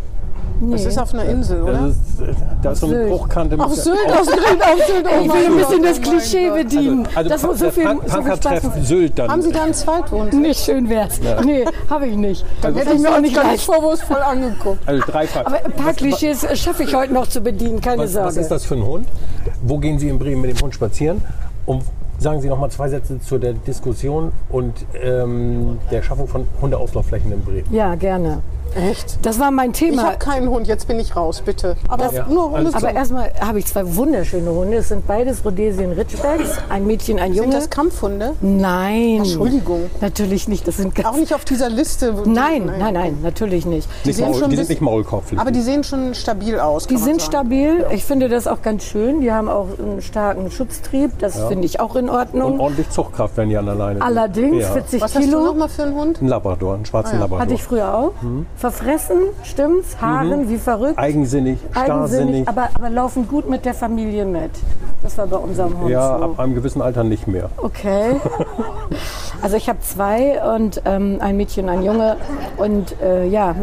Das 0.71 0.85
ist 0.85 0.97
auf 0.97 1.13
einer 1.13 1.25
Insel, 1.25 1.61
oder? 1.63 1.73
Das 1.73 1.89
ist, 1.89 2.37
da 2.61 2.71
ist 2.71 2.79
so 2.79 2.85
eine 2.87 2.95
Sylt. 2.95 3.09
Bruchkante. 3.09 3.57
mit 3.57 3.65
Auf 3.65 3.75
Sylt, 3.75 3.97
auf 4.11 4.23
Sylt, 4.25 4.39
auf 4.61 4.87
Sylt. 4.87 5.05
Oh 5.05 5.21
ich 5.23 5.33
will 5.33 5.45
ein 5.45 5.57
bisschen 5.57 5.83
das 5.83 5.97
oh 5.99 6.01
Klischee 6.09 6.49
bedienen. 6.49 7.07
Also 7.15 7.29
das 7.29 7.43
muss 7.43 7.59
so 7.59 7.71
viel, 7.71 7.83
Punk- 7.85 8.01
so 8.09 8.21
viel 8.21 8.35
Spaß. 8.35 8.63
Sylt 8.87 9.19
dann. 9.19 9.31
Haben 9.31 9.41
Sie 9.41 9.51
da 9.51 9.63
einen 9.63 9.73
Zweitwohnsitz? 9.73 10.39
Nee, 10.39 10.53
schön 10.53 10.89
wär's. 10.89 11.19
Nee, 11.43 11.65
habe 11.89 12.07
ich 12.07 12.15
nicht. 12.15 12.45
Dann 12.61 12.73
Hätte 12.73 12.87
hätte 12.87 12.95
ich 12.97 13.01
mir 13.03 13.15
auch 13.15 13.19
nicht 13.19 13.35
ganz 13.35 13.63
vorwurfsvoll 13.63 14.17
angeguckt. 14.21 14.79
Also 14.87 15.03
drei 15.05 15.27
Fragen. 15.27 15.47
Aber 15.47 15.65
ein 15.65 15.71
paar 15.71 15.93
Klischees 15.93 16.45
schaffe 16.59 16.83
ich 16.83 16.93
heute 16.95 17.13
noch 17.13 17.27
zu 17.27 17.41
bedienen, 17.41 17.81
keine 17.81 18.03
Was, 18.03 18.13
Sorge. 18.13 18.27
was 18.27 18.37
ist 18.37 18.49
das 18.51 18.63
für 18.65 18.75
ein 18.75 18.85
Hund? 18.85 19.07
Wo 19.63 19.77
gehen 19.77 19.99
Sie 19.99 20.09
in 20.09 20.19
Bremen 20.19 20.41
mit 20.41 20.57
dem 20.57 20.61
Hund 20.63 20.73
spazieren? 20.73 21.21
Und 21.65 21.83
sagen 22.19 22.41
Sie 22.41 22.47
noch 22.49 22.59
mal 22.59 22.69
zwei 22.69 22.89
Sätze 22.89 23.19
zu 23.19 23.37
der 23.37 23.53
Diskussion 23.53 24.31
und 24.49 24.73
ähm, 25.01 25.79
der 25.91 26.01
Schaffung 26.03 26.27
von 26.27 26.47
Hundeauslaufflächen 26.61 27.31
in 27.31 27.41
Bremen. 27.43 27.65
Ja, 27.71 27.95
gerne. 27.95 28.41
Echt? 28.75 29.19
Das 29.25 29.39
war 29.39 29.51
mein 29.51 29.71
Ich 29.71 29.77
Thema. 29.79 30.03
habe 30.03 30.17
keinen 30.17 30.49
Hund, 30.49 30.67
jetzt 30.67 30.87
bin 30.87 30.99
ich 30.99 31.15
raus, 31.15 31.41
bitte. 31.45 31.75
Aber 31.87 32.09
nur 32.29 32.51
Hunde 32.51 32.71
Aber 32.73 32.91
erstmal 32.93 33.31
habe 33.39 33.59
ich 33.59 33.65
zwei 33.65 33.95
wunderschöne 33.95 34.49
Hunde. 34.51 34.77
Es 34.77 34.89
sind 34.89 35.05
beides 35.07 35.43
Rhodesien 35.45 35.91
Ridgebacks, 35.91 36.57
ein 36.69 36.85
Mädchen, 36.87 37.19
ein 37.19 37.33
Sind 37.33 37.43
Junge. 37.43 37.55
das 37.55 37.69
Kampfhunde? 37.69 38.33
Nein. 38.41 39.17
Entschuldigung. 39.17 39.89
Natürlich 40.01 40.47
nicht. 40.47 40.67
Das 40.67 40.77
sind 40.77 40.95
ganz 40.95 41.07
Auch 41.07 41.15
nicht 41.17 41.33
auf 41.33 41.45
dieser 41.45 41.69
Liste. 41.69 42.17
wo- 42.17 42.29
Nein, 42.29 42.65
nein, 42.79 42.93
nein, 42.93 43.17
natürlich 43.21 43.65
nicht. 43.65 43.87
Nicht 44.05 44.15
sehen 44.17 44.29
Maul, 44.31 44.39
schon 44.39 44.49
die 44.49 44.55
sind 44.57 44.69
nicht 44.69 44.81
Maulkopflich. 44.81 45.39
Aber 45.39 45.51
die 45.51 45.61
sehen 45.61 45.83
schon 45.83 46.13
stabil 46.15 46.59
aus. 46.59 46.87
Die 46.87 46.97
sind 46.97 47.21
sagen. 47.21 47.31
stabil. 47.31 47.85
Ich 47.91 48.03
finde 48.05 48.29
das 48.29 48.47
auch 48.47 48.61
ganz 48.61 48.83
schön. 48.83 49.21
Die 49.21 49.31
haben 49.31 49.49
auch 49.49 49.67
einen 49.77 50.01
starken 50.01 50.49
Schutztrieb. 50.51 51.11
Das 51.19 51.37
finde 51.47 51.65
ich 51.65 51.79
auch 51.79 51.95
in 51.95 52.09
und 52.09 52.15
Ordnung. 52.15 52.59
ordentlich 52.59 52.89
Zuchtkraft, 52.89 53.37
wenn 53.37 53.49
die 53.49 53.57
an 53.57 53.65
der 53.65 53.75
Leine 53.75 53.93
sind. 53.99 54.01
Allerdings 54.03 54.61
Ja. 54.63 54.71
40 54.71 55.01
Was 55.01 55.15
hast 55.15 55.23
du 55.23 55.27
Kilo. 55.29 55.41
noch 55.45 55.55
mal 55.55 55.69
für 55.69 55.83
einen 55.83 55.95
Hund? 55.95 56.21
Ein 56.21 56.27
Labrador, 56.27 56.75
einen 56.75 56.85
schwarzen 56.85 57.11
Ah 57.11 57.15
ja. 57.15 57.19
Labrador. 57.21 57.41
Hatte 57.41 57.53
ich 57.53 57.63
früher 57.63 57.93
auch. 57.95 58.11
Verfressen, 58.63 59.17
stimmt's? 59.43 59.97
Haaren, 59.99 60.47
wie 60.47 60.55
verrückt. 60.57 60.97
Eigensinnig, 60.97 61.59
Eigensinnig, 61.73 62.45
starrsinnig. 62.45 62.47
aber, 62.47 62.69
aber 62.73 62.89
laufen 62.89 63.27
gut 63.27 63.49
mit 63.49 63.65
der 63.65 63.73
Familie 63.73 64.23
mit. 64.23 64.51
Das 65.01 65.17
war 65.17 65.27
bei 65.27 65.35
unserem 65.35 65.77
Hund 65.81 65.89
ja, 65.89 66.17
so. 66.17 66.23
ab 66.23 66.39
einem 66.39 66.55
gewissen 66.55 66.81
Alter 66.81 67.03
nicht 67.03 67.27
mehr. 67.27 67.49
Okay. 67.57 68.15
Also 69.41 69.57
ich 69.57 69.67
habe 69.67 69.79
zwei 69.81 70.41
und 70.55 70.81
ähm, 70.85 71.17
ein 71.19 71.35
Mädchen, 71.35 71.67
ein 71.67 71.83
Junge. 71.83 72.15
Und 72.55 72.95
äh, 73.01 73.25
ja, 73.25 73.55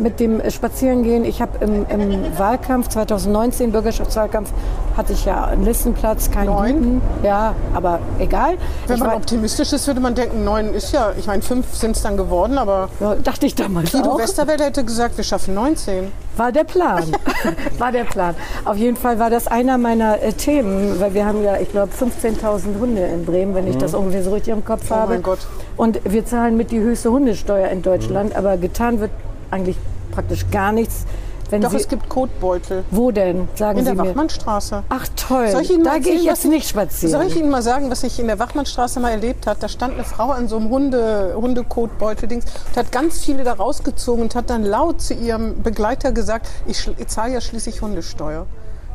mit 0.00 0.18
dem 0.18 0.40
Spazierengehen, 0.50 1.24
ich 1.24 1.40
habe 1.40 1.64
im, 1.64 1.86
im 1.88 2.36
Wahlkampf 2.36 2.88
2019, 2.88 3.70
Bürgerschaftswahlkampf, 3.70 4.52
hatte 4.98 5.12
ich 5.14 5.24
ja 5.24 5.44
einen 5.44 5.64
Listenplatz, 5.64 6.30
keinen 6.30 6.46
Neun? 6.46 6.74
guten. 6.74 7.02
Ja, 7.22 7.54
aber 7.72 8.00
egal. 8.18 8.56
Wenn 8.86 8.96
Ich 8.96 9.00
man 9.00 9.10
war, 9.10 9.16
optimistisch 9.16 9.72
ist, 9.72 9.86
würde 9.86 10.00
man 10.00 10.14
denken, 10.16 10.44
neun 10.44 10.74
ist 10.74 10.92
ja, 10.92 11.12
ich 11.16 11.26
meine, 11.28 11.40
fünf 11.40 11.72
sind 11.74 11.96
es 11.96 12.02
dann 12.02 12.16
geworden, 12.16 12.58
aber 12.58 12.90
ja, 13.00 13.14
dachte 13.14 13.46
ich 13.46 13.54
damals 13.54 13.92
Guido 13.92 14.10
auch. 14.10 14.18
Westerwelle 14.18 14.64
hätte 14.64 14.84
gesagt, 14.84 15.16
wir 15.16 15.22
schaffen 15.24 15.54
19. 15.54 16.10
War 16.36 16.50
der 16.52 16.64
Plan. 16.64 17.04
war 17.78 17.92
der 17.92 18.04
Plan. 18.04 18.34
Auf 18.64 18.76
jeden 18.76 18.96
Fall 18.96 19.18
war 19.20 19.30
das 19.30 19.46
einer 19.46 19.78
meiner 19.78 20.20
äh, 20.20 20.32
Themen, 20.32 20.98
weil 21.00 21.14
wir 21.14 21.24
haben 21.24 21.42
ja, 21.44 21.56
ich 21.58 21.70
glaube, 21.70 21.92
15.000 21.98 22.78
Hunde 22.80 23.02
in 23.06 23.24
Bremen, 23.24 23.54
wenn 23.54 23.66
ich 23.68 23.78
das 23.78 23.94
ungefähr 23.94 24.22
so 24.24 24.32
richtig 24.32 24.52
im 24.52 24.64
Kopf 24.64 24.82
Oh 24.90 24.94
habe. 24.96 25.12
mein 25.14 25.22
Gott. 25.22 25.38
Und 25.76 26.00
wir 26.04 26.26
zahlen 26.26 26.56
mit 26.56 26.70
die 26.72 26.80
höchste 26.80 27.10
Hundesteuer 27.12 27.68
in 27.68 27.82
Deutschland, 27.82 28.34
aber 28.36 28.56
getan 28.56 28.98
wird 29.00 29.12
eigentlich 29.52 29.76
praktisch 30.12 30.44
gar 30.50 30.72
nichts. 30.72 31.06
Wenn 31.50 31.62
Doch, 31.62 31.70
Sie, 31.70 31.76
es 31.76 31.88
gibt 31.88 32.08
Kotbeutel. 32.08 32.84
wo 32.90 33.10
denn? 33.10 33.48
Sagen 33.54 33.78
In 33.78 33.84
Sie 33.84 33.94
der 33.94 34.02
mir. 34.02 34.10
Wachmannstraße. 34.10 34.82
Ach 34.88 35.06
toll, 35.16 35.46
ich 35.60 35.82
da 35.82 35.98
gehe 35.98 36.14
ich 36.14 36.24
jetzt 36.24 36.44
was 36.44 36.50
nicht 36.50 36.68
spazieren. 36.68 37.10
Soll 37.10 37.24
ich 37.26 37.36
Ihnen 37.36 37.50
mal 37.50 37.62
sagen, 37.62 37.90
was 37.90 38.02
ich 38.02 38.18
in 38.20 38.26
der 38.26 38.38
Wachmannstraße 38.38 39.00
mal 39.00 39.10
erlebt 39.10 39.46
habe? 39.46 39.58
Da 39.58 39.68
stand 39.68 39.94
eine 39.94 40.04
Frau 40.04 40.30
an 40.30 40.48
so 40.48 40.56
einem 40.56 40.68
Hunde, 40.68 41.34
Hundekotbeutel-Dings 41.36 42.44
und 42.68 42.76
hat 42.76 42.92
ganz 42.92 43.24
viele 43.24 43.44
da 43.44 43.54
rausgezogen 43.54 44.22
und 44.22 44.34
hat 44.34 44.50
dann 44.50 44.62
laut 44.62 45.00
zu 45.00 45.14
ihrem 45.14 45.62
Begleiter 45.62 46.12
gesagt, 46.12 46.48
ich, 46.66 46.90
ich 46.98 47.08
zahle 47.08 47.34
ja 47.34 47.40
schließlich 47.40 47.80
Hundesteuer. 47.80 48.46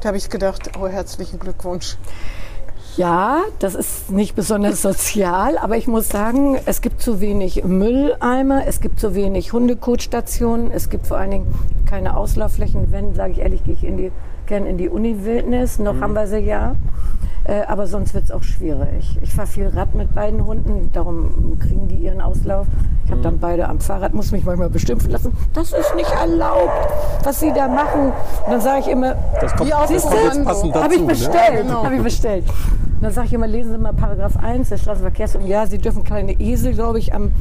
Da 0.02 0.08
habe 0.08 0.18
ich 0.18 0.30
gedacht, 0.30 0.72
oh, 0.80 0.88
herzlichen 0.88 1.40
Glückwunsch. 1.40 1.98
Ja, 2.96 3.42
das 3.58 3.74
ist 3.74 4.12
nicht 4.12 4.36
besonders 4.36 4.84
sozial, 4.84 5.58
aber 5.58 5.78
ich 5.78 5.88
muss 5.88 6.10
sagen, 6.10 6.60
es 6.68 6.82
gibt 6.82 7.02
zu 7.02 7.20
wenig 7.22 7.64
Mülleimer, 7.64 8.68
es 8.68 8.82
gibt 8.82 9.00
zu 9.00 9.16
wenig 9.16 9.52
Hundekotstationen, 9.52 10.70
es 10.70 10.90
gibt 10.90 11.08
vor 11.08 11.18
allen 11.18 11.32
Dingen 11.32 11.48
keine 11.88 12.16
Auslaufflächen. 12.16 12.92
Wenn, 12.92 13.16
sage 13.16 13.34
ich 13.34 13.40
ehrlich, 13.40 13.64
gehe 13.64 13.74
ich 13.74 13.84
in 13.84 13.98
die, 13.98 14.12
gern 14.46 14.68
in 14.68 14.78
die 14.78 14.90
Uni-Wildnis, 14.90 15.80
noch 15.80 16.00
haben 16.02 16.14
wir 16.14 16.28
sie 16.28 16.40
ja. 16.40 16.76
Äh, 17.46 17.62
aber 17.68 17.88
sonst 17.88 18.14
wird 18.14 18.26
es 18.26 18.32
auch 18.32 18.44
schwierig. 18.44 19.18
Ich 19.22 19.34
fahre 19.34 19.48
viel 19.48 19.68
Rad 19.68 19.96
mit 19.96 20.14
beiden 20.16 20.46
Hunden, 20.46 20.90
darum 20.94 21.58
kriegen 21.60 21.88
die 21.88 21.96
ihren 21.96 22.22
Auslauf. 22.22 22.68
Ich 23.06 23.12
habe 23.12 23.22
dann 23.22 23.40
beide 23.40 23.68
am 23.68 23.80
Fahrrad, 23.80 24.14
muss 24.14 24.32
mich 24.32 24.46
manchmal 24.46 24.70
bestimmen 24.70 25.02
lassen. 25.10 25.36
Das 25.54 25.74
ist 25.74 25.94
nicht 25.96 26.12
erlaubt, 26.12 26.72
was 27.24 27.40
sie 27.40 27.52
da 27.54 27.68
machen. 27.68 28.14
Und 28.46 28.52
dann 28.52 28.62
sage 28.62 28.80
ich 28.82 28.88
immer, 28.88 29.16
Das 29.42 29.54
kommt, 29.56 29.72
das 29.72 29.90
dem 29.90 30.00
kommt 30.02 30.46
passend 30.46 30.74
dazu. 30.76 30.84
habe 30.84 30.96
ich 30.96 31.02
ne? 31.02 31.08
bestellt, 31.08 31.62
genau. 31.64 31.84
habe 31.84 31.96
ich 31.96 32.02
bestellt. 32.04 32.46
Und 32.48 33.08
dann 33.08 33.12
sage 33.12 33.28
ich 33.28 33.34
immer, 33.34 33.48
lesen 33.48 33.74
Sie 33.74 33.78
mal 33.78 33.92
Paragraph 33.92 34.38
1 34.38 34.70
der 34.70 34.78
Straßenverkehrsordnung. 34.78 35.52
Ja, 35.52 35.66
Sie 35.68 35.78
dürfen 35.78 36.06
keine 36.06 36.40
Esel, 36.40 36.74
glaube 36.74 37.00
ich, 37.00 37.14
am 37.14 37.34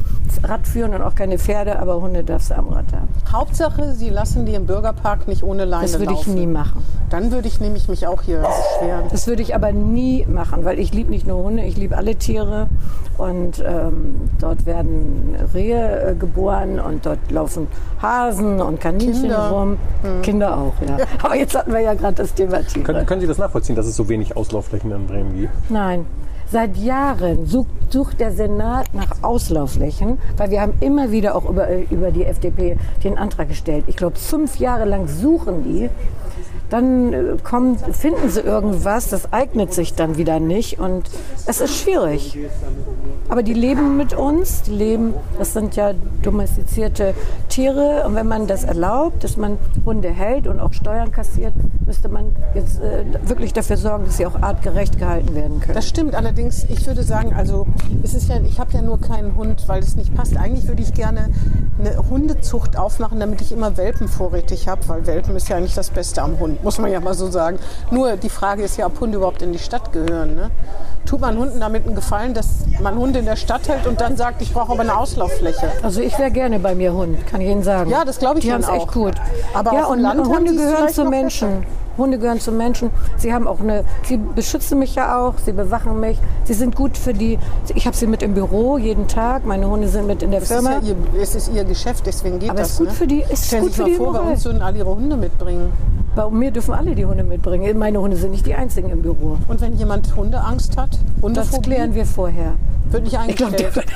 Rad 0.43 0.67
führen 0.67 0.93
und 0.93 1.01
auch 1.01 1.15
keine 1.15 1.39
Pferde, 1.39 1.79
aber 1.79 2.01
Hunde 2.01 2.25
darfst 2.25 2.49
du 2.51 2.57
am 2.57 2.67
Rad 2.67 2.85
haben. 2.91 3.07
Hauptsache, 3.31 3.93
Sie 3.93 4.09
lassen 4.09 4.45
die 4.45 4.55
im 4.55 4.65
Bürgerpark 4.65 5.25
nicht 5.29 5.41
ohne 5.43 5.63
Leine 5.63 5.83
Das 5.83 5.93
würde 5.99 6.11
ich 6.11 6.25
laufen. 6.27 6.33
nie 6.35 6.47
machen. 6.47 6.83
Dann 7.09 7.31
würde 7.31 7.47
ich 7.47 7.61
nämlich 7.61 7.87
mich 7.87 8.05
auch 8.07 8.21
hier 8.23 8.39
beschweren. 8.39 9.03
Das 9.09 9.25
würde 9.27 9.41
ich 9.41 9.55
aber 9.55 9.71
nie 9.73 10.25
machen, 10.27 10.65
weil 10.65 10.79
ich 10.79 10.93
liebe 10.93 11.09
nicht 11.09 11.27
nur 11.27 11.43
Hunde, 11.43 11.63
ich 11.63 11.77
liebe 11.77 11.97
alle 11.97 12.15
Tiere. 12.15 12.67
Und 13.17 13.63
ähm, 13.65 14.29
dort 14.39 14.65
werden 14.65 15.35
Rehe 15.53 16.11
äh, 16.11 16.15
geboren 16.15 16.79
und 16.79 17.05
dort 17.05 17.19
laufen 17.29 17.67
Hasen 18.01 18.59
und 18.59 18.79
Kaninchen 18.79 19.21
Kinder. 19.21 19.49
rum. 19.49 19.77
Kinder 20.23 20.57
auch, 20.57 20.73
ja. 20.87 20.97
Aber 21.21 21.35
jetzt 21.35 21.55
hatten 21.55 21.71
wir 21.71 21.81
ja 21.81 21.93
gerade 21.93 22.15
das 22.15 22.33
Thema 22.33 22.63
Tiere. 22.63 22.83
Können, 22.83 23.05
können 23.05 23.21
Sie 23.21 23.27
das 23.27 23.37
nachvollziehen, 23.37 23.75
dass 23.75 23.85
es 23.85 23.95
so 23.95 24.09
wenig 24.09 24.35
Auslaufflächen 24.35 24.91
in 24.91 25.05
Bremen 25.07 25.35
gibt? 25.37 25.53
Nein. 25.69 26.05
Seit 26.51 26.77
Jahren 26.77 27.47
sucht, 27.47 27.69
sucht 27.89 28.19
der 28.19 28.31
Senat 28.31 28.93
nach 28.93 29.23
Auslaufflächen, 29.23 30.19
weil 30.37 30.51
wir 30.51 30.61
haben 30.61 30.73
immer 30.81 31.09
wieder 31.11 31.35
auch 31.35 31.49
über, 31.49 31.67
äh, 31.67 31.87
über 31.89 32.11
die 32.11 32.25
FDP 32.25 32.77
den 33.03 33.17
Antrag 33.17 33.47
gestellt. 33.47 33.85
Ich 33.87 33.95
glaube, 33.95 34.17
fünf 34.17 34.57
Jahre 34.59 34.85
lang 34.85 35.07
suchen 35.07 35.63
die. 35.63 35.89
Dann 36.69 37.13
äh, 37.13 37.23
kommen, 37.43 37.77
finden 37.77 38.29
sie 38.29 38.41
irgendwas, 38.41 39.09
das 39.09 39.31
eignet 39.31 39.73
sich 39.73 39.93
dann 39.93 40.17
wieder 40.17 40.39
nicht 40.39 40.79
und 40.79 41.03
es 41.45 41.61
ist 41.61 41.75
schwierig. 41.75 42.37
Aber 43.29 43.43
die 43.43 43.53
leben 43.53 43.97
mit 43.97 44.13
uns, 44.13 44.63
die 44.63 44.71
leben, 44.71 45.13
das 45.37 45.53
sind 45.53 45.75
ja 45.75 45.93
domestizierte 46.21 47.13
Tiere 47.49 48.03
und 48.05 48.15
wenn 48.15 48.27
man 48.27 48.47
das 48.47 48.63
erlaubt, 48.63 49.23
dass 49.23 49.37
man 49.37 49.57
Hunde 49.85 50.09
hält 50.09 50.47
und 50.47 50.59
auch 50.59 50.73
Steuern 50.73 51.11
kassiert, 51.11 51.53
müsste 51.85 52.09
man 52.09 52.35
jetzt 52.55 52.79
äh, 52.79 53.05
wirklich 53.27 53.53
dafür 53.53 53.77
sorgen, 53.77 54.05
dass 54.05 54.17
sie 54.17 54.25
auch 54.25 54.41
artgerecht 54.41 54.97
gehalten 54.97 55.35
werden 55.35 55.59
können. 55.59 55.75
Das 55.75 55.87
stimmt, 55.87 56.15
allerdings, 56.15 56.65
ich 56.69 56.85
würde 56.85 57.03
sagen, 57.03 57.33
also 57.33 57.67
es 58.03 58.13
ist 58.13 58.29
ja, 58.29 58.39
ich 58.41 58.59
habe 58.59 58.71
ja 58.73 58.81
nur 58.81 58.99
keinen 58.99 59.35
Hund, 59.35 59.63
weil 59.67 59.81
es 59.81 59.95
nicht 59.95 60.13
passt. 60.15 60.37
Eigentlich 60.37 60.67
würde 60.67 60.81
ich 60.81 60.93
gerne 60.93 61.29
eine 61.79 61.97
Hundezucht 62.09 62.77
aufmachen, 62.77 63.19
damit 63.19 63.41
ich 63.41 63.51
immer 63.51 63.77
Welpen 63.77 64.07
vorrätig 64.07 64.67
habe, 64.67 64.81
weil 64.87 65.05
Welpen 65.07 65.35
ist 65.35 65.49
ja 65.49 65.59
nicht 65.59 65.77
das 65.77 65.89
Beste 65.89 66.21
am 66.21 66.39
Hund, 66.39 66.52
muss 66.61 66.77
man 66.79 66.91
ja 66.91 66.99
mal 66.99 67.13
so 67.13 67.29
sagen. 67.31 67.59
Nur 67.91 68.17
die 68.17 68.29
Frage 68.29 68.63
ist 68.63 68.77
ja, 68.77 68.85
ob 68.85 68.99
Hunde 68.99 69.17
überhaupt 69.17 69.41
in 69.41 69.51
die 69.51 69.59
Stadt 69.59 69.91
gehören. 69.91 70.35
Ne? 70.35 70.51
Tut 71.05 71.19
man 71.21 71.37
Hunden 71.37 71.59
damit 71.59 71.85
einen 71.85 71.95
Gefallen, 71.95 72.33
dass 72.33 72.47
man 72.81 72.95
Hunde 72.95 73.19
in 73.19 73.25
der 73.25 73.35
Stadt 73.35 73.67
hält 73.67 73.85
und 73.87 73.99
dann 73.99 74.15
sagt, 74.15 74.41
ich 74.41 74.53
brauche 74.53 74.71
aber 74.71 74.81
eine 74.81 74.95
Auslauffläche? 74.97 75.71
Also 75.81 76.01
ich 76.01 76.17
wäre 76.17 76.31
gerne 76.31 76.59
bei 76.59 76.75
mir 76.75 76.93
Hund, 76.93 77.27
kann 77.27 77.41
ich 77.41 77.49
Ihnen 77.49 77.63
sagen. 77.63 77.89
Ja, 77.89 78.05
das 78.05 78.19
glaube 78.19 78.39
ich 78.39 78.45
Die 78.45 78.53
haben 78.53 78.61
es 78.61 78.69
echt 78.69 78.87
auch. 78.87 78.91
gut. 78.91 79.15
Aber 79.53 79.73
ja, 79.73 79.85
und 79.85 79.99
Land 79.99 80.25
Hunde 80.25 80.53
gehören 80.53 80.89
zu 80.89 81.05
Menschen. 81.05 81.65
Hunde 81.97 82.17
gehören 82.19 82.39
zu 82.39 82.51
Menschen. 82.51 82.89
Sie 83.17 83.33
haben 83.33 83.47
auch 83.47 83.59
eine, 83.59 83.83
sie 84.03 84.17
beschützen 84.17 84.79
mich 84.79 84.95
ja 84.95 85.19
auch, 85.19 85.35
sie 85.43 85.51
bewachen 85.51 85.99
mich. 85.99 86.17
Sie 86.45 86.53
sind 86.53 86.75
gut 86.75 86.97
für 86.97 87.13
die, 87.13 87.37
ich 87.75 87.85
habe 87.85 87.95
sie 87.95 88.07
mit 88.07 88.23
im 88.23 88.33
Büro 88.33 88.77
jeden 88.77 89.07
Tag, 89.07 89.45
meine 89.45 89.67
Hunde 89.69 89.87
sind 89.87 90.07
mit 90.07 90.23
in 90.23 90.31
der 90.31 90.41
Es 90.41 90.49
ist, 90.49 90.53
Firma. 90.55 90.71
ja 90.71 90.79
ihr, 90.81 90.95
es 91.21 91.35
ist 91.35 91.51
ihr 91.53 91.63
Geschäft, 91.63 92.05
deswegen 92.05 92.39
geht 92.39 92.49
Aber 92.49 92.61
es 92.61 92.69
das. 92.69 92.71
ist 92.73 92.77
gut 92.79 92.87
ne? 92.87 92.93
für 92.93 93.07
die- 93.07 93.23
ist 93.31 93.45
Stellen 93.47 93.63
gut 93.63 93.73
Sie 93.73 93.81
für 93.83 93.87
mal 93.89 93.95
vor, 93.95 94.13
bei 94.13 94.19
uns 94.31 94.45
würden 94.45 94.61
alle 94.61 94.77
ihre 94.79 94.95
Hunde 94.95 95.15
mitbringen. 95.17 95.71
Bei 96.15 96.29
mir 96.29 96.51
dürfen 96.51 96.73
alle 96.75 96.93
die 96.93 97.05
Hunde 97.05 97.23
mitbringen. 97.23 97.77
Meine 97.79 97.99
Hunde 97.99 98.15
sind 98.17 98.31
nicht 98.31 98.45
die 98.45 98.53
einzigen 98.53 98.89
im 98.91 99.01
Büro. 99.01 99.37
Und 99.47 99.61
wenn 99.61 99.73
jemand 99.77 100.15
Hundeangst 100.15 100.77
hat, 100.77 100.91
Das 100.91 101.23
Hundephobie, 101.23 101.61
klären 101.61 101.95
wir 101.95 102.05
vorher. 102.05 102.53
wird 102.91 103.03
nicht 103.03 103.17
Ich 103.27 103.35
glaube, 103.35 103.55
eingestellt. 103.57 103.87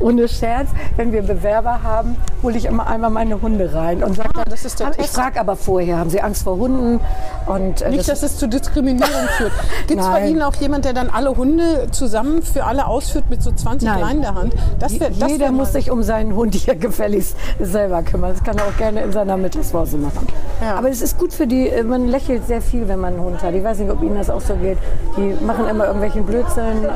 Ohne 0.00 0.28
Scherz, 0.28 0.68
wenn 0.96 1.12
wir 1.12 1.22
Bewerber 1.22 1.82
haben, 1.82 2.16
hole 2.42 2.56
ich 2.56 2.66
immer 2.66 2.86
einmal 2.86 3.10
meine 3.10 3.40
Hunde 3.40 3.74
rein 3.74 4.02
und 4.02 4.16
sage, 4.16 4.28
Ah, 4.36 4.44
das 4.48 4.64
ist 4.64 4.78
der 4.78 4.90
ich 4.98 5.06
frage 5.06 5.40
aber 5.40 5.56
vorher, 5.56 5.98
haben 5.98 6.10
Sie 6.10 6.20
Angst 6.20 6.44
vor 6.44 6.56
Hunden? 6.56 7.00
Und 7.46 7.82
äh, 7.82 7.90
Nicht, 7.90 8.08
dass 8.08 8.22
es 8.22 8.36
zu 8.36 8.46
Diskriminierung 8.48 9.10
führt. 9.36 9.52
Gibt 9.86 10.00
es 10.00 10.06
bei. 10.06 10.28
Ihnen 10.28 10.42
auch 10.42 10.54
jemand, 10.56 10.84
der 10.84 10.92
dann 10.92 11.10
alle 11.10 11.36
Hunde 11.36 11.88
zusammen 11.90 12.42
für 12.42 12.64
alle 12.64 12.86
ausführt 12.86 13.24
mit 13.30 13.42
so 13.42 13.50
20 13.50 13.88
Nein. 13.88 14.00
Leinen 14.00 14.16
in 14.16 14.22
der 14.22 14.34
Hand? 14.34 14.54
Das 14.78 15.00
wär, 15.00 15.10
das 15.10 15.30
Jeder 15.30 15.46
wär 15.46 15.52
muss 15.52 15.72
sich 15.72 15.90
um 15.90 16.02
seinen 16.02 16.34
Hund 16.34 16.54
hier 16.54 16.74
gefälligst 16.76 17.36
selber 17.58 18.02
kümmern. 18.02 18.32
Das 18.32 18.44
kann 18.44 18.58
er 18.58 18.64
auch 18.64 18.76
gerne 18.76 19.02
in 19.02 19.12
seiner 19.12 19.36
Mittagspause 19.36 19.96
machen. 19.96 20.26
Ja. 20.60 20.76
Aber 20.76 20.90
es 20.90 21.02
ist 21.02 21.18
gut 21.18 21.32
für 21.32 21.46
die, 21.46 21.68
äh, 21.68 21.82
man 21.82 22.08
lächelt 22.08 22.46
sehr 22.46 22.62
viel, 22.62 22.88
wenn 22.88 23.00
man 23.00 23.14
einen 23.14 23.22
Hund 23.22 23.42
hat. 23.42 23.54
Ich 23.54 23.64
weiß 23.64 23.78
nicht, 23.78 23.90
ob 23.90 24.02
Ihnen 24.02 24.16
das 24.16 24.30
auch 24.30 24.40
so 24.40 24.54
geht. 24.54 24.78
Die 25.16 25.44
machen 25.44 25.68
immer 25.68 25.86
irgendwelchen 25.86 26.24
Blödsinn. 26.24 26.86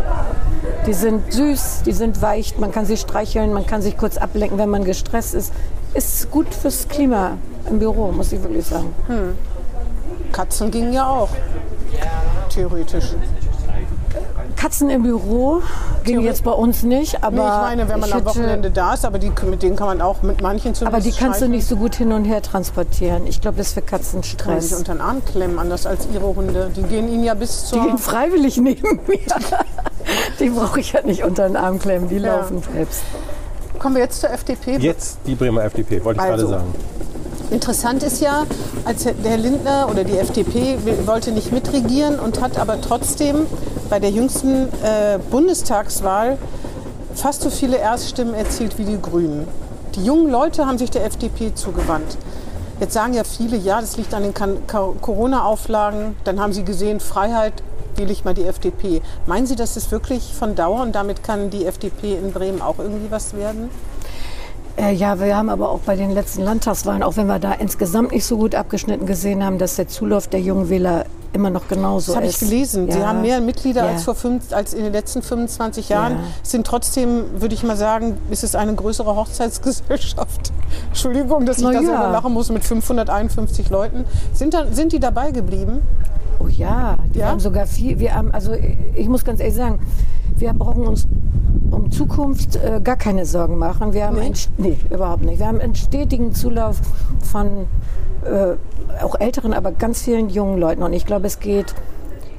Die 0.87 0.95
sind 0.95 1.33
süß, 1.33 1.83
die 1.87 1.93
sind 1.93 2.21
weich, 2.23 2.59
man 2.59 2.73
kann 2.73 2.87
sie 2.87 2.97
streicheln, 2.97 3.53
man 3.53 3.67
kann 3.67 3.83
sich 3.83 3.97
kurz 3.97 4.17
ablenken, 4.17 4.59
wenn 4.59 4.69
man 4.69 4.85
gestresst 4.85 5.35
ist. 5.35 5.53
Ist 5.95 6.31
gut 6.31 6.53
fürs 6.53 6.89
Klima 6.89 7.39
im 7.71 7.79
Büro, 7.79 8.11
muss 8.11 8.33
ich 8.33 8.43
wirklich 8.43 8.67
sagen. 8.67 8.93
Katzen 10.33 10.71
gingen 10.71 10.93
ja 10.93 11.07
auch. 11.07 11.29
Theoretisch. 12.49 13.15
Katzen 14.63 14.91
im 14.91 15.03
Büro 15.03 15.61
ging 16.05 16.15
Theorie- 16.19 16.25
jetzt 16.27 16.45
bei 16.45 16.53
uns 16.53 16.85
nicht, 16.85 17.25
aber 17.25 17.37
Nee, 17.37 17.43
ich 17.43 17.47
meine, 17.63 17.89
wenn 17.89 17.99
man 18.01 18.13
am 18.13 18.25
Wochenende 18.25 18.71
da 18.71 18.95
ist, 18.95 19.05
aber 19.05 19.19
die, 19.19 19.33
mit 19.51 19.63
denen 19.63 19.75
kann 19.75 19.89
man 19.89 20.01
auch 20.01 20.23
mit 20.23 20.41
manchen 20.41 20.75
zumindest 20.75 20.87
Aber 20.87 21.01
die 21.01 21.11
kannst 21.11 21.21
du 21.21 21.27
streicheln. 21.47 21.51
nicht 21.51 21.67
so 21.67 21.75
gut 21.77 21.97
hin 21.97 22.13
und 22.13 22.25
her 22.25 22.41
transportieren. 22.43 23.27
Ich 23.27 23.41
glaube, 23.41 23.57
das 23.59 23.69
ist 23.69 23.73
für 23.75 23.83
Katzen 23.83 24.21
Kann 24.23 24.53
man 24.53 24.61
sich 24.61 24.71
Stress. 24.71 24.79
unter 24.79 24.93
den 24.95 25.01
Arm 25.01 25.25
klemmen, 25.25 25.59
anders 25.59 25.85
als 25.87 26.07
ihre 26.15 26.27
Hunde. 26.37 26.71
Die 26.77 26.83
gehen 26.83 27.13
ihnen 27.13 27.25
ja 27.25 27.35
bis 27.35 27.63
Die 27.65 27.67
zur... 27.71 27.85
gehen 27.87 27.99
freiwillig 27.99 28.57
neben 28.59 29.01
mir. 29.09 29.19
Die 30.39 30.51
brauche 30.51 30.79
ich 30.81 30.93
ja 30.93 31.03
nicht 31.03 31.25
unter 31.25 31.47
den 31.49 31.57
Arm 31.57 31.79
klemmen, 31.79 32.09
die 32.09 32.17
Ja. 32.19 32.37
laufen 32.37 32.63
selbst. 32.75 33.03
Kommen 33.79 33.97
wir 33.97 34.03
jetzt 34.03 34.21
zur 34.21 34.31
FDP. 34.31 34.77
Jetzt 34.79 35.19
die 35.27 35.35
Bremer 35.35 35.65
FDP, 35.65 36.05
wollte 36.05 36.21
ich 36.21 36.31
Also. 36.31 36.47
gerade 36.49 36.61
sagen. 36.61 36.75
Interessant 37.53 38.03
ist 38.03 38.23
ja, 38.23 38.47
als 38.87 39.05
der 39.05 39.15
Herr 39.23 39.37
Lindner 39.37 39.89
oder 39.91 40.05
die 40.05 40.17
FDP 40.17 40.79
wollte 41.05 41.33
nicht 41.33 41.53
mitregieren 41.53 42.19
und 42.19 42.41
hat 42.41 42.59
aber 42.59 42.81
trotzdem 42.81 43.47
bei 43.91 44.01
der 44.01 44.09
jüngsten 44.09 44.69
äh, 44.83 45.19
Bundestagswahl 45.31 46.39
fast 47.15 47.43
so 47.43 47.51
viele 47.51 47.77
Erststimmen 47.77 48.33
erzielt 48.33 48.79
wie 48.79 48.85
die 48.85 49.01
Grünen. 49.01 49.47
Die 49.95 50.03
jungen 50.03 50.31
Leute 50.31 50.67
haben 50.67 50.79
sich 50.79 50.91
der 50.91 51.05
FDP 51.05 51.55
zugewandt. 51.55 52.17
Jetzt 52.81 52.95
sagen 52.95 53.13
ja 53.13 53.23
viele, 53.23 53.59
ja, 53.59 53.83
das 53.83 53.99
liegt 53.99 54.15
an 54.15 54.23
den 54.23 54.33
Corona-Auflagen. 54.67 56.17
Dann 56.25 56.41
haben 56.41 56.55
sie 56.55 56.65
gesehen, 56.65 57.01
Freiheit, 57.01 57.63
wähle 57.97 58.13
ich 58.13 58.25
mal 58.25 58.33
die 58.33 58.45
FDP. 58.45 59.03
Meinen 59.27 59.47
Sie, 59.47 59.57
das 59.57 59.77
ist 59.77 59.93
wirklich 59.93 60.33
von 60.35 60.55
Dauer 60.55 60.81
und 60.81 60.95
damit 60.95 61.23
kann 61.23 61.51
die 61.51 61.67
FDP 61.67 62.15
in 62.15 62.33
Bremen 62.33 62.63
auch 62.63 62.79
irgendwie 62.79 63.11
was 63.11 63.37
werden? 63.37 63.69
Äh, 64.77 64.95
ja, 64.95 65.21
wir 65.21 65.37
haben 65.37 65.51
aber 65.51 65.69
auch 65.71 65.81
bei 65.81 65.97
den 65.97 66.11
letzten 66.13 66.43
Landtagswahlen, 66.43 67.03
auch 67.03 67.17
wenn 67.17 67.27
wir 67.27 67.39
da 67.39 67.53
insgesamt 67.53 68.13
nicht 68.13 68.25
so 68.25 68.39
gut 68.39 68.55
abgeschnitten 68.55 69.07
gesehen 69.07 69.45
haben, 69.45 69.59
dass 69.59 69.77
der 69.77 69.89
Zulauf 69.89 70.29
der 70.29 70.41
jungen 70.41 70.71
Wähler 70.71 71.05
immer 71.35 71.51
noch 71.51 71.69
genauso 71.69 72.13
Das 72.13 72.17
habe 72.17 72.27
ist. 72.27 72.43
ich 72.43 72.49
gelesen. 72.49 72.91
Sie 72.91 72.99
Ja. 72.99 73.07
haben 73.09 73.23
mehr 73.23 73.41
Mitglieder 73.41 73.85
Ja. 73.85 73.91
als, 73.93 74.05
vor 74.05 74.15
fünf, 74.15 74.53
als 74.53 74.75
in 74.75 74.85
den 74.85 74.93
letzten 74.93 75.23
25 75.23 75.89
Jahren. 75.89 76.13
Ja. 76.15 76.19
Sind 76.43 76.67
trotzdem, 76.67 77.25
würde 77.41 77.55
ich 77.55 77.63
mal 77.65 77.77
sagen, 77.77 78.19
ist 78.31 78.45
es 78.45 78.55
eine 78.55 78.75
größere 78.75 79.15
Hochzeitsgesellschaft. 79.15 80.53
Entschuldigung, 80.89 81.47
dass 81.47 81.59
ich 81.59 81.65
Na 81.65 81.73
da 81.73 81.81
ja. 81.81 82.11
lachen 82.11 82.33
muss 82.33 82.51
mit 82.51 82.65
551 82.65 83.71
Leuten. 83.71 84.05
Sind, 84.35 84.53
da, 84.55 84.67
sind 84.71 84.93
die 84.93 85.01
dabei 85.01 85.31
geblieben? 85.33 85.81
Oh 86.39 86.49
ja, 86.49 86.97
die 87.15 87.25
haben 87.25 87.41
sogar 87.41 87.67
viel. 87.67 87.99
Wir 87.99 88.15
haben, 88.15 88.31
also 88.33 88.53
ich 88.95 89.09
muss 89.09 89.25
ganz 89.25 89.41
ehrlich 89.41 89.55
sagen, 89.57 89.79
wir 90.37 90.53
brauchen 90.55 90.87
uns 90.87 91.07
um 91.73 91.91
Zukunft 91.91 92.57
äh, 92.57 92.81
gar 92.83 92.97
keine 92.97 93.27
Sorgen 93.27 93.59
machen. 93.59 93.93
Wir 93.93 94.07
haben 94.07 94.17
Nee? 94.17 94.27
einen, 94.27 94.35
nee, 94.59 94.79
überhaupt 94.91 95.23
nicht. 95.23 95.39
Wir 95.39 95.47
haben 95.47 95.61
einen 95.61 95.75
stetigen 95.75 96.33
Zulauf 96.35 96.81
von 97.21 97.67
äh, 98.25 98.55
auch 99.03 99.19
älteren, 99.19 99.53
aber 99.53 99.73
ganz 99.73 100.03
vielen 100.03 100.29
jungen 100.29 100.59
Leuten. 100.59 100.83
Und 100.83 100.93
ich 100.93 101.07
glaube, 101.07 101.27
es 101.27 101.41
geht 101.41 101.75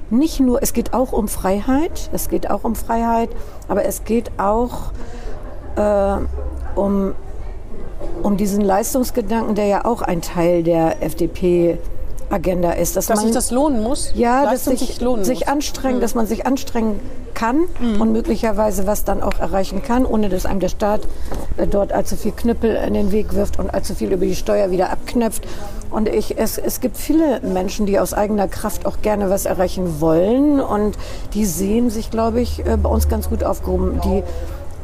nicht 0.09 0.39
nur, 0.39 0.61
es 0.61 0.73
geht 0.73 0.93
auch 0.93 1.11
um 1.11 1.27
Freiheit. 1.27 2.09
Es 2.13 2.29
geht 2.29 2.49
auch 2.49 2.63
um 2.63 2.75
Freiheit, 2.75 3.29
aber 3.67 3.85
es 3.85 4.03
geht 4.05 4.31
auch 4.37 4.91
äh, 5.75 6.17
um 6.75 7.13
um 8.21 8.37
diesen 8.37 8.61
Leistungsgedanken, 8.61 9.55
der 9.55 9.65
ja 9.65 9.85
auch 9.85 10.01
ein 10.01 10.21
Teil 10.21 10.63
der 10.63 11.01
FDP-Agenda 11.01 11.79
ist. 11.79 12.02
Dass 13.05 13.21
sich 13.21 13.31
das 13.31 13.51
lohnen 13.51 13.81
muss? 13.81 14.11
Ja, 14.15 14.43
dass 14.43 14.65
Leistung 14.65 14.77
sich, 14.77 15.01
lohnen 15.01 15.25
sich 15.25 15.39
muss. 15.41 15.47
Mhm. 15.47 15.53
anstrengen, 15.53 16.01
dass 16.01 16.15
man 16.15 16.27
sich 16.27 16.45
anstrengen 16.45 16.99
kann 17.33 17.65
und 17.99 18.11
möglicherweise 18.11 18.85
was 18.87 19.05
dann 19.05 19.21
auch 19.21 19.39
erreichen 19.39 19.81
kann, 19.81 20.05
ohne 20.05 20.29
dass 20.29 20.45
einem 20.45 20.59
der 20.59 20.69
Staat 20.69 21.01
äh, 21.57 21.67
dort 21.67 21.91
allzu 21.91 22.15
viel 22.15 22.31
Knüppel 22.31 22.75
in 22.75 22.93
den 22.93 23.11
Weg 23.11 23.33
wirft 23.33 23.59
und 23.59 23.73
allzu 23.73 23.95
viel 23.95 24.11
über 24.11 24.25
die 24.25 24.35
Steuer 24.35 24.71
wieder 24.71 24.91
abknöpft. 24.91 25.47
Und 25.89 26.09
ich, 26.09 26.37
es, 26.37 26.57
es 26.57 26.79
gibt 26.79 26.97
viele 26.97 27.41
Menschen, 27.41 27.85
die 27.85 27.99
aus 27.99 28.13
eigener 28.13 28.47
Kraft 28.47 28.85
auch 28.85 29.01
gerne 29.01 29.29
was 29.29 29.45
erreichen 29.45 30.01
wollen 30.01 30.59
und 30.59 30.97
die 31.33 31.45
sehen 31.45 31.89
sich, 31.89 32.09
glaube 32.09 32.41
ich, 32.41 32.65
äh, 32.65 32.77
bei 32.77 32.89
uns 32.89 33.09
ganz 33.09 33.29
gut 33.29 33.43
aufgehoben. 33.43 33.99
Die 34.03 34.23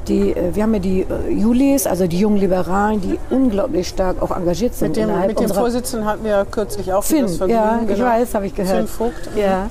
die, 0.09 0.31
äh, 0.31 0.55
wir 0.55 0.63
haben 0.63 0.73
ja 0.73 0.79
die 0.79 1.01
äh, 1.01 1.31
Julis, 1.31 1.87
also 1.87 2.07
die 2.07 2.19
jungen 2.19 2.37
Liberalen, 2.37 2.99
die 3.01 3.19
unglaublich 3.29 3.87
stark 3.87 4.21
auch 4.21 4.35
engagiert 4.35 4.75
sind 4.75 4.89
Mit 4.89 4.97
dem, 4.97 5.27
mit 5.27 5.39
dem 5.39 5.49
Vorsitzenden 5.49 6.07
hatten 6.07 6.23
wir 6.23 6.31
ja 6.31 6.45
kürzlich 6.45 6.91
auch 6.91 7.03
Finn, 7.03 7.27
das 7.27 7.39
ja, 7.47 7.79
ich 7.81 7.87
genau. 7.87 8.05
weiß, 8.05 8.33
habe 8.35 8.47
ich 8.47 8.55
gehört. 8.55 8.77
Finn 8.77 8.87
Vogt. 8.87 9.29
Ja, 9.35 9.69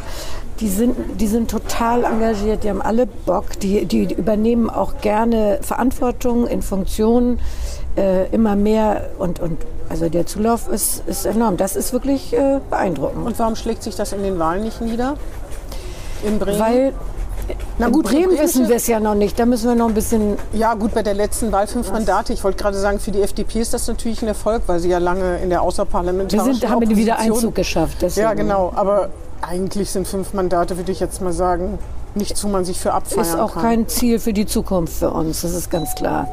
die 0.61 0.68
sind, 0.68 0.96
die 1.20 1.27
sind 1.27 1.51
total 1.51 2.05
engagiert, 2.05 2.64
die 2.64 2.70
haben 2.70 2.83
alle 2.83 3.07
Bock, 3.07 3.59
die, 3.61 3.85
die 3.85 4.12
übernehmen 4.12 4.70
auch 4.70 5.01
gerne 5.01 5.59
Verantwortung 5.62 6.46
in 6.46 6.62
Funktionen 6.62 7.38
äh, 7.96 8.27
immer 8.31 8.57
mehr 8.57 9.11
und, 9.18 9.40
und 9.40 9.59
also 9.88 10.09
der 10.09 10.27
Zulauf 10.27 10.68
ist, 10.68 11.03
ist 11.07 11.27
enorm. 11.27 11.57
Das 11.57 11.77
ist 11.77 11.92
wirklich 11.92 12.33
äh, 12.35 12.61
beeindruckend. 12.68 13.27
Und 13.27 13.38
warum 13.38 13.57
schlägt 13.57 13.83
sich 13.83 13.96
das 13.96 14.12
in 14.12 14.22
den 14.22 14.38
Wahlen 14.38 14.62
nicht 14.62 14.81
nieder? 14.81 15.16
In 16.24 16.38
Bremen? 16.38 16.59
Weil 16.59 16.92
Na 17.78 17.88
gut, 17.88 18.06
Bremen 18.06 18.38
wissen 18.38 18.68
wir 18.68 18.76
es 18.76 18.87
ja 18.87 19.00
noch 19.00 19.14
nicht. 19.14 19.38
Da 19.38 19.46
müssen 19.46 19.68
wir 19.68 19.74
noch 19.74 19.88
ein 19.88 19.94
bisschen 19.94 20.37
Ja, 20.52 20.74
gut, 20.74 20.92
bei 20.94 21.02
der 21.02 21.14
letzten 21.14 21.52
Wahl 21.52 21.66
fünf 21.66 21.90
Mandate. 21.92 22.32
Ich 22.32 22.42
wollte 22.44 22.58
gerade 22.62 22.76
sagen, 22.78 22.98
für 22.98 23.11
die 23.11 23.22
FDP 23.22 23.61
ist 23.61 23.72
das 23.72 23.87
natürlich 23.87 24.20
ein 24.22 24.28
Erfolg, 24.28 24.62
weil 24.66 24.80
sie 24.80 24.88
ja 24.88 24.98
lange 24.98 25.37
in 25.38 25.48
der 25.50 25.58
Wir 25.58 25.62
außerparlamentarischen 25.62 26.54
sind, 26.54 26.68
haben 26.70 26.80
den 26.80 26.90
Opposition- 26.90 26.96
Wiedereinzug 26.96 27.54
geschafft. 27.54 27.98
Deswegen 28.02 28.26
Ja, 28.26 28.34
genau. 28.34 28.72
Aber 28.74 29.11
eigentlich 29.42 29.90
sind 29.90 30.07
fünf 30.07 30.33
Mandate, 30.35 30.77
würde 30.77 30.92
ich 30.92 31.01
jetzt 31.01 31.20
mal 31.20 31.33
sagen, 31.33 31.79
nichts, 32.14 32.42
wo 32.44 32.48
man 32.48 32.64
sich 32.64 32.79
für 32.79 32.92
abfeiern 32.92 33.20
Ist 33.20 33.38
auch 33.38 33.55
kann. 33.55 33.62
kein 33.62 33.88
Ziel 33.88 34.18
für 34.18 34.33
die 34.33 34.46
Zukunft 34.46 34.94
für 34.94 35.11
uns, 35.11 35.42
das 35.42 35.55
ist 35.55 35.70
ganz 35.70 35.94
klar. 35.94 36.29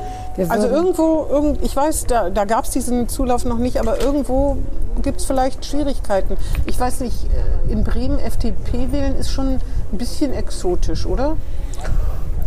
Also 0.49 0.67
irgendwo, 0.67 1.27
irgend, 1.29 1.61
ich 1.63 1.75
weiß, 1.75 2.05
da, 2.05 2.29
da 2.29 2.45
gab 2.45 2.65
es 2.65 2.71
diesen 2.71 3.07
Zulauf 3.07 3.45
noch 3.45 3.57
nicht, 3.57 3.79
aber 3.79 4.01
irgendwo 4.01 4.57
gibt 5.01 5.19
es 5.19 5.25
vielleicht 5.25 5.65
Schwierigkeiten. 5.65 6.37
Ich 6.65 6.79
weiß 6.79 7.01
nicht, 7.01 7.25
äh, 7.25 7.71
in 7.71 7.83
Bremen 7.83 8.19
FDP 8.19 8.91
wählen 8.91 9.15
ist 9.15 9.29
schon 9.29 9.47
ein 9.47 9.97
bisschen 9.97 10.33
exotisch, 10.33 11.05
oder? 11.05 11.35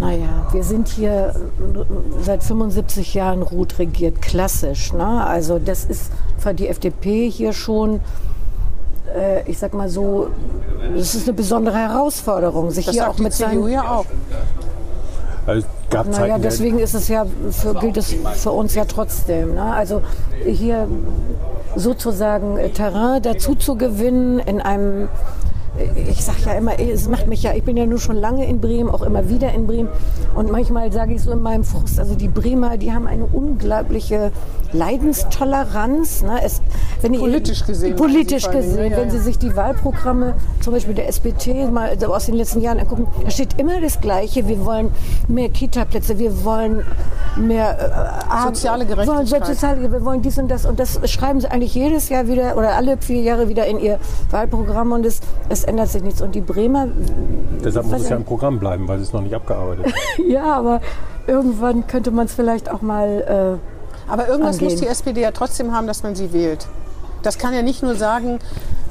Naja, 0.01 0.47
wir 0.53 0.63
sind 0.63 0.89
hier 0.89 1.35
äh, 1.35 2.23
seit 2.23 2.43
75 2.43 3.15
Jahren 3.15 3.43
Ruth 3.43 3.79
regiert, 3.79 4.23
klassisch. 4.23 4.93
Ne? 4.93 5.27
Also 5.27 5.59
das 5.59 5.85
ist 5.85 6.13
für 6.39 6.55
die 6.55 6.69
FDP 6.69 7.29
hier 7.29 7.53
schon, 7.53 8.01
äh, 9.15 9.43
ich 9.47 9.59
sag 9.59 9.75
mal 9.75 9.89
so, 9.89 10.29
das 10.97 11.15
ist 11.15 11.29
eine 11.29 11.37
besondere 11.37 11.77
Herausforderung, 11.77 12.71
sich 12.71 12.87
Das 12.87 12.95
hier 12.95 13.03
sagt 13.05 13.15
auch 13.15 13.19
mit 13.19 13.33
CDU 13.33 13.63
seinen... 13.63 13.69
ja 13.73 13.91
auch. 13.91 14.07
Also, 15.47 15.67
es 15.67 15.91
gab 15.91 16.07
Naja, 16.07 16.19
Zeiten, 16.35 16.43
deswegen 16.43 16.79
ist 16.79 16.95
es 16.95 17.09
ja, 17.09 17.27
für, 17.51 17.75
gilt 17.75 17.97
es 17.97 18.15
für 18.35 18.51
uns 18.51 18.75
ja 18.75 18.85
trotzdem. 18.85 19.55
Ne? 19.55 19.63
Also 19.63 20.03
hier 20.45 20.87
sozusagen 21.75 22.59
Terrain 22.75 23.23
dazu 23.23 23.55
zu 23.55 23.77
gewinnen 23.77 24.41
in 24.41 24.61
einem 24.61 25.09
ich 26.09 26.25
sage 26.25 26.39
ja 26.47 26.53
immer, 26.53 26.79
es 26.79 27.09
macht 27.09 27.27
mich 27.27 27.43
ja, 27.43 27.55
ich 27.55 27.63
bin 27.63 27.77
ja 27.77 27.87
nur 27.87 27.99
schon 27.99 28.17
lange 28.17 28.47
in 28.47 28.61
Bremen, 28.61 28.89
auch 28.89 29.03
immer 29.03 29.29
wieder 29.29 29.53
in 29.53 29.67
Bremen. 29.67 29.89
Und 30.35 30.51
manchmal 30.51 30.93
sage 30.93 31.15
ich 31.15 31.23
so 31.23 31.33
in 31.33 31.43
meinem 31.43 31.65
Frust, 31.65 31.99
also 31.99 32.15
die 32.15 32.29
Bremer, 32.29 32.77
die 32.77 32.93
haben 32.93 33.07
eine 33.07 33.25
unglaubliche 33.25 34.33
Leidenstoleranz. 34.73 36.23
Ne? 36.23 36.41
Es, 36.43 36.61
wenn 37.01 37.13
politisch 37.13 37.65
gesehen. 37.65 37.97
Politisch 37.97 38.51
gesehen, 38.51 38.93
wenn 38.97 39.11
Sie 39.11 39.19
sich 39.19 39.39
die 39.39 39.55
Wahlprogramme 39.57 40.35
zum 40.61 40.75
Beispiel 40.75 40.95
der 40.95 41.09
SBT 41.09 41.71
mal 41.71 41.97
aus 42.05 42.27
den 42.27 42.35
letzten 42.35 42.61
Jahren 42.61 42.79
angucken, 42.79 43.07
da 43.25 43.31
steht 43.31 43.59
immer 43.59 43.81
das 43.81 44.01
Gleiche. 44.01 44.47
Wir 44.47 44.65
wollen 44.65 44.91
mehr 45.29 45.49
Kita-Plätze, 45.49 46.19
wir 46.19 46.45
wollen 46.45 46.85
mehr 47.37 48.25
äh, 48.31 48.47
soziale 48.47 48.85
Gerechtigkeit. 48.85 49.47
Soziale, 49.47 49.93
wir 49.93 50.05
wollen 50.05 50.23
dies 50.23 50.39
und 50.39 50.49
das. 50.49 50.67
Und 50.67 50.79
das 50.79 51.01
schreiben 51.11 51.41
sie 51.41 51.51
eigentlich 51.51 51.75
jedes 51.75 52.09
Jahr 52.09 52.27
wieder 52.27 52.57
oder 52.57 52.75
alle 52.75 52.99
vier 52.99 53.23
Jahre 53.23 53.49
wieder 53.49 53.67
in 53.67 53.79
ihr 53.79 53.99
Wahlprogramm 54.31 54.93
und 54.93 55.07
es, 55.07 55.21
es 55.49 55.65
ändert 55.69 55.89
sich 55.89 56.03
nichts. 56.03 56.21
Und 56.21 56.35
die 56.35 56.41
Bremer. 56.41 56.89
Deshalb 57.65 57.87
muss 57.87 58.03
es 58.03 58.09
ja 58.09 58.17
im 58.17 58.25
Programm 58.25 58.59
bleiben, 58.59 58.89
weil 58.89 59.01
es 59.01 59.13
noch 59.13 59.21
nicht 59.21 59.35
abgearbeitet 59.35 59.87
ist. 59.87 59.95
ja, 60.29 60.55
aber 60.55 60.81
irgendwann 61.27 61.87
könnte 61.87 62.11
man 62.11 62.27
es 62.27 62.35
vielleicht 62.35 62.71
auch 62.71 62.83
mal. 62.83 63.59
Äh, 63.59 64.11
aber 64.11 64.29
irgendwas 64.29 64.57
angehen. 64.57 64.73
muss 64.73 64.81
die 64.81 64.87
SPD 64.87 65.21
ja 65.21 65.31
trotzdem 65.31 65.75
haben, 65.75 65.87
dass 65.87 66.03
man 66.03 66.15
sie 66.15 66.33
wählt. 66.33 66.67
Das 67.23 67.37
kann 67.37 67.53
ja 67.53 67.63
nicht 67.63 67.83
nur 67.83 67.95
sagen, 67.95 68.39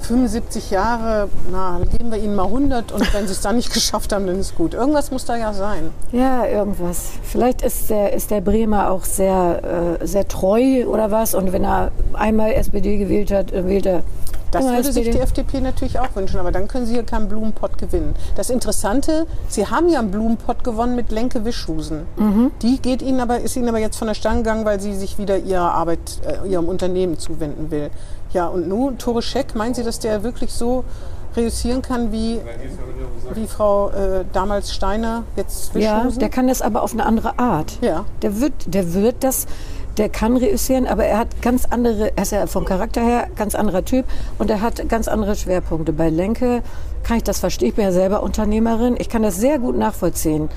75 0.02 0.72
Jahre, 0.72 1.28
na, 1.52 1.80
geben 1.98 2.12
wir 2.12 2.18
ihnen 2.18 2.36
mal 2.36 2.46
100 2.46 2.92
und 2.92 3.14
wenn 3.14 3.26
sie 3.26 3.34
es 3.34 3.42
dann 3.42 3.56
nicht 3.56 3.74
geschafft 3.74 4.14
haben, 4.14 4.28
dann 4.28 4.40
ist 4.40 4.56
gut. 4.56 4.74
Irgendwas 4.74 5.12
muss 5.12 5.26
da 5.26 5.36
ja 5.36 5.54
sein. 5.54 5.90
Ja, 6.12 6.46
irgendwas. 6.46 7.10
Vielleicht 7.24 7.62
ist 7.62 7.90
der, 7.90 8.14
ist 8.14 8.32
der 8.32 8.42
Bremer 8.42 8.92
auch 8.92 9.04
sehr, 9.04 9.98
äh, 10.02 10.06
sehr 10.06 10.28
treu 10.28 10.86
oder 10.86 11.12
was 11.12 11.36
und 11.36 11.52
wenn 11.52 11.64
er 11.64 11.92
einmal 12.14 12.54
SPD 12.54 12.98
gewählt 12.98 13.32
hat, 13.32 13.52
äh, 13.52 13.68
wählt 13.68 13.86
er 13.86 14.04
das 14.52 14.64
würde 14.64 14.80
SPD. 14.80 15.04
sich 15.04 15.16
die 15.16 15.20
FDP 15.20 15.62
natürlich 15.62 16.00
auch 16.00 16.16
wünschen, 16.16 16.40
aber 16.40 16.52
dann 16.52 16.68
können 16.68 16.86
Sie 16.86 16.94
hier 16.94 17.04
keinen 17.04 17.28
Blumenpott 17.28 17.78
gewinnen. 17.78 18.16
Das 18.36 18.50
Interessante, 18.50 19.28
Sie 19.48 19.68
haben 19.68 19.90
ja 19.90 20.00
einen 20.00 20.12
Blumenpott 20.12 20.64
gewonnen 20.64 20.96
mit 20.96 21.12
Lenke 21.12 21.46
Wischhusen. 21.46 22.06
Mhm. 22.16 22.52
Die 22.62 22.82
geht 22.82 23.02
Ihnen 23.02 23.20
aber, 23.20 23.40
ist 23.40 23.56
Ihnen 23.56 23.70
aber 23.70 23.80
jetzt 23.80 23.98
von 23.98 24.08
der 24.08 24.16
Stange 24.16 24.38
gegangen, 24.38 24.66
weil 24.66 24.80
sie 24.80 24.96
sich 24.96 25.18
wieder 25.18 25.38
ihrer 25.38 25.74
Arbeit, 25.74 26.00
äh, 26.26 26.48
Ihrem 26.48 26.68
Unternehmen 26.68 27.18
zuwenden 27.20 27.72
will. 27.72 27.90
Ja, 28.34 28.48
und 28.48 28.68
nun, 28.68 28.98
Tore 28.98 29.22
Scheck, 29.22 29.56
meinen 29.56 29.74
Sie, 29.74 29.84
dass 29.84 30.00
der 30.00 30.24
wirklich 30.24 30.54
so 30.54 30.84
reüssieren 31.36 31.82
kann 31.82 32.12
wie, 32.12 32.40
wie 33.36 33.48
Frau 33.48 33.90
äh, 33.90 34.26
damals 34.34 34.74
Steiner 34.74 35.24
jetzt 35.36 35.74
Wischhusen? 35.76 36.12
Ja, 36.12 36.20
der 36.20 36.30
kann 36.30 36.48
das 36.48 36.62
aber 36.62 36.82
auf 36.82 36.94
eine 36.94 37.06
andere 37.06 37.38
Art. 37.40 37.78
Ja. 37.82 38.06
Der 38.22 38.42
wird, 38.42 38.54
der 38.66 38.94
wird 38.94 39.24
das 39.24 39.46
der 39.98 40.10
kann 40.10 40.38
reüssieren, 40.38 40.88
aber 40.88 41.06
er 41.06 41.18
hat 41.18 41.42
ganz 41.42 41.66
andere, 41.66 42.12
er 42.16 42.24
ist 42.24 42.32
ja 42.32 42.46
vom 42.48 42.66
Charakter 42.66 43.02
her 43.02 43.28
ganz 43.36 43.56
anderer 43.56 43.84
Typ 43.84 44.06
und 44.38 44.50
er 44.50 44.62
hat 44.62 44.88
ganz 44.90 45.08
andere 45.08 45.36
Schwerpunkte. 45.36 45.94
Bei 45.94 46.10
Lenke 46.10 46.62
kann 47.04 47.18
ich 47.18 47.24
das 47.24 47.40
verstehen, 47.40 47.70
ich 47.70 47.76
bin 47.76 47.86
ja 47.86 47.92
selber 47.92 48.22
Unternehmerin, 48.24 48.96
ich 48.98 49.10
kann 49.10 49.24
das 49.24 49.38
sehr 49.38 49.60
gut 49.60 49.78
nachvollziehen. 49.78 50.50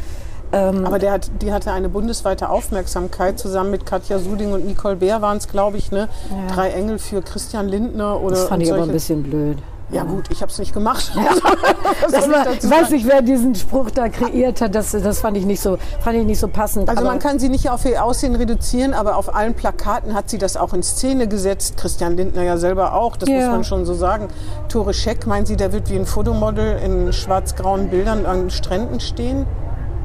Ähm, 0.53 0.85
Aber 0.85 0.99
der 0.99 1.13
hat, 1.13 1.31
die 1.43 1.53
hatte 1.53 1.73
eine 1.73 1.89
bundesweite 1.89 2.49
Aufmerksamkeit. 2.49 3.39
Zusammen 3.39 3.71
mit 3.71 3.87
Katja 3.87 4.19
Suding 4.19 4.53
und 4.53 4.67
Nicole 4.67 4.97
Bär 4.97 5.23
waren 5.23 5.37
es, 5.37 5.47
glaube 5.47 5.77
ich, 5.77 5.93
ne? 5.93 6.09
Ja. 6.31 6.53
drei 6.55 6.71
Engel 6.71 6.99
für 6.99 7.23
Christian 7.23 7.69
Lindner. 7.69 8.21
Oder 8.21 8.35
das 8.35 8.49
fand 8.49 8.63
ich 8.63 8.73
aber 8.73 8.83
ein 8.83 8.91
bisschen 8.91 9.23
blöd. 9.23 9.59
Ja 9.93 10.05
gut, 10.05 10.29
ich 10.31 10.41
habe 10.41 10.53
es 10.53 10.59
nicht 10.59 10.73
gemacht. 10.73 11.11
Ja. 11.17 11.23
das 12.11 12.31
war, 12.31 12.53
ich 12.53 12.71
weiß 12.71 12.91
nicht, 12.91 13.09
wer 13.09 13.23
diesen 13.23 13.55
Spruch 13.55 13.91
da 13.91 14.09
kreiert 14.09 14.61
hat. 14.61 14.75
Das, 14.75 14.93
das 14.93 15.21
fand 15.21 15.37
ich 15.37 15.45
nicht 15.45 15.61
so, 15.61 15.79
fand 16.01 16.17
ich 16.17 16.25
nicht 16.25 16.39
so 16.39 16.47
passend. 16.47 16.89
Also 16.89 17.05
man 17.05 17.19
kann 17.19 17.39
sie 17.41 17.49
nicht 17.49 17.69
auf 17.69 17.85
ihr 17.85 18.05
Aussehen 18.05 18.37
reduzieren, 18.37 18.95
aber 18.95 19.17
auf 19.17 19.35
allen 19.35 19.55
Plakaten 19.55 20.15
hat 20.15 20.31
sie 20.31 20.39
das 20.39 20.57
auch 20.57 20.73
in 20.75 20.83
Szene 20.83 21.27
gesetzt. 21.27 21.77
Christian 21.77 22.17
Lindner 22.17 22.43
ja 22.43 22.57
selber 22.57 22.95
auch, 22.95 23.17
das 23.17 23.29
ja. 23.29 23.39
muss 23.39 23.47
man 23.47 23.65
schon 23.65 23.85
so 23.85 23.95
sagen. 23.95 24.29
Tore 24.69 24.95
Scheck, 24.95 25.27
meinen 25.27 25.47
Sie, 25.47 25.57
der 25.57 25.73
wird 25.73 25.91
wie 25.91 25.97
ein 25.97 26.07
Fotomodel 26.07 26.79
in 26.85 27.13
schwarz-grauen 27.13 27.89
Bildern 27.89 28.27
an 28.27 28.51
Stränden 28.51 29.01
stehen? 29.01 29.47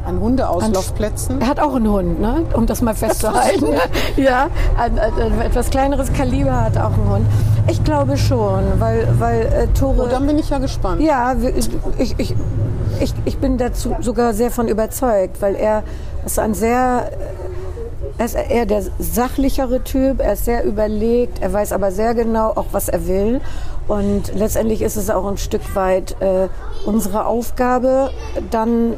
An 0.05 0.19
Hundeauslaufplätzen? 0.19 1.41
Er 1.41 1.47
hat 1.47 1.59
auch 1.59 1.75
einen 1.75 1.89
Hund, 1.89 2.19
ne? 2.19 2.45
um 2.53 2.65
das 2.65 2.81
mal 2.81 2.93
festzuhalten. 2.93 3.67
ja, 4.17 4.49
ein, 4.77 4.99
ein, 4.99 5.41
etwas 5.41 5.69
kleineres 5.69 6.13
Kaliber 6.13 6.61
hat 6.61 6.77
auch 6.77 6.93
einen 6.93 7.09
Hund. 7.09 7.25
Ich 7.67 7.83
glaube 7.83 8.17
schon, 8.17 8.63
weil, 8.79 9.07
weil 9.19 9.41
äh, 9.41 9.67
Tore... 9.77 10.03
Oh, 10.03 10.07
dann 10.07 10.27
bin 10.27 10.37
ich 10.37 10.49
ja 10.49 10.59
gespannt. 10.59 11.01
Ja, 11.01 11.33
ich, 11.33 11.69
ich, 12.17 12.35
ich, 12.99 13.13
ich, 13.25 13.37
bin 13.39 13.57
dazu 13.57 13.95
sogar 14.01 14.33
sehr 14.33 14.51
von 14.51 14.67
überzeugt, 14.67 15.41
weil 15.41 15.55
er 15.55 15.83
ist 16.25 16.39
ein 16.39 16.53
sehr... 16.53 17.11
Er 18.17 18.25
ist 18.25 18.35
eher 18.35 18.65
der 18.65 18.81
sachlichere 18.97 19.83
Typ, 19.83 20.21
er 20.21 20.33
ist 20.33 20.45
sehr 20.45 20.63
überlegt, 20.63 21.41
er 21.41 21.51
weiß 21.51 21.73
aber 21.73 21.91
sehr 21.91 22.13
genau 22.15 22.51
auch, 22.51 22.67
was 22.71 22.87
er 22.87 23.07
will. 23.07 23.41
Und 23.89 24.33
letztendlich 24.33 24.81
ist 24.81 24.95
es 24.95 25.09
auch 25.09 25.27
ein 25.27 25.37
Stück 25.37 25.75
weit 25.75 26.15
äh, 26.21 26.47
unsere 26.85 27.25
Aufgabe, 27.25 28.11
dann 28.51 28.93
äh, 28.93 28.97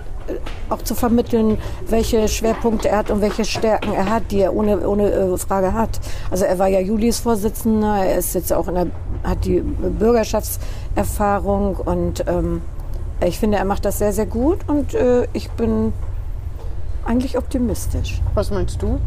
auch 0.70 0.82
zu 0.82 0.96
vermitteln, 0.96 1.58
welche 1.88 2.28
Schwerpunkte 2.28 2.90
er 2.90 2.98
hat 2.98 3.12
und 3.12 3.22
welche 3.22 3.46
Stärken 3.46 3.94
er 3.94 4.10
hat, 4.10 4.32
die 4.32 4.42
er 4.42 4.54
ohne, 4.54 4.86
ohne 4.88 5.12
äh, 5.12 5.38
Frage 5.38 5.74
hat. 5.74 6.00
Also 6.32 6.46
er 6.46 6.60
war 6.60 6.68
ja 6.68 6.80
Julis 6.80 7.20
Vorsitzender, 7.20 8.06
er 8.06 8.18
ist 8.18 8.36
jetzt 8.36 8.54
auch 8.54 8.68
in 8.68 8.76
der, 8.76 8.88
hat 9.24 9.46
die 9.46 9.62
Bürgerschaftserfahrung 9.62 11.78
und 11.78 12.24
ähm, 12.28 12.62
ich 13.26 13.40
finde, 13.40 13.58
er 13.58 13.66
macht 13.66 13.84
das 13.86 13.98
sehr, 13.98 14.14
sehr 14.14 14.28
gut 14.28 14.60
und 14.68 14.94
äh, 14.94 15.28
ich 15.34 15.50
bin 15.52 15.94
eigentlich 17.06 17.38
optimistisch. 17.38 18.22
Was 18.34 18.52
meinst 18.52 18.82
du? 18.82 19.00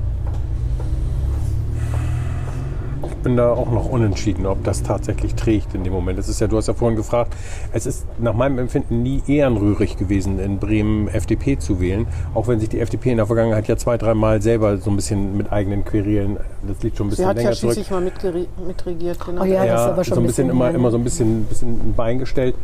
Bin 3.23 3.37
da 3.37 3.53
auch 3.53 3.71
noch 3.71 3.89
unentschieden, 3.89 4.47
ob 4.47 4.65
das 4.65 4.83
tatsächlich 4.83 5.35
trägt 5.35 5.75
in 5.75 5.85
dem 5.85 5.93
Moment. 5.93 6.19
Es 6.19 6.29
ist 6.29 6.41
ja, 6.41 6.47
du 6.47 6.57
hast 6.57 6.69
ja 6.69 6.75
vorhin 6.75 6.97
gefragt, 6.97 7.35
es 7.73 7.87
ist 7.87 8.07
nach 8.19 8.35
meinem 8.35 8.59
Empfinden 8.59 9.03
nie 9.03 9.23
ehrenrührig 9.27 9.97
gewesen, 9.97 10.39
in 10.39 10.59
Bremen 10.59 11.09
FDP 11.09 11.59
zu 11.59 11.81
wählen, 11.81 12.07
auch 12.35 12.49
wenn 12.49 12.61
sich 12.61 12.69
die 12.69 12.81
FDP 12.81 13.11
in 13.11 13.17
der 13.19 13.27
Vergangenheit 13.27 13.69
ja 13.69 13.77
zwei, 13.77 13.97
dreimal 13.99 14.43
selber 14.43 14.79
so 14.79 14.91
ein 14.91 14.97
bisschen 14.97 15.37
mit 15.37 15.53
eigenen 15.53 15.85
Querelen, 15.85 16.39
das 16.67 16.83
liegt 16.83 16.97
schon 16.97 17.07
ein 17.07 17.11
bisschen 17.11 17.25
Sie 17.25 17.29
hat 17.29 17.37
länger 17.37 17.51
ja 17.51 17.57
schließlich 17.57 17.89
zurück. 17.89 18.13
mal 18.59 18.67
mitregiert, 18.67 19.25
genau. 19.25 19.43
Oh 19.43 19.45
ja, 19.45 19.65
ja, 19.65 19.75
das 19.75 19.83
ist 19.83 19.89
aber 19.89 20.05
schon 20.05 20.15
so 20.15 20.21
ein 20.21 20.27
bisschen, 20.27 20.47
bisschen 20.49 20.57
immer, 20.57 20.71
immer 20.71 20.91
so 20.91 20.97
ein 20.99 21.05
bisschen, 21.05 21.45
bisschen 21.45 21.71
ein 21.73 21.95
Bein 21.95 22.19
gestellt. 22.19 22.55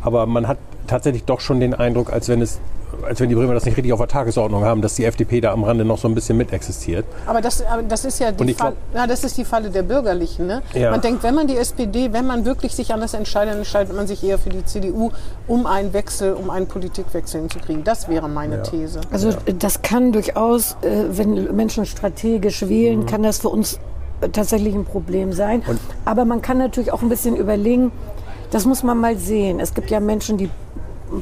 Aber 0.00 0.26
man 0.26 0.48
hat 0.48 0.58
tatsächlich 0.86 1.24
doch 1.24 1.40
schon 1.40 1.60
den 1.60 1.74
Eindruck, 1.74 2.12
als 2.12 2.28
wenn 2.28 2.42
es 2.42 2.60
als 3.02 3.20
wenn 3.20 3.28
die 3.28 3.34
Bremer 3.34 3.54
das 3.54 3.64
nicht 3.64 3.76
richtig 3.76 3.92
auf 3.92 3.98
der 3.98 4.08
Tagesordnung 4.08 4.64
haben, 4.64 4.82
dass 4.82 4.94
die 4.94 5.04
FDP 5.04 5.40
da 5.40 5.52
am 5.52 5.64
Rande 5.64 5.84
noch 5.84 5.98
so 5.98 6.08
ein 6.08 6.14
bisschen 6.14 6.36
mit 6.36 6.52
existiert. 6.52 7.04
Aber 7.26 7.40
das, 7.40 7.64
aber 7.64 7.82
das 7.82 8.04
ist 8.04 8.18
ja 8.18 8.32
die, 8.32 8.54
Fall, 8.54 8.74
ja, 8.94 9.06
das 9.06 9.24
ist 9.24 9.36
die 9.36 9.44
Falle 9.44 9.70
der 9.70 9.82
Bürgerlichen. 9.82 10.46
Ne? 10.46 10.62
Ja. 10.74 10.90
Man 10.90 11.00
denkt, 11.00 11.22
wenn 11.22 11.34
man 11.34 11.46
die 11.46 11.56
SPD, 11.56 12.12
wenn 12.12 12.26
man 12.26 12.44
wirklich 12.44 12.74
sich 12.74 12.92
anders 12.92 13.14
entscheidet, 13.14 13.54
entscheidet 13.54 13.94
man 13.94 14.06
sich 14.06 14.22
eher 14.22 14.38
für 14.38 14.50
die 14.50 14.64
CDU, 14.64 15.10
um 15.46 15.66
einen 15.66 15.92
Wechsel, 15.92 16.34
um 16.34 16.50
einen 16.50 16.66
Politikwechsel 16.66 17.40
hinzukriegen. 17.40 17.84
Das 17.84 18.08
wäre 18.08 18.28
meine 18.28 18.56
ja. 18.56 18.62
These. 18.62 19.00
Also 19.10 19.30
das 19.58 19.82
kann 19.82 20.12
durchaus, 20.12 20.76
äh, 20.82 21.04
wenn 21.10 21.54
Menschen 21.56 21.86
strategisch 21.86 22.68
wählen, 22.68 23.00
mhm. 23.00 23.06
kann 23.06 23.22
das 23.22 23.38
für 23.38 23.48
uns 23.48 23.78
tatsächlich 24.32 24.74
ein 24.74 24.84
Problem 24.84 25.32
sein. 25.32 25.62
Und 25.66 25.80
aber 26.04 26.24
man 26.24 26.42
kann 26.42 26.58
natürlich 26.58 26.92
auch 26.92 27.02
ein 27.02 27.08
bisschen 27.08 27.36
überlegen, 27.36 27.90
das 28.50 28.66
muss 28.66 28.82
man 28.82 28.98
mal 28.98 29.16
sehen. 29.16 29.60
Es 29.60 29.74
gibt 29.74 29.90
ja 29.90 29.98
Menschen, 29.98 30.36
die 30.36 30.50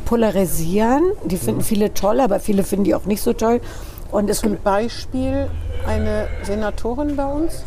polarisieren. 0.04 1.02
Die 1.24 1.36
finden 1.36 1.62
viele 1.62 1.94
toll, 1.94 2.20
aber 2.20 2.40
viele 2.40 2.62
finden 2.62 2.84
die 2.84 2.94
auch 2.94 3.06
nicht 3.06 3.22
so 3.22 3.32
toll. 3.32 3.60
Und 4.10 4.28
es 4.28 4.40
Zum 4.40 4.58
Beispiel 4.62 5.48
eine 5.86 6.28
Senatorin 6.42 7.16
bei 7.16 7.26
uns 7.26 7.62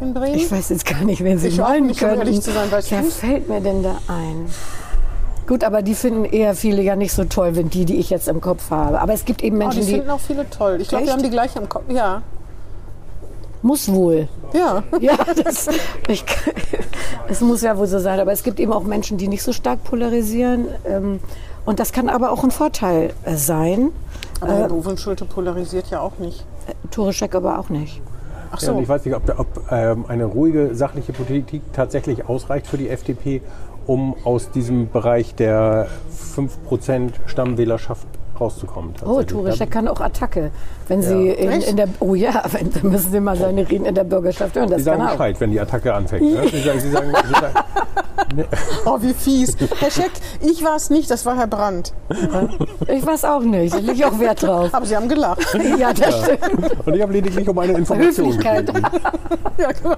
in 0.00 0.14
Bremen? 0.14 0.34
Ich 0.34 0.50
weiß 0.50 0.68
jetzt 0.70 0.86
gar 0.86 1.04
nicht, 1.04 1.22
wen 1.24 1.38
Sie 1.38 1.48
ich 1.48 1.58
meinen 1.58 1.86
nicht, 1.86 2.00
können. 2.00 2.28
Um 2.28 2.40
zu 2.40 2.52
sein, 2.52 2.68
Wer 2.70 3.02
fällt 3.04 3.48
mir 3.48 3.60
denn 3.60 3.82
da 3.82 3.96
ein? 4.08 4.46
Gut, 5.46 5.62
aber 5.62 5.82
die 5.82 5.94
finden 5.94 6.24
eher 6.24 6.54
viele 6.54 6.80
ja 6.82 6.96
nicht 6.96 7.12
so 7.12 7.24
toll, 7.24 7.54
wie 7.56 7.64
die, 7.64 7.84
die 7.84 7.96
ich 7.96 8.08
jetzt 8.08 8.28
im 8.28 8.40
Kopf 8.40 8.70
habe. 8.70 9.00
Aber 9.00 9.12
es 9.12 9.26
gibt 9.26 9.42
eben 9.42 9.58
Menschen, 9.58 9.80
oh, 9.80 9.84
die, 9.84 9.86
die 9.86 9.94
finden 9.96 10.10
auch 10.10 10.20
viele 10.20 10.48
toll. 10.48 10.78
Ich 10.80 10.88
glaube, 10.88 11.04
wir 11.04 11.12
haben 11.12 11.22
die 11.22 11.30
gleich 11.30 11.54
im 11.56 11.68
Kopf. 11.68 11.84
Ja. 11.88 12.22
Muss 13.64 13.90
wohl. 13.90 14.28
Ja. 14.52 14.82
Ja, 15.00 15.16
das, 15.42 15.68
ich, 16.06 16.22
das 17.28 17.40
muss 17.40 17.62
ja 17.62 17.76
wohl 17.78 17.86
so 17.86 17.98
sein. 17.98 18.20
Aber 18.20 18.30
es 18.30 18.42
gibt 18.42 18.60
eben 18.60 18.72
auch 18.72 18.84
Menschen, 18.84 19.16
die 19.16 19.26
nicht 19.26 19.42
so 19.42 19.54
stark 19.54 19.82
polarisieren. 19.84 20.66
Ähm, 20.86 21.18
und 21.64 21.80
das 21.80 21.92
kann 21.92 22.10
aber 22.10 22.30
auch 22.30 22.44
ein 22.44 22.50
Vorteil 22.50 23.14
äh, 23.24 23.36
sein. 23.36 23.90
Aber 24.40 24.52
Herr 24.52 24.92
äh, 24.92 24.96
Schulte 24.98 25.24
polarisiert 25.24 25.86
ja 25.90 26.00
auch 26.00 26.18
nicht. 26.18 26.44
Äh, 26.68 26.74
Tore 26.90 27.14
Scheck 27.14 27.34
aber 27.34 27.58
auch 27.58 27.70
nicht. 27.70 28.02
Ach 28.52 28.60
so. 28.60 28.72
Ja, 28.72 28.80
ich 28.80 28.88
weiß 28.88 29.02
nicht, 29.06 29.14
ob, 29.14 29.38
ob 29.38 29.48
ähm, 29.70 30.04
eine 30.08 30.26
ruhige, 30.26 30.74
sachliche 30.74 31.14
Politik 31.14 31.62
tatsächlich 31.72 32.28
ausreicht 32.28 32.66
für 32.66 32.76
die 32.76 32.90
FDP, 32.90 33.40
um 33.86 34.14
aus 34.24 34.50
diesem 34.50 34.90
Bereich 34.90 35.34
der 35.34 35.88
5% 36.36 37.12
Stammwählerschaft 37.26 38.06
rauszukommen. 38.40 38.94
Oh, 39.04 39.22
Tourischer 39.22 39.66
kann 39.66 39.88
auch 39.88 40.00
Attacke. 40.00 40.50
Wenn 40.88 41.02
ja. 41.02 41.08
Sie 41.08 41.28
in, 41.28 41.62
in, 41.62 41.76
der, 41.76 41.88
oh 42.00 42.14
ja, 42.14 42.42
wenn, 42.50 42.72
dann 42.72 42.90
müssen 42.90 43.12
Sie 43.12 43.20
mal 43.20 43.36
seine 43.36 43.68
Reden 43.68 43.86
in 43.86 43.94
der 43.94 44.04
Bürgerschaft 44.04 44.56
hören. 44.56 44.68
Das 44.68 44.78
Sie 44.78 44.84
sagen 44.84 45.00
kann 45.00 45.12
Bescheid, 45.12 45.40
wenn 45.40 45.50
die 45.50 45.60
Attacke 45.60 45.94
anfängt. 45.94 46.22
Ne? 46.22 46.48
Sie 46.48 46.60
sagen, 46.60 46.80
Sie 46.80 46.90
sagen, 46.90 47.12
Sie 47.26 47.32
sagen 47.40 47.54
ne. 48.34 48.46
Oh, 48.84 48.98
wie 49.00 49.14
fies. 49.14 49.56
Herr 49.78 49.90
Scheck, 49.90 50.12
ich 50.40 50.62
war 50.64 50.76
es 50.76 50.90
nicht, 50.90 51.10
das 51.10 51.24
war 51.26 51.36
Herr 51.36 51.46
Brandt. 51.46 51.92
Ich 52.88 53.06
war 53.06 53.14
es 53.14 53.24
auch 53.24 53.40
nicht, 53.40 53.74
da 53.74 53.78
lege 53.78 53.92
ich 53.92 54.04
auch 54.04 54.18
Wert 54.18 54.42
drauf. 54.42 54.70
Aber 54.72 54.86
Sie 54.86 54.96
haben 54.96 55.08
gelacht. 55.08 55.44
Ja, 55.78 55.92
das 55.92 56.28
ja. 56.28 56.36
stimmt. 56.36 56.86
Und 56.86 56.94
ich 56.94 57.02
habe 57.02 57.12
lediglich 57.12 57.48
um 57.48 57.58
eine 57.58 57.72
Information 57.72 58.30
gebeten. 58.38 58.82
ja, 59.58 59.72
genau. 59.72 59.96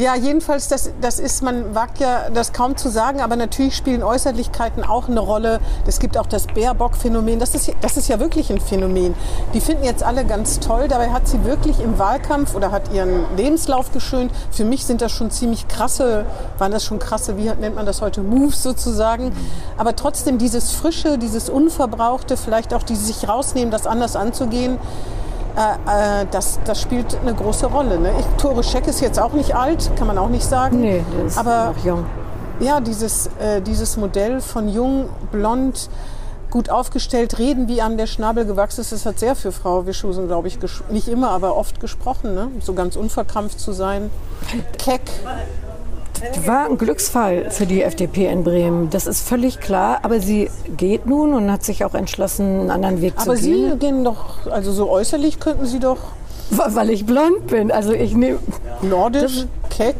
Ja, 0.00 0.14
jedenfalls, 0.14 0.68
das, 0.68 0.92
das 1.00 1.18
ist, 1.18 1.42
man 1.42 1.74
wagt 1.74 1.98
ja 1.98 2.30
das 2.32 2.52
kaum 2.52 2.76
zu 2.76 2.88
sagen, 2.88 3.20
aber 3.20 3.34
natürlich 3.34 3.74
spielen 3.74 4.04
Äußerlichkeiten 4.04 4.84
auch 4.84 5.08
eine 5.08 5.18
Rolle. 5.18 5.58
Es 5.88 5.98
gibt 5.98 6.16
auch 6.16 6.26
das 6.26 6.46
Baerbock-Phänomen. 6.46 7.40
Das 7.40 7.56
ist, 7.56 7.72
das 7.80 7.96
ist 7.96 8.06
ja 8.08 8.20
wirklich 8.20 8.48
ein 8.52 8.60
Phänomen. 8.60 9.16
Die 9.54 9.60
finden 9.60 9.82
jetzt 9.82 10.04
alle 10.04 10.24
ganz 10.24 10.60
toll. 10.60 10.86
Dabei 10.86 11.10
hat 11.10 11.26
sie 11.26 11.44
wirklich 11.44 11.80
im 11.80 11.98
Wahlkampf 11.98 12.54
oder 12.54 12.70
hat 12.70 12.92
ihren 12.94 13.24
Lebenslauf 13.36 13.90
geschönt. 13.90 14.30
Für 14.52 14.64
mich 14.64 14.86
sind 14.86 15.02
das 15.02 15.10
schon 15.10 15.32
ziemlich 15.32 15.66
krasse, 15.66 16.26
waren 16.58 16.70
das 16.70 16.84
schon 16.84 17.00
krasse, 17.00 17.36
wie 17.36 17.50
nennt 17.50 17.74
man 17.74 17.84
das 17.84 18.00
heute, 18.00 18.20
Moves 18.20 18.62
sozusagen. 18.62 19.32
Aber 19.78 19.96
trotzdem 19.96 20.38
dieses 20.38 20.70
Frische, 20.70 21.18
dieses 21.18 21.50
Unverbrauchte, 21.50 22.36
vielleicht 22.36 22.72
auch 22.72 22.84
dieses 22.84 23.08
sich 23.08 23.28
rausnehmen, 23.28 23.72
das 23.72 23.88
anders 23.88 24.14
anzugehen, 24.14 24.78
äh, 25.58 26.22
äh, 26.22 26.26
das, 26.30 26.60
das 26.64 26.80
spielt 26.80 27.18
eine 27.20 27.34
große 27.34 27.66
Rolle. 27.66 27.98
Ne? 27.98 28.12
Ich, 28.20 28.26
Tore 28.40 28.62
Scheck 28.62 28.86
ist 28.86 29.00
jetzt 29.00 29.18
auch 29.18 29.32
nicht 29.32 29.56
alt, 29.56 29.90
kann 29.96 30.06
man 30.06 30.16
auch 30.16 30.28
nicht 30.28 30.44
sagen. 30.44 30.80
Nee, 30.80 31.04
der 31.16 31.26
ist 31.26 31.36
aber 31.36 31.72
noch 31.76 31.84
jung. 31.84 32.06
ja, 32.60 32.80
dieses, 32.80 33.28
äh, 33.40 33.60
dieses 33.60 33.96
Modell 33.96 34.40
von 34.40 34.68
jung, 34.68 35.08
blond, 35.32 35.90
gut 36.50 36.70
aufgestellt, 36.70 37.38
reden, 37.38 37.66
wie 37.66 37.82
einem 37.82 37.96
der 37.96 38.06
Schnabel 38.06 38.44
gewachsen 38.44 38.80
ist, 38.82 38.92
das 38.92 39.04
hat 39.04 39.18
sehr 39.18 39.34
für 39.34 39.50
Frau 39.50 39.86
Wischusen, 39.86 40.28
glaube 40.28 40.48
ich, 40.48 40.58
nicht 40.90 41.08
immer, 41.08 41.30
aber 41.30 41.56
oft 41.56 41.80
gesprochen. 41.80 42.34
Ne? 42.34 42.50
So 42.60 42.74
ganz 42.74 42.94
unverkrampft 42.94 43.58
zu 43.58 43.72
sein. 43.72 44.10
Keck. 44.78 45.02
War 46.44 46.66
ein 46.66 46.78
Glücksfall 46.78 47.50
für 47.50 47.66
die 47.66 47.82
FDP 47.82 48.26
in 48.26 48.44
Bremen. 48.44 48.90
Das 48.90 49.06
ist 49.06 49.26
völlig 49.26 49.60
klar. 49.60 50.00
Aber 50.02 50.20
sie 50.20 50.50
geht 50.76 51.06
nun 51.06 51.34
und 51.34 51.50
hat 51.50 51.64
sich 51.64 51.84
auch 51.84 51.94
entschlossen, 51.94 52.60
einen 52.60 52.70
anderen 52.70 53.00
Weg 53.00 53.14
Aber 53.16 53.34
zu 53.36 53.42
Sie 53.42 53.52
gehen. 53.52 53.78
gehen 53.78 54.04
doch, 54.04 54.46
also 54.50 54.72
so 54.72 54.90
äußerlich 54.90 55.40
könnten 55.40 55.66
Sie 55.66 55.78
doch 55.78 55.98
Weil 56.50 56.90
ich 56.90 57.04
blond 57.06 57.46
bin. 57.48 57.70
Also 57.70 57.92
ich 57.92 58.14
nehme 58.14 58.38
nordisch, 58.82 59.44
keck. 59.70 59.96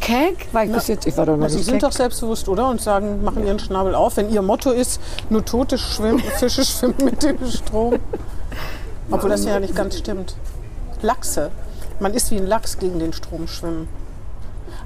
Keck. 0.00 0.46
War 0.52 0.64
ich 0.64 0.72
bis 0.72 0.86
jetzt? 0.88 1.06
Ich 1.06 1.16
war 1.16 1.26
doch 1.26 1.36
noch 1.36 1.48
Sie 1.48 1.56
nicht 1.56 1.64
sind 1.66 1.74
keck. 1.80 1.82
doch 1.82 1.92
selbstbewusst, 1.92 2.48
oder? 2.48 2.68
Und 2.70 2.80
sagen, 2.80 3.22
machen 3.24 3.44
Ihren 3.46 3.58
Schnabel 3.58 3.94
auf. 3.94 4.16
Wenn 4.16 4.30
Ihr 4.30 4.40
Motto 4.42 4.70
ist, 4.70 5.00
nur 5.28 5.44
tote 5.44 5.76
schwimmen, 5.76 6.20
Fische 6.38 6.64
schwimmen 6.64 6.94
mit 7.04 7.22
dem 7.22 7.38
Strom. 7.46 7.96
Obwohl 9.10 9.30
das 9.30 9.44
ja 9.44 9.58
nicht 9.60 9.74
ganz 9.74 9.98
stimmt. 9.98 10.34
Lachse. 11.02 11.50
Man 12.00 12.14
ist 12.14 12.30
wie 12.30 12.36
ein 12.36 12.46
Lachs 12.46 12.78
gegen 12.78 12.98
den 12.98 13.12
Strom 13.12 13.48
schwimmen. 13.48 13.88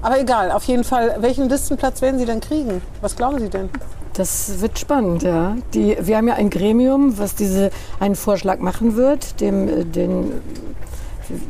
Aber 0.03 0.19
egal, 0.19 0.51
auf 0.51 0.65
jeden 0.65 0.83
Fall, 0.83 1.15
welchen 1.19 1.47
Listenplatz 1.47 2.01
werden 2.01 2.19
Sie 2.19 2.25
denn 2.25 2.41
kriegen? 2.41 2.81
Was 2.99 3.15
glauben 3.15 3.39
Sie 3.39 3.49
denn? 3.49 3.69
Das 4.13 4.61
wird 4.61 4.77
spannend, 4.77 5.23
ja. 5.23 5.55
Die, 5.73 5.97
wir 5.99 6.17
haben 6.17 6.27
ja 6.27 6.35
ein 6.35 6.49
Gremium, 6.49 7.17
was 7.17 7.35
diese 7.35 7.71
einen 7.99 8.15
Vorschlag 8.15 8.59
machen 8.59 8.95
wird. 8.95 9.39
Dem, 9.39 9.67
äh, 9.67 9.85
den, 9.85 10.31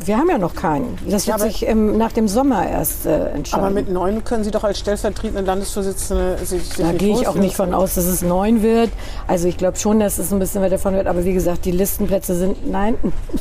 wir 0.05 0.17
haben 0.17 0.29
ja 0.29 0.37
noch 0.37 0.55
keinen. 0.55 0.97
Das 1.07 1.25
Ja, 1.25 1.33
wird 1.33 1.41
aber- 1.41 1.51
sich 1.51 1.67
ähm, 1.67 1.97
nach 1.97 2.11
dem 2.11 2.27
Sommer 2.27 2.67
erst 2.69 3.05
äh, 3.05 3.29
entscheiden. 3.31 3.65
Aber 3.65 3.73
mit 3.73 3.89
neun 3.89 4.23
können 4.23 4.43
Sie 4.43 4.51
doch 4.51 4.63
als 4.63 4.79
stellvertretende 4.79 5.41
Landesvorsitzende 5.41 6.37
sich, 6.43 6.63
sich 6.63 6.77
Da 6.85 6.91
gehe 6.91 7.13
ich 7.13 7.27
auch 7.27 7.35
nicht 7.35 7.55
von 7.55 7.73
aus, 7.73 7.95
dass 7.95 8.05
es 8.05 8.21
neun 8.21 8.61
wird. 8.61 8.89
Also 9.27 9.47
ich 9.47 9.57
glaube 9.57 9.77
schon, 9.77 9.99
dass 9.99 10.17
es 10.19 10.31
ein 10.31 10.39
bisschen 10.39 10.61
weiter 10.61 10.71
davon 10.75 10.93
wird. 10.93 11.07
Aber 11.07 11.25
wie 11.25 11.33
gesagt, 11.33 11.65
die 11.65 11.71
Listenplätze 11.71 12.35
sind, 12.35 12.69
nein, 12.69 12.95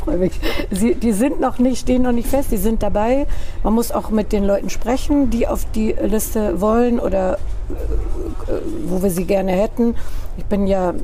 sie, 0.70 0.94
die 0.94 1.12
sind 1.12 1.40
noch 1.40 1.58
nicht, 1.58 1.80
stehen 1.80 2.02
noch 2.02 2.12
nicht 2.12 2.28
fest. 2.28 2.50
Die 2.50 2.56
sind 2.56 2.82
dabei. 2.82 3.26
Man 3.62 3.74
muss 3.74 3.92
auch 3.92 4.10
mit 4.10 4.32
den 4.32 4.44
Leuten 4.44 4.70
sprechen, 4.70 5.30
die 5.30 5.46
auf 5.46 5.66
die 5.74 5.92
Liste 6.02 6.60
wollen 6.60 6.98
oder 6.98 7.34
äh, 7.34 8.52
wo 8.86 9.02
wir 9.02 9.10
sie 9.10 9.24
gerne 9.24 9.52
hätten. 9.52 9.94
Ich 10.38 10.46
bin 10.46 10.66
ja 10.66 10.94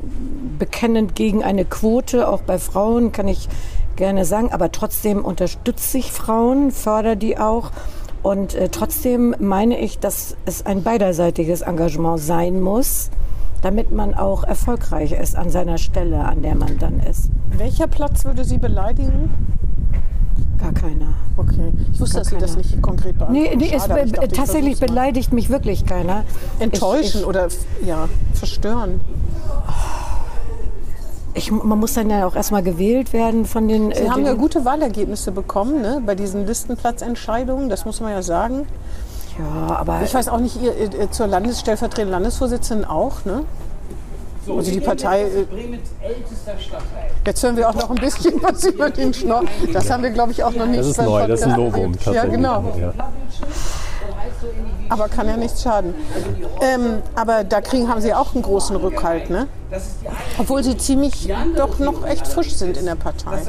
bekennend 0.59 1.15
gegen 1.15 1.45
eine 1.45 1.65
Quote, 1.67 2.29
auch 2.29 2.41
bei 2.41 2.59
Frauen 2.59 3.13
kann 3.13 3.29
ich 3.29 3.49
gerne 3.99 4.25
sagen. 4.25 4.51
Aber 4.53 4.73
trotzdem 4.73 5.25
unterstütze 5.25 5.99
ich 5.99 6.11
Frauen, 6.11 6.71
fördere 6.71 7.17
die 7.19 7.37
auch. 7.39 7.71
Und 8.23 8.55
äh, 8.55 8.69
trotzdem 8.71 9.35
meine 9.39 9.79
ich, 9.79 9.99
dass 9.99 10.37
es 10.47 10.65
ein 10.65 10.83
beiderseitiges 10.83 11.61
Engagement 11.61 12.19
sein 12.21 12.61
muss, 12.63 13.11
damit 13.63 13.93
man 13.93 14.15
auch 14.15 14.43
erfolgreich 14.45 15.13
ist 15.13 15.37
an 15.37 15.51
seiner 15.51 15.79
Stelle, 15.79 16.25
an 16.25 16.43
der 16.43 16.55
man 16.55 16.79
dann 16.79 17.01
ist. 17.01 17.29
Welcher 17.57 17.87
Platz 17.87 18.25
würde 18.25 18.45
Sie 18.45 18.59
beleidigen? 18.59 19.31
Gar 20.59 20.73
keiner. 20.73 21.15
Okay. 21.37 21.73
Ich 21.93 22.01
wusste, 22.01 22.15
Gar 22.17 22.23
dass 22.23 22.31
Sie 22.31 22.39
das 22.39 22.51
keiner. 22.55 22.63
nicht 22.63 22.83
konkret 22.83 23.19
beantworten. 23.19 23.33
Nee, 23.33 23.57
nee 23.57 23.73
es, 23.73 23.87
Schade, 23.87 24.01
ich 24.05 24.11
be- 24.13 24.17
dachte, 24.17 24.27
ich 24.33 24.39
tatsächlich 24.39 24.81
beleidigt 24.81 25.33
mich 25.33 25.51
wirklich 25.51 25.87
keiner. 25.87 26.25
Enttäuschen 26.59 27.21
Ich, 27.21 27.27
oder 27.27 27.47
ja, 27.87 28.09
verstören. 28.35 29.01
ich, 29.01 30.08
ich, 31.39 31.51
man 31.51 31.79
muss 31.79 31.95
dann 31.95 32.11
ja 32.11 32.27
auch 32.27 32.37
erstmal 32.37 32.63
gewählt 32.63 33.13
werden 33.13 33.47
von 33.47 33.69
den. 33.69 33.93
Sie 33.93 34.03
äh, 34.03 34.09
haben 34.11 34.25
den, 34.25 34.27
ja 34.27 34.33
gute 34.35 34.65
Wahlergebnisse 34.65 35.33
bekommen 35.33 35.81
ne, 35.81 36.03
bei 36.05 36.15
diesen 36.15 36.47
Listenplatzentscheidungen, 36.47 37.69
das 37.69 37.85
muss 37.85 38.01
man 38.01 38.13
ja 38.13 38.23
sagen. 38.23 38.67
Ja, 39.39 39.77
aber 39.77 40.03
Ich 40.03 40.13
weiß 40.13 40.29
auch 40.29 40.41
nicht, 40.41 40.61
ihr, 40.61 40.75
ihr 40.77 41.11
zur 41.11 41.29
Landesstellvertretenden 41.29 42.11
Landesvorsitzenden 42.11 42.85
auch, 42.85 43.25
ne? 43.25 43.45
Also 44.49 44.71
die 44.71 44.81
Partei. 44.81 45.23
äh, 45.25 45.45
Bremens 45.45 45.91
ältester 46.01 46.59
Stadtteil. 46.59 47.11
Jetzt 47.27 47.43
hören 47.43 47.57
wir 47.57 47.69
auch 47.69 47.75
noch 47.75 47.91
ein 47.91 47.97
bisschen 47.97 48.35
was 48.43 48.65
über 48.65 48.91
den 48.91 49.13
Schnorr. 49.13 49.45
Das 49.73 49.91
haben 49.91 50.03
wir, 50.03 50.11
glaube 50.11 50.33
ich, 50.33 50.43
auch 50.43 50.55
noch 50.55 50.67
nicht 50.67 50.81
Das 50.81 50.89
ist 50.89 51.03
neu, 51.03 51.27
das 51.27 51.41
ist 51.41 51.47
ein 51.47 51.57
Novum. 51.57 51.93
Ja, 52.13 52.25
genau. 52.25 52.65
Ja. 52.81 52.93
Aber 54.89 55.09
kann 55.09 55.29
ja 55.29 55.37
nichts 55.37 55.63
schaden. 55.63 55.95
Ähm, 56.63 57.03
aber 57.15 57.45
da 57.45 57.61
kriegen, 57.61 57.89
haben 57.89 58.01
Sie 58.01 58.15
auch 58.15 58.35
einen 58.35 58.43
großen 58.43 58.77
Rückhalt, 58.77 59.31
ne? 59.31 59.47
Obwohl 60.39 60.65
Sie 60.65 60.77
ziemlich 60.79 61.29
doch 61.57 61.79
noch 61.79 62.07
echt 62.07 62.27
frisch 62.27 62.55
sind 62.55 62.79
in 62.79 62.87
der 62.87 62.95
Partei. 62.95 63.43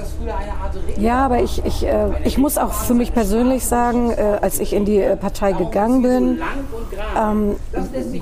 Ja, 0.97 1.25
aber 1.25 1.41
ich, 1.41 1.63
ich, 1.65 1.85
äh, 1.85 2.09
ich 2.25 2.37
muss 2.37 2.57
auch 2.57 2.73
für 2.73 2.93
mich 2.93 3.13
persönlich 3.13 3.65
sagen, 3.65 4.11
äh, 4.11 4.37
als 4.41 4.59
ich 4.59 4.73
in 4.73 4.83
die 4.83 4.97
äh, 4.97 5.15
Partei 5.15 5.53
gegangen 5.53 6.01
bin, 6.01 6.41
ähm, 7.17 7.55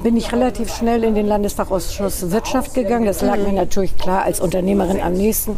bin 0.03 0.15
ich 0.15 0.31
relativ 0.31 0.73
schnell 0.73 1.03
in 1.03 1.15
den 1.15 1.25
Landesfachausschuss 1.25 2.29
Wirtschaft 2.31 2.75
gegangen. 2.75 3.05
Das 3.05 3.21
lag 3.21 3.37
mir 3.37 3.51
natürlich 3.51 3.97
klar 3.97 4.21
als 4.21 4.39
Unternehmerin 4.39 5.01
am 5.01 5.13
nächsten. 5.13 5.57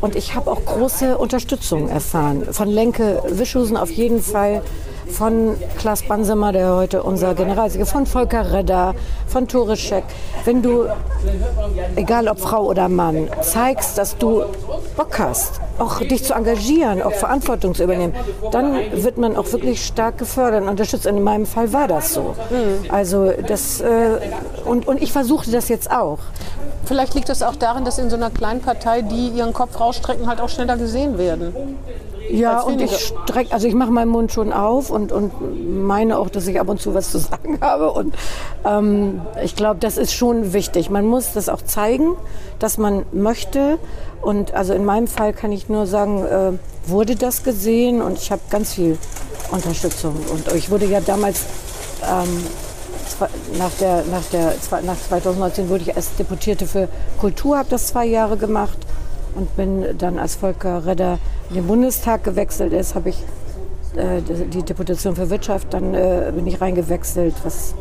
Und 0.00 0.16
ich 0.16 0.34
habe 0.34 0.50
auch 0.50 0.64
große 0.64 1.16
Unterstützung 1.16 1.88
erfahren. 1.88 2.46
Von 2.50 2.68
Lenke 2.68 3.22
Wischusen 3.28 3.76
auf 3.76 3.90
jeden 3.92 4.20
Fall, 4.20 4.62
von 5.08 5.56
Klaas 5.78 6.02
Bansemer, 6.02 6.52
der 6.52 6.74
heute 6.74 7.02
unser 7.02 7.34
Generalsekretär, 7.34 7.92
von 7.92 8.06
Volker 8.06 8.52
Redder, 8.52 8.94
von 9.26 9.48
Tore 9.48 9.76
Scheck. 9.76 10.04
Wenn 10.44 10.62
du 10.62 10.86
egal 11.96 12.28
ob 12.28 12.40
Frau 12.40 12.64
oder 12.64 12.88
Mann, 12.88 13.28
zeigst, 13.40 13.98
dass 13.98 14.16
du 14.16 14.44
Bock 14.96 15.18
hast, 15.18 15.60
auch 15.78 16.00
dich 16.00 16.24
zu 16.24 16.34
engagieren, 16.34 17.02
auch 17.02 17.12
Verantwortung 17.12 17.74
zu 17.74 17.84
übernehmen, 17.84 18.14
dann 18.50 18.74
wird 18.92 19.18
man 19.18 19.36
auch 19.36 19.50
wirklich 19.52 19.84
stark 19.84 20.18
gefördert 20.18 20.62
und 20.62 20.68
unterstützt. 20.68 21.06
Und 21.06 21.18
in 21.18 21.22
meinem 21.22 21.46
Fall 21.46 21.72
war 21.72 21.88
das 21.88 22.14
so. 22.14 22.34
Also 22.88 23.32
das 23.46 23.80
äh, 23.80 24.18
und, 24.64 24.88
und 24.88 25.02
ich 25.02 25.12
versuchte 25.12 25.50
das 25.50 25.68
jetzt 25.68 25.90
auch. 25.90 26.18
Vielleicht 26.84 27.14
liegt 27.14 27.28
das 27.28 27.42
auch 27.42 27.56
daran, 27.56 27.84
dass 27.84 27.98
in 27.98 28.10
so 28.10 28.16
einer 28.16 28.30
kleinen 28.30 28.60
Partei, 28.60 29.02
die 29.02 29.28
ihren 29.30 29.52
Kopf 29.52 29.80
rausstrecken, 29.80 30.28
halt 30.28 30.40
auch 30.40 30.48
schneller 30.48 30.76
gesehen 30.76 31.18
werden. 31.18 31.52
Ja, 32.30 32.60
und 32.60 32.80
ich 32.80 32.92
streck, 32.92 33.48
also 33.50 33.66
ich 33.66 33.74
mache 33.74 33.90
meinen 33.90 34.10
Mund 34.10 34.32
schon 34.32 34.52
auf 34.52 34.90
und, 34.90 35.12
und 35.12 35.84
meine 35.84 36.18
auch, 36.18 36.28
dass 36.28 36.46
ich 36.46 36.60
ab 36.60 36.68
und 36.68 36.80
zu 36.80 36.94
was 36.94 37.10
zu 37.10 37.18
sagen 37.18 37.58
habe. 37.60 37.92
Und 37.92 38.14
ähm, 38.64 39.20
ich 39.42 39.56
glaube, 39.56 39.80
das 39.80 39.96
ist 39.96 40.12
schon 40.12 40.52
wichtig. 40.52 40.90
Man 40.90 41.06
muss 41.06 41.32
das 41.32 41.48
auch 41.48 41.62
zeigen, 41.62 42.16
dass 42.58 42.78
man 42.78 43.04
möchte. 43.12 43.78
Und 44.22 44.54
also 44.54 44.72
in 44.74 44.84
meinem 44.84 45.06
Fall 45.06 45.32
kann 45.32 45.52
ich 45.52 45.68
nur 45.68 45.86
sagen, 45.86 46.24
äh, 46.24 46.52
wurde 46.88 47.16
das 47.16 47.42
gesehen 47.42 48.02
und 48.02 48.18
ich 48.18 48.30
habe 48.30 48.42
ganz 48.50 48.74
viel 48.74 48.98
Unterstützung. 49.50 50.14
Und 50.32 50.52
ich 50.54 50.70
wurde 50.70 50.86
ja 50.86 51.00
damals 51.00 51.44
ähm, 52.02 52.44
nach, 53.58 53.70
der, 53.80 54.04
nach, 54.10 54.24
der, 54.32 54.54
nach 54.82 54.96
2019 55.08 55.68
wurde 55.68 55.82
ich 55.82 55.96
als 55.96 56.14
Deputierte 56.16 56.66
für 56.66 56.88
Kultur, 57.18 57.58
habe 57.58 57.68
das 57.70 57.88
zwei 57.88 58.04
Jahre 58.04 58.36
gemacht 58.36 58.78
und 59.36 59.56
bin 59.56 59.98
dann 59.98 60.18
als 60.18 60.36
Volker 60.36 60.86
Redder 60.86 61.18
in 61.50 61.56
den 61.56 61.66
Bundestag 61.66 62.24
gewechselt 62.24 62.72
ist, 62.72 62.94
habe 62.94 63.10
ich 63.10 63.22
äh, 63.96 64.20
die 64.22 64.62
Deputation 64.62 65.14
für 65.14 65.30
Wirtschaft, 65.30 65.72
dann 65.72 65.94
äh, 65.94 66.32
bin 66.34 66.46
ich 66.46 66.60
reingewechselt, 66.60 67.34
was 67.44 67.74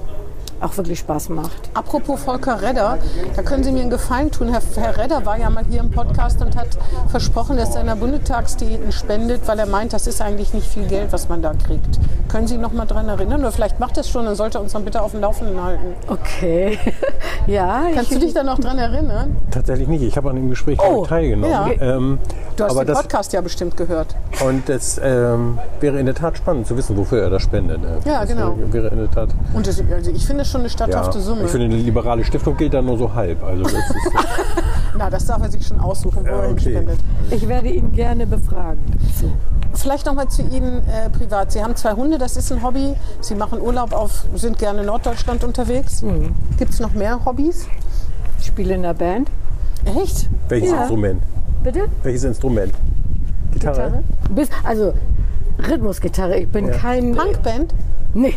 auch 0.66 0.76
wirklich 0.78 1.00
Spaß 1.00 1.30
macht. 1.30 1.70
Apropos 1.74 2.20
Volker 2.22 2.62
Redder, 2.62 2.98
da 3.36 3.42
können 3.44 3.64
Sie 3.64 3.72
mir 3.72 3.82
einen 3.82 3.90
Gefallen 3.90 4.32
tun. 4.32 4.50
Herr, 4.50 4.62
Herr 4.76 4.98
Redder 4.98 5.26
war 5.26 5.38
ja 5.38 5.50
mal 5.50 5.64
hier 5.70 5.80
im 5.82 5.92
Podcast 5.92 6.42
und 6.42 6.56
hat 6.56 6.68
versprochen, 7.10 7.58
dass 7.58 7.70
er 7.70 7.74
seiner 7.76 7.96
Bundestagsdiäten 7.96 8.92
spendet, 8.92 9.48
weil 9.48 9.60
er 9.60 9.66
meint, 9.68 9.94
das 9.94 10.08
ist 10.08 10.22
eigentlich 10.22 10.54
nicht 10.54 10.68
viel 10.68 10.88
Geld, 10.88 11.12
was 11.14 11.30
man 11.30 11.42
da 11.42 11.54
kriegt. 11.54 12.00
Können 12.30 12.48
Sie 12.48 12.58
noch 12.58 12.74
mal 12.74 12.86
dran 12.86 13.08
erinnern? 13.08 13.42
Oder 13.42 13.52
vielleicht 13.52 13.80
macht 13.80 13.98
es 13.98 14.10
schon, 14.10 14.26
dann 14.26 14.36
sollte 14.36 14.58
er 14.58 14.62
uns 14.62 14.74
dann 14.74 14.84
bitte 14.86 15.02
auf 15.02 15.12
dem 15.12 15.22
Laufenden 15.22 15.64
halten. 15.64 15.94
Okay, 16.08 16.78
ja. 17.48 17.84
Kannst 17.94 18.12
du 18.12 18.20
dich 18.20 18.34
da 18.34 18.44
noch 18.44 18.60
dran 18.60 18.78
erinnern? 18.78 19.38
Tatsächlich 19.52 19.88
nicht. 19.88 20.02
Ich 20.04 20.18
habe 20.18 20.30
an 20.30 20.36
dem 20.36 20.50
Gespräch 20.50 20.80
Oh, 20.82 21.06
teilgenommen. 21.06 21.52
ja. 21.52 21.70
Ähm, 21.80 22.20
Du 22.56 22.64
hast 22.64 22.72
aber 22.72 22.86
den 22.86 22.88
das, 22.94 23.02
Podcast 23.02 23.34
ja 23.34 23.42
bestimmt 23.42 23.76
gehört. 23.76 24.16
und 24.46 24.70
es 24.70 25.00
ähm, 25.04 25.60
wäre 25.82 26.00
in 26.00 26.06
der 26.06 26.16
Tat 26.16 26.38
spannend 26.38 26.66
zu 26.68 26.78
wissen, 26.78 26.96
wofür 26.96 27.22
er 27.22 27.30
das 27.30 27.42
spendet. 27.42 27.82
äh. 27.84 28.10
Ja, 28.10 28.22
das 28.22 28.30
genau. 28.30 28.58
Wäre, 28.58 28.72
wäre 28.74 28.88
in 28.88 28.98
der 29.00 29.12
Tat. 29.12 29.30
Und 29.54 29.68
das, 29.68 29.82
also 29.92 30.12
ich 30.12 30.26
finde 30.26 30.44
es 30.44 30.48
schon 30.56 30.62
eine 30.62 30.68
Ja, 30.70 30.74
statthafte 30.74 31.20
Summe. 31.22 31.44
ich 31.46 31.52
finde, 31.52 31.66
eine 31.66 31.76
liberale 31.78 32.24
Stiftung 32.24 32.56
gilt 32.58 32.74
da 32.74 32.82
nur 32.82 32.98
so 32.98 33.14
halb. 33.14 33.44
Also 33.44 33.64
das 33.64 33.74
ist, 33.74 33.84
Na, 34.98 35.10
das 35.10 35.26
darf 35.26 35.42
er 35.42 35.50
sich 35.52 35.66
schon 35.68 35.80
aussuchen, 35.80 36.24
wo 36.24 36.28
Ja, 36.28 36.32
er 36.44 36.50
okay. 36.52 36.64
hinspendet. 36.74 37.00
Ich 37.32 37.48
werde 37.48 37.70
ihn 37.70 37.92
gerne 37.92 38.26
befragen. 38.26 38.80
So. 39.20 39.32
Vielleicht 39.74 40.06
noch 40.06 40.14
mal 40.14 40.30
zu 40.30 40.42
Ihnen 40.44 40.82
äh, 40.88 41.10
privat. 41.10 41.52
Sie 41.52 41.62
haben 41.62 41.76
zwei 41.76 41.92
Hunde, 41.94 42.18
das 42.18 42.38
ist 42.38 42.50
ein 42.52 42.64
Hobby. 42.64 42.94
Sie 43.20 43.36
machen 43.36 43.60
Urlaub 43.60 43.92
auf, 43.94 44.26
sind 44.36 44.58
gerne 44.58 44.80
in 44.82 44.86
Norddeutschland 44.86 45.44
unterwegs. 45.44 46.02
Mhm. 46.02 46.34
Gibt 46.58 46.72
es 46.72 46.80
noch 46.80 46.94
mehr 46.94 47.26
Hobbys? 47.26 47.68
Ich 48.40 48.46
spiele 48.46 48.76
in 48.76 48.84
der 48.84 48.94
Band. 48.94 49.30
Echt? 49.84 50.30
Welches 50.48 50.72
Ja. 50.72 50.80
Instrument? 50.80 51.22
Bitte? 51.64 51.82
Welches 52.04 52.24
Instrument? 52.24 52.74
Gitarre? 53.52 54.02
Bis, 54.34 54.48
also 54.64 54.94
Rhythmusgitarre. 55.60 56.38
Ich 56.40 56.50
bin 56.50 56.68
Ja. 56.68 56.74
kein. 56.78 57.14
Punkband? 57.16 57.74
Nee. 58.14 58.34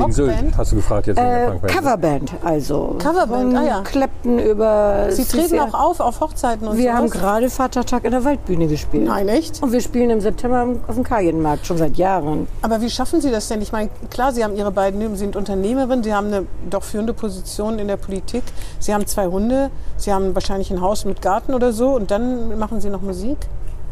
Wegen 0.00 0.12
Sylt 0.12 0.34
hast 0.56 0.72
du 0.72 0.76
gefragt 0.76 1.06
jetzt 1.06 1.18
Äh. 1.18 1.50
Coverband, 1.66 2.32
also. 2.44 2.96
Coverband, 2.98 3.56
ah 3.56 3.62
ja. 3.62 3.80
Clapton 3.82 4.38
über. 4.38 5.06
Sie 5.10 5.24
treten 5.24 5.58
auch 5.60 5.74
auf 5.74 6.00
auf 6.00 6.20
Hochzeiten 6.20 6.66
und 6.66 6.76
Wir 6.76 6.84
sowas? 6.90 6.96
haben 6.96 7.10
gerade 7.10 7.50
Vatertag 7.50 8.04
in 8.04 8.10
der 8.12 8.24
Waldbühne 8.24 8.66
gespielt. 8.66 9.06
Nein, 9.06 9.28
echt? 9.28 9.62
Und 9.62 9.72
wir 9.72 9.80
spielen 9.80 10.10
im 10.10 10.20
September 10.20 10.66
auf 10.88 10.94
dem 10.94 11.04
Kajenmarkt, 11.04 11.66
schon 11.66 11.78
seit 11.78 11.96
Jahren. 11.96 12.46
Aber 12.62 12.80
wie 12.80 12.90
schaffen 12.90 13.20
Sie 13.20 13.30
das 13.30 13.48
denn? 13.48 13.60
Ich 13.62 13.72
meine, 13.72 13.90
klar, 14.10 14.32
Sie 14.32 14.42
haben 14.44 14.56
Ihre 14.56 14.70
beiden, 14.72 15.00
Sie 15.00 15.16
sind 15.16 15.36
Unternehmerin, 15.36 16.02
Sie 16.02 16.14
haben 16.14 16.28
eine 16.28 16.46
doch 16.68 16.82
führende 16.82 17.12
Position 17.14 17.78
in 17.78 17.88
der 17.88 17.96
Politik. 17.96 18.42
Sie 18.78 18.94
haben 18.94 19.06
zwei 19.06 19.26
Hunde, 19.26 19.70
Sie 19.96 20.12
haben 20.12 20.34
wahrscheinlich 20.34 20.70
ein 20.70 20.80
Haus 20.80 21.04
mit 21.04 21.22
Garten 21.22 21.54
oder 21.54 21.72
so 21.72 21.90
und 21.90 22.10
dann 22.10 22.58
machen 22.58 22.80
Sie 22.80 22.90
noch 22.90 23.02
Musik? 23.02 23.36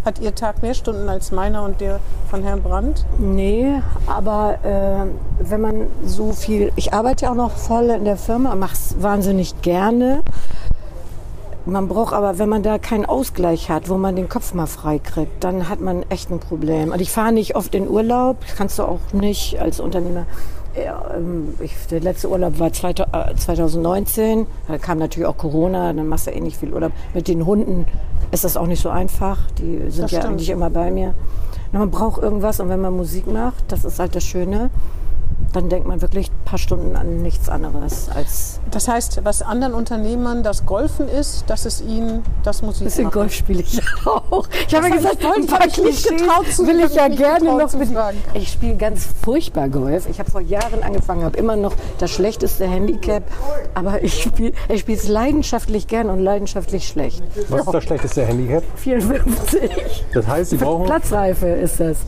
Hat 0.09 0.21
Ihr 0.21 0.35
Tag 0.35 0.63
mehr 0.63 0.73
Stunden 0.73 1.07
als 1.11 1.33
meiner 1.33 1.63
und 1.65 1.83
der 1.83 2.01
von 2.31 2.43
Herrn 2.43 2.63
Brandt? 2.63 3.05
Nee, 3.19 3.83
aber 4.07 4.57
äh, 4.65 5.05
wenn 5.51 5.61
man 5.61 5.87
so 6.03 6.33
viel. 6.33 6.73
Ich 6.77 6.95
arbeite 6.95 7.27
ja 7.27 7.31
auch 7.33 7.37
noch 7.37 7.51
voll 7.51 7.91
in 7.91 8.07
der 8.07 8.17
Firma, 8.17 8.55
mache 8.55 8.73
es 8.73 9.03
wahnsinnig 9.03 9.61
gerne. 9.61 10.23
Man 11.67 11.89
braucht 11.89 12.15
aber, 12.15 12.39
wenn 12.39 12.49
man 12.49 12.63
da 12.63 12.79
keinen 12.79 13.05
Ausgleich 13.05 13.69
hat, 13.69 13.91
wo 13.91 13.99
man 13.99 14.17
den 14.17 14.31
Kopf 14.31 14.55
mal 14.55 14.65
frei 14.65 14.99
kriegt, 14.99 15.45
dann 15.45 15.69
hat 15.69 15.83
man 15.83 16.05
echt 16.09 16.31
ein 16.31 16.41
Problem. 16.41 16.91
Und 16.91 17.03
ich 17.03 17.11
fahre 17.11 17.33
nicht 17.33 17.55
oft 17.55 17.75
in 17.75 17.87
Urlaub, 17.87 18.39
kannst 18.57 18.79
du 18.79 18.85
auch 18.85 19.13
nicht 19.13 19.61
als 19.61 19.79
Unternehmer. 19.79 20.25
Ja, 20.85 21.15
ähm, 21.17 21.55
ich, 21.61 21.73
der 21.91 22.01
letzte 22.01 22.29
Urlaub 22.31 22.59
war 22.59 22.73
2000 22.73 23.15
äh, 23.15 23.35
2019, 23.37 24.47
da 24.69 24.79
kam 24.79 24.99
natürlich 24.99 25.27
auch 25.27 25.37
Corona, 25.37 25.93
dann 25.93 26.07
machst 26.09 26.27
du 26.27 26.31
eh 26.31 26.41
nicht 26.41 26.57
viel 26.59 26.73
Urlaub. 26.73 26.93
Mit 27.15 27.29
den 27.29 27.45
Hunden 27.47 27.87
ist 28.31 28.45
das 28.45 28.57
auch 28.57 28.67
nicht 28.67 28.83
so 28.83 28.89
einfach, 28.91 29.39
die 29.59 29.91
sind 29.91 30.05
Das 30.05 30.11
ja 30.13 30.21
stimmt. 30.21 30.25
eigentlich 30.35 30.51
immer 30.51 30.71
bei 30.71 30.91
mir. 30.91 31.15
Na, 31.73 31.81
man 31.81 31.91
braucht 31.91 32.23
irgendwas 32.23 32.61
und 32.61 32.69
wenn 32.69 32.81
man 32.81 32.97
Musik 32.97 33.27
macht, 33.27 33.65
das 33.69 33.85
ist 33.85 33.99
halt 33.99 34.15
das 34.15 34.25
Schöne, 34.25 34.71
dann 35.53 35.69
denkt 35.69 35.87
man 35.87 36.03
wirklich 36.03 36.31
ein 36.31 36.45
paar 36.45 36.59
Stunden 36.59 36.95
an 36.97 37.23
nichts 37.23 37.49
anderes 37.49 38.09
als 38.15 38.61
Das 38.71 38.87
heißt, 38.89 39.21
was 39.25 39.43
anderen 39.43 39.75
Unternehmern 39.75 40.43
das 40.43 40.67
Golfen 40.67 41.09
ist, 41.09 41.45
das 41.47 41.65
ist 41.67 41.81
Ihnen 41.81 42.23
das 42.43 42.63
Musik 42.63 42.83
ein 42.83 42.85
bisschen 42.87 43.05
machen. 43.05 43.15
Golf 43.15 43.33
spiele 43.33 43.63
ich 43.63 43.81
auch. 44.07 44.47
Ich 44.67 44.75
habe 44.75 44.87
hab 44.87 44.91
ja 44.95 44.97
gesagt, 44.97 45.17
ein 45.25 45.47
paar 45.47 45.61
hab 45.61 45.67
ich 45.67 45.79
nicht 45.79 46.05
Klischees 46.05 46.21
getraut 46.23 46.47
zu- 46.53 46.67
will 46.67 46.81
ich 46.81 46.95
ja 46.95 47.09
gerne 47.09 47.45
noch 47.57 47.73
mit. 47.73 47.89
Ich 48.35 48.53
spiele 48.53 48.77
ganz 48.77 49.07
furchtbar 49.23 49.69
Golf. 49.69 50.07
Ich 50.09 50.19
habe 50.19 50.31
vor 50.31 50.41
Jahren 50.41 50.83
angefangen, 50.83 51.25
habe 51.25 51.37
immer 51.39 51.57
noch 51.57 51.75
das 51.99 52.11
schlechteste 52.11 52.67
Handicap, 52.67 53.23
aber 53.75 54.03
ich 54.03 54.23
spiele 54.23 54.53
ich 54.69 54.81
spiele 54.83 54.99
es 54.99 55.09
leidenschaftlich 55.09 55.87
gern 55.87 56.11
und 56.11 56.21
leidenschaftlich 56.21 56.87
schlecht. 56.89 57.23
Was 57.49 57.61
ist 57.63 57.73
das 57.73 57.85
schlechteste 57.85 58.25
Handicap? 58.27 58.63
54. 58.77 60.05
Das 60.13 60.27
heißt, 60.27 60.51
sie 60.51 60.57
brauchen. 60.57 60.87
Platzreife 60.87 61.47
ist 61.49 61.81
das. 61.81 61.99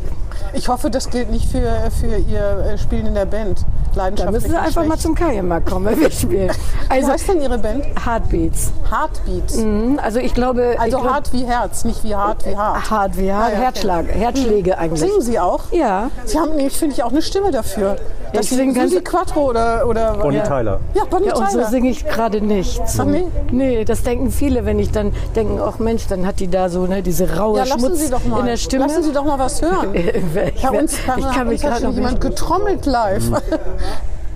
Ich 0.52 0.68
hoffe, 0.68 0.90
das 0.90 1.10
gilt 1.10 1.30
nicht 1.30 1.50
für, 1.50 1.90
für 1.90 2.16
Ihr 2.16 2.72
äh, 2.72 2.78
Spielen 2.78 3.06
in 3.06 3.14
der 3.14 3.26
Band. 3.26 3.64
Da 3.94 4.02
Leidenschaftlich 4.04 4.42
müssen 4.42 4.50
Sie 4.50 4.56
einfach 4.56 4.82
mal 4.82 4.86
schlecht. 4.86 5.02
zum 5.02 5.14
Kajenmarkt 5.14 5.68
kommen, 5.70 5.86
wenn 5.86 6.00
wir 6.00 6.10
spielen. 6.10 6.50
Wie 6.50 6.90
Also 6.94 7.08
heißt 7.12 7.28
denn 7.28 7.40
Ihre 7.42 7.58
Band? 7.58 7.84
Heartbeats. 8.06 8.72
Heartbeats. 8.90 9.56
Mhm, 9.56 9.98
Also 10.02 10.18
ich 10.20 10.34
glaube, 10.34 10.74
Also 10.78 10.96
ich 10.98 11.02
glaub, 11.02 11.12
hart 11.14 11.32
wie 11.32 11.44
Herz, 11.44 11.84
nicht 11.84 12.04
wie 12.04 12.14
hart 12.14 12.46
wie 12.46 12.56
hart. 12.56 12.90
hart 12.90 13.16
wie 13.16 13.32
hart, 13.32 13.40
Ah, 13.44 13.48
ja, 13.48 13.54
okay. 13.54 13.62
Herzschlag, 13.64 14.06
Herzschläge 14.08 14.78
eigentlich. 14.78 15.00
Singen 15.00 15.20
Sie 15.22 15.38
auch? 15.38 15.60
Ja. 15.72 16.10
Sie 16.24 16.38
haben 16.38 16.54
nämlich, 16.56 16.76
finde 16.76 16.94
ich, 16.94 17.02
auch 17.02 17.10
eine 17.10 17.22
Stimme 17.22 17.50
dafür. 17.50 17.96
Dass 18.32 18.44
ich 18.44 18.50
Sie 18.50 18.54
sing 18.56 18.74
ganz- 18.74 18.92
Susi 18.92 19.02
Quattro 19.02 19.50
oder... 19.50 19.84
oder 19.88 20.12
Bonnie 20.14 20.36
ja. 20.36 20.44
Tyler. 20.46 20.78
Ja, 20.94 21.02
Bonnie 21.10 21.26
Ja, 21.26 21.34
und 21.34 21.50
so 21.50 21.58
Tyler. 21.58 21.68
singe 21.68 21.90
ich 21.90 22.06
gerade 22.06 22.40
nicht. 22.40 22.80
Ach 22.96 23.04
nee? 23.04 23.24
Nee, 23.50 23.84
das 23.84 24.04
denken 24.04 24.30
viele, 24.30 24.64
wenn 24.64 24.78
ich 24.78 24.92
dann 24.92 25.12
denken, 25.34 25.58
ach 25.60 25.80
Mensch, 25.80 26.06
dann 26.06 26.24
hat 26.24 26.38
die 26.38 26.46
da 26.48 26.68
so 26.68 26.86
ne, 26.86 27.02
diese 27.02 27.36
raue 27.36 27.58
Ja, 27.58 27.66
Schmutz 27.66 27.98
Sie 27.98 28.08
doch 28.10 28.24
mal. 28.24 28.38
in 28.40 28.46
der 28.46 28.56
Stimme. 28.56 28.86
Lassen 28.86 29.02
Sie 29.02 29.12
doch 29.12 29.24
mal 29.24 29.38
was 29.40 29.60
hören. 29.60 29.92
ich, 29.94 30.62
Bei 30.62 30.70
uns, 30.70 30.94
bei 31.08 31.14
ich 31.18 31.30
kann 31.32 31.48
mich 31.48 31.60
gerade 31.60 31.80
jemand 31.88 31.98
nicht. 31.98 32.20
getrommelt 32.20 32.86
live. 32.86 33.24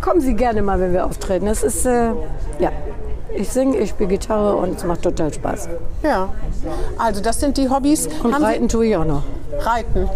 Kommen 0.00 0.20
Sie 0.20 0.34
gerne 0.34 0.60
mal, 0.62 0.78
wenn 0.80 0.92
wir 0.92 1.06
auftreten. 1.06 1.46
Das 1.46 1.62
ist, 1.62 1.86
äh, 1.86 2.10
ja, 2.58 2.70
ich 3.34 3.48
singe, 3.48 3.76
ich 3.78 3.90
spiele 3.90 4.10
Gitarre 4.10 4.54
und 4.56 4.76
es 4.76 4.84
macht 4.84 5.02
total 5.02 5.32
Spaß. 5.32 5.68
ja. 6.02 6.28
Also 6.98 7.20
das 7.20 7.40
sind 7.40 7.56
die 7.58 7.68
Hobbys. 7.68 8.06
Und 8.22 8.32
Haben 8.32 8.40
Sie- 8.42 8.46
reiten 8.46 8.68
tue 8.68 8.86
ich 8.86 8.96
auch 8.96 9.04
noch. 9.04 9.22
Reiten. 9.60 10.08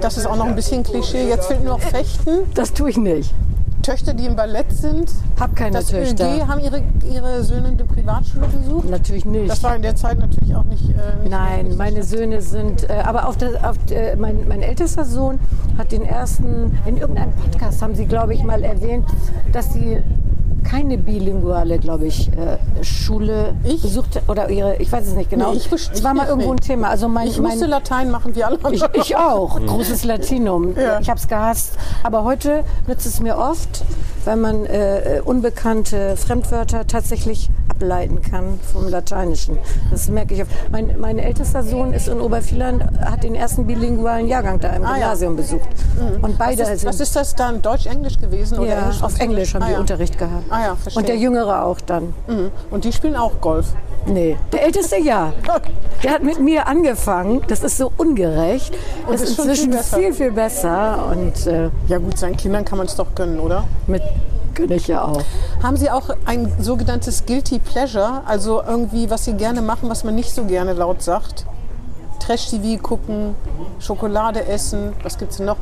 Das 0.00 0.18
ist 0.18 0.26
auch 0.26 0.36
noch 0.36 0.44
ein 0.46 0.54
bisschen 0.54 0.82
Klischee. 0.82 1.26
Jetzt 1.28 1.46
fehlt 1.46 1.64
nur 1.64 1.74
noch 1.74 1.80
Fechten. 1.80 2.40
Das 2.54 2.72
tue 2.74 2.90
ich 2.90 2.96
nicht. 2.98 3.32
Töchter, 3.88 4.12
die 4.12 4.26
im 4.26 4.36
Ballett 4.36 4.70
sind. 4.70 5.10
Hab 5.40 5.56
keine 5.56 5.78
Das 5.78 5.86
Töchter. 5.86 6.36
ÖG, 6.36 6.46
haben 6.46 6.60
ihre, 6.60 6.82
ihre 7.10 7.42
Söhne 7.42 7.68
eine 7.68 7.84
Privatschule 7.84 8.46
besucht? 8.48 8.90
Natürlich 8.90 9.24
nicht. 9.24 9.50
Das 9.50 9.62
war 9.62 9.74
in 9.74 9.80
der 9.80 9.96
Zeit 9.96 10.18
natürlich 10.18 10.54
auch 10.54 10.64
nicht... 10.64 10.90
Äh, 10.90 11.22
nicht 11.22 11.30
Nein, 11.30 11.74
meine 11.78 12.02
Söhne 12.02 12.42
sind, 12.42 12.88
äh, 12.90 12.92
aber 13.02 13.26
auf 13.26 13.38
der, 13.38 13.66
auf, 13.66 13.76
äh, 13.90 14.14
mein, 14.16 14.46
mein 14.46 14.60
ältester 14.60 15.06
Sohn 15.06 15.38
hat 15.78 15.90
den 15.90 16.02
ersten, 16.02 16.78
in 16.84 16.98
irgendeinem 16.98 17.32
Podcast 17.32 17.80
haben 17.80 17.94
sie, 17.94 18.04
glaube 18.04 18.34
ich, 18.34 18.44
mal 18.44 18.62
erwähnt, 18.62 19.06
dass 19.52 19.72
sie 19.72 20.02
keine 20.64 20.98
bilinguale, 20.98 21.78
glaube 21.78 22.06
ich, 22.06 22.28
äh, 22.28 22.84
Schule 22.84 23.54
Ich? 23.64 23.82
besucht 23.82 24.20
oder 24.28 24.50
ihre, 24.50 24.76
ich 24.76 24.90
weiß 24.90 25.06
es 25.06 25.14
nicht 25.14 25.30
genau. 25.30 25.52
Nee, 25.52 25.58
ich 25.58 25.70
bestimmt 25.70 25.96
es 25.96 26.04
war 26.04 26.14
mal 26.14 26.26
irgendwo 26.28 26.50
ein 26.50 26.56
nicht. 26.56 26.66
Thema. 26.66 26.88
Also 26.88 27.08
mein, 27.08 27.28
Ich 27.28 27.40
musste 27.40 27.60
mein, 27.60 27.70
Latein 27.70 28.10
machen 28.10 28.34
wie 28.34 28.44
alle 28.44 28.56
ich, 28.56 28.82
anderen. 28.82 29.02
ich 29.02 29.16
auch, 29.16 29.60
großes 29.64 30.04
Latinum. 30.04 30.76
Ja. 30.76 31.00
Ich 31.00 31.08
habe 31.08 31.18
es 31.18 31.28
gehasst. 31.28 31.76
Aber 32.02 32.24
heute 32.24 32.64
nützt 32.86 33.06
es 33.06 33.20
mir 33.20 33.38
oft, 33.38 33.84
wenn 34.24 34.40
man 34.40 34.64
äh, 34.66 35.20
unbekannte 35.24 36.16
Fremdwörter 36.16 36.86
tatsächlich 36.86 37.50
ableiten 37.78 38.20
kann 38.22 38.58
vom 38.72 38.88
Lateinischen. 38.88 39.58
Das 39.90 40.08
merke 40.08 40.34
ich. 40.34 40.44
Mein, 40.70 40.98
mein 40.98 41.18
ältester 41.18 41.62
Sohn 41.62 41.92
ist 41.92 42.08
in 42.08 42.20
Obervieland, 42.20 42.82
hat 43.00 43.22
den 43.22 43.34
ersten 43.34 43.66
bilingualen 43.66 44.26
Jahrgang 44.26 44.58
da 44.60 44.70
im 44.70 44.84
Ah, 44.84 44.90
ja. 44.90 44.94
Gymnasium 44.94 45.36
besucht. 45.36 45.68
Und 46.22 46.38
beide 46.38 46.62
Was 46.62 46.70
ist, 46.70 46.80
sind 46.80 46.88
was 46.88 47.00
ist 47.00 47.14
das 47.16 47.34
dann? 47.34 47.62
Deutsch-Englisch 47.62 48.18
gewesen? 48.18 48.58
oder 48.58 48.68
ja, 48.68 48.78
Englisch 48.80 49.02
auf 49.02 49.18
Englisch 49.20 49.54
haben 49.54 49.62
ah, 49.62 49.66
wir 49.68 49.74
ja. 49.74 49.80
Unterricht 49.80 50.18
gehabt. 50.18 50.44
Ah 50.50 50.62
ja, 50.62 50.76
verstehe. 50.76 51.00
Und 51.00 51.08
der 51.08 51.16
Jüngere 51.16 51.64
auch 51.64 51.80
dann. 51.80 52.14
Mhm. 52.26 52.50
Und 52.70 52.84
die 52.84 52.92
spielen 52.92 53.16
auch 53.16 53.40
Golf. 53.40 53.66
Nee, 54.06 54.36
der 54.52 54.64
Älteste 54.64 54.98
ja. 54.98 55.32
Der 56.02 56.12
hat 56.12 56.22
mit 56.22 56.40
mir 56.40 56.66
angefangen. 56.66 57.42
Das 57.48 57.62
ist 57.62 57.76
so 57.76 57.92
ungerecht. 57.96 58.74
Das 59.10 59.20
ist 59.20 59.34
viel 59.34 59.44
inzwischen 59.44 59.70
besser. 59.72 59.96
viel, 59.96 60.12
viel 60.12 60.32
besser. 60.32 61.10
Und 61.10 61.46
äh, 61.46 61.70
Ja 61.88 61.98
gut, 61.98 62.18
seinen 62.18 62.36
Kindern 62.36 62.64
kann 62.64 62.78
man 62.78 62.86
es 62.86 62.96
doch 62.96 63.14
gönnen, 63.14 63.40
oder? 63.40 63.64
mit 63.86 64.02
gönne 64.54 64.74
ich 64.74 64.88
ja 64.88 65.04
auch. 65.04 65.22
Haben 65.62 65.76
Sie 65.76 65.88
auch 65.88 66.10
ein 66.24 66.52
sogenanntes 66.58 67.24
Guilty 67.26 67.60
Pleasure? 67.60 68.22
Also 68.26 68.62
irgendwie, 68.62 69.08
was 69.08 69.24
Sie 69.24 69.34
gerne 69.34 69.62
machen, 69.62 69.88
was 69.88 70.04
man 70.04 70.14
nicht 70.14 70.34
so 70.34 70.44
gerne 70.44 70.72
laut 70.72 71.02
sagt? 71.02 71.46
Trash-TV 72.18 72.82
gucken, 72.82 73.34
Schokolade 73.78 74.46
essen, 74.46 74.92
was 75.02 75.16
gibt's 75.16 75.36
denn 75.36 75.46
noch? 75.46 75.56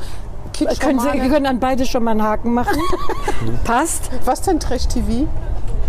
Können 0.79 0.99
Sie, 0.99 1.29
können 1.29 1.45
an 1.45 1.59
beide 1.59 1.85
schon 1.85 2.03
mal 2.03 2.11
einen 2.11 2.23
Haken 2.23 2.53
machen. 2.53 2.81
Passt. 3.63 4.09
Was 4.25 4.41
denn 4.41 4.59
Trash-TV? 4.59 5.27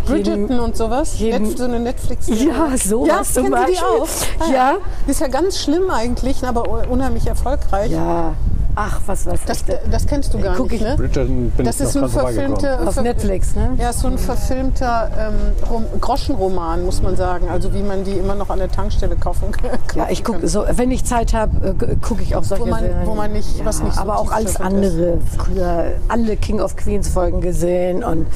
Bridgerton 0.09 0.61
und 0.61 0.77
sowas? 0.77 1.19
jeden- 1.19 1.45
Net, 1.49 1.59
so 1.59 1.65
eine 1.65 1.81
netflix 1.81 2.27
Ja, 2.29 2.77
sowas 2.77 3.09
Ja, 3.09 3.23
zum 3.23 3.45
kennen 3.53 3.57
Sie 3.67 3.73
die 3.73 3.79
Beispiel. 3.81 4.01
auch? 4.01 4.09
Ah, 4.49 4.53
Ja. 4.53 4.73
Die 5.07 5.11
ist 5.11 5.21
ja 5.21 5.29
ganz 5.29 5.59
schlimm 5.59 5.91
eigentlich, 5.91 6.45
aber 6.45 6.65
unheimlich 6.91 7.27
erfolgreich. 7.27 7.91
Ja. 7.93 8.35
Ach, 8.81 9.01
was 9.07 9.27
weiß 9.27 9.41
Das, 9.45 9.59
ich. 9.59 9.65
denn. 9.65 9.79
das 9.91 10.07
kennst 10.07 10.33
du 10.33 10.39
gar 10.39 10.55
Guck 10.55 10.71
nicht, 10.71 10.81
ich- 10.83 10.87
ne? 10.89 10.95
Bridgerton 10.97 11.51
bin 11.51 11.67
Das 11.67 11.81
ich 11.81 11.87
ist 11.87 11.95
noch 11.97 12.03
ein 12.05 12.09
verfilmter, 12.11 12.87
Auf 12.87 12.95
ver- 12.95 13.03
Netflix, 13.03 13.57
ne? 13.57 13.71
Ja, 13.77 13.93
so 13.93 14.07
ein 14.07 14.19
verfilmter 14.19 15.11
ähm, 15.19 15.35
Rom 15.69 15.85
Groschenroman, 16.01 16.85
muss 16.85 17.03
man 17.03 17.17
sagen. 17.17 17.49
Also 17.51 17.75
wie 17.75 17.83
man 17.83 18.05
die 18.05 18.13
immer 18.13 18.37
noch 18.37 18.51
an 18.51 18.61
der 18.61 18.71
Tankstelle 18.71 19.17
kaufen 19.17 19.51
kann. 19.51 19.71
Ja, 19.97 20.07
ich 20.11 20.23
gucke 20.23 20.47
so, 20.47 20.65
wenn 20.71 20.93
ich 20.93 21.05
Zeit 21.05 21.35
habe, 21.35 21.75
gucke 22.03 22.23
ich 22.23 22.37
auch 22.37 22.45
solche 22.45 22.67
Wo 22.67 22.69
man- 22.71 22.81
Serien. 22.85 23.07
wo 23.07 23.15
man 23.17 23.33
nicht- 23.33 23.59
ja, 23.59 23.65
was 23.65 23.83
nicht 23.83 23.95
so 23.97 24.01
aber 24.01 24.21
auch 24.21 24.31
alles 24.31 24.61
andere. 24.61 25.19
Früher 25.37 25.87
alle 26.07 26.37
King 26.37 26.61
of 26.61 26.77
Queens 26.77 27.09
Folgen 27.09 27.41
gesehen 27.41 28.05
und 28.05 28.27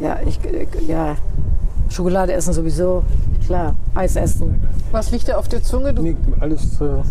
ja, 0.00 0.18
ich 0.26 0.40
ja 0.86 1.16
Schokolade 1.90 2.32
essen 2.32 2.52
sowieso, 2.52 3.02
klar, 3.46 3.74
Eis 3.94 4.14
essen. 4.16 4.62
Was 4.92 5.10
liegt 5.10 5.26
dir 5.26 5.38
auf 5.38 5.48
der 5.48 5.62
Zunge? 5.62 5.92
Du, 5.92 6.02
Nee, 6.02 6.16
alles. 6.38 6.80
Äh, 6.80 7.02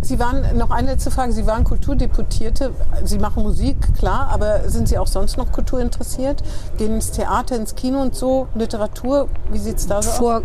Sie 0.00 0.18
waren, 0.18 0.56
noch 0.56 0.70
eine 0.70 0.92
letzte 0.92 1.10
Frage, 1.10 1.32
Sie 1.32 1.46
waren 1.46 1.64
Kulturdeputierte. 1.64 2.70
Sie 3.04 3.18
machen 3.18 3.42
Musik, 3.42 3.76
klar, 3.98 4.28
aber 4.32 4.68
sind 4.68 4.88
Sie 4.88 4.96
auch 4.98 5.06
sonst 5.06 5.36
noch 5.36 5.52
kulturinteressiert? 5.52 6.42
Gehen 6.78 6.94
ins 6.94 7.10
Theater, 7.10 7.56
ins 7.56 7.74
Kino 7.74 8.00
und 8.00 8.14
so? 8.14 8.48
Literatur, 8.54 9.28
wie 9.50 9.58
sieht 9.58 9.76
es 9.78 9.86
da 9.86 10.00
so 10.02 10.10
aus? 10.10 10.16
Vor, 10.16 10.42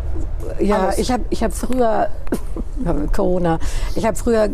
ja, 0.59 0.77
Alles. 0.87 0.97
ich 0.97 1.11
habe 1.11 1.23
ich 1.29 1.43
hab 1.43 1.53
früher, 1.53 2.07
Corona, 3.13 3.59
ich 3.95 4.05
habe 4.05 4.15
früher, 4.17 4.45
äh, 4.45 4.49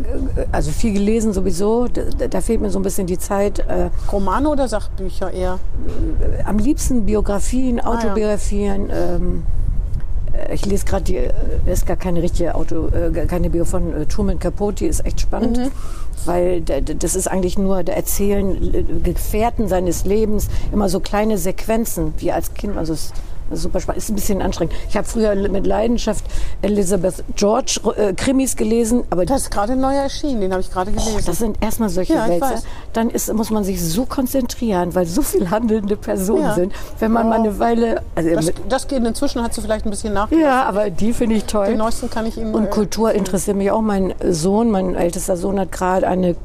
also 0.52 0.70
viel 0.70 0.92
gelesen 0.92 1.32
sowieso, 1.32 1.88
da, 1.88 2.26
da 2.28 2.40
fehlt 2.40 2.60
mir 2.60 2.70
so 2.70 2.78
ein 2.78 2.82
bisschen 2.82 3.06
die 3.06 3.18
Zeit. 3.18 3.58
Äh, 3.60 3.90
Romane 4.12 4.48
oder 4.48 4.68
Sachbücher 4.68 5.30
eher? 5.32 5.58
am 6.44 6.58
liebsten 6.58 7.04
Biografien, 7.06 7.80
Ah, 7.80 7.84
ja. 7.84 7.98
Autobiografien, 7.98 8.88
ähm, 8.92 9.42
äh, 10.32 10.54
ich 10.54 10.64
lese 10.66 10.84
gerade 10.84 11.04
die, 11.04 11.16
äh, 11.16 11.32
ist 11.66 11.86
gar 11.86 11.96
keine 11.96 12.22
richtige 12.22 12.54
Auto, 12.54 12.88
äh, 12.88 13.26
keine 13.26 13.50
Bio 13.50 13.64
von 13.64 13.92
äh, 13.94 14.06
Truman 14.06 14.38
Capote, 14.38 14.86
ist 14.86 15.04
echt 15.04 15.20
spannend, 15.20 15.58
Mhm. 15.58 15.70
weil 16.24 16.60
das 16.62 17.14
ist 17.14 17.28
eigentlich 17.28 17.58
nur 17.58 17.82
der 17.82 17.96
Erzählen 17.96 18.74
äh, 18.74 18.82
Gefährten 19.02 19.68
seines 19.68 20.04
Lebens, 20.04 20.48
immer 20.72 20.88
so 20.88 21.00
kleine 21.00 21.38
Sequenzen, 21.38 22.14
wie 22.18 22.32
als 22.32 22.54
Kind, 22.54 22.76
also 22.76 22.92
es 22.92 23.12
super 23.52 23.80
spannend, 23.80 24.02
ist 24.02 24.10
ein 24.10 24.14
bisschen 24.14 24.42
anstrengend. 24.42 24.74
Ich 24.88 24.96
habe 24.96 25.06
früher 25.06 25.34
mit 25.48 25.66
Leidenschaft 25.66 26.24
Elizabeth 26.62 27.24
George 27.36 27.80
äh, 27.96 28.12
Krimis 28.14 28.56
gelesen, 28.56 29.04
aber 29.10 29.24
Das 29.26 29.42
ist 29.42 29.50
gerade 29.50 29.76
neu 29.76 29.94
erschienen, 29.94 30.40
den 30.40 30.52
habe 30.52 30.60
ich 30.60 30.70
gerade 30.70 30.90
gelesen. 30.90 31.22
das 31.24 31.38
sind 31.38 31.56
erstmal 31.62 31.88
solche 31.88 32.14
Ja, 32.14 32.28
Wälzer. 32.28 32.54
Dann 32.92 33.10
ist, 33.10 33.32
muss 33.32 33.50
man 33.50 33.64
sich 33.64 33.82
so 33.82 34.04
konzentrieren, 34.06 34.94
weil 34.94 35.06
so 35.06 35.22
viel 35.22 35.50
handelnde 35.50 35.96
Personen 35.96 36.42
Ja. 36.42 36.54
sind. 36.54 36.72
Wenn 36.98 37.12
man 37.12 37.24
Ja. 37.24 37.30
mal 37.30 37.38
eine 37.40 37.58
Weile. 37.58 38.02
Also 38.14 38.30
das, 38.34 38.46
mit, 38.46 38.54
das 38.68 38.88
geht 38.88 39.04
inzwischen, 39.04 39.42
hat 39.42 39.54
sie 39.54 39.60
vielleicht 39.60 39.84
ein 39.86 39.90
bisschen 39.90 40.12
nachgelassen. 40.14 40.46
ja, 40.48 40.64
aber 40.64 40.90
die 40.90 41.12
finde 41.12 41.36
ich 41.36 41.44
toll. 41.44 41.66
Den 41.66 41.78
neuesten 41.78 42.10
kann 42.10 42.26
ich 42.26 42.36
Ihnen 42.36 42.54
Und 42.54 42.64
äh, 42.66 42.68
Kultur 42.70 43.12
interessiert 43.12 43.56
mich 43.56 43.70
auch. 43.70 43.80
Mein 43.80 44.14
Sohn, 44.28 44.70
mein 44.70 44.94
ältester 44.94 45.36
Sohn, 45.36 45.58
hat 45.60 45.72
gerade 45.72 46.06
eine 46.06 46.36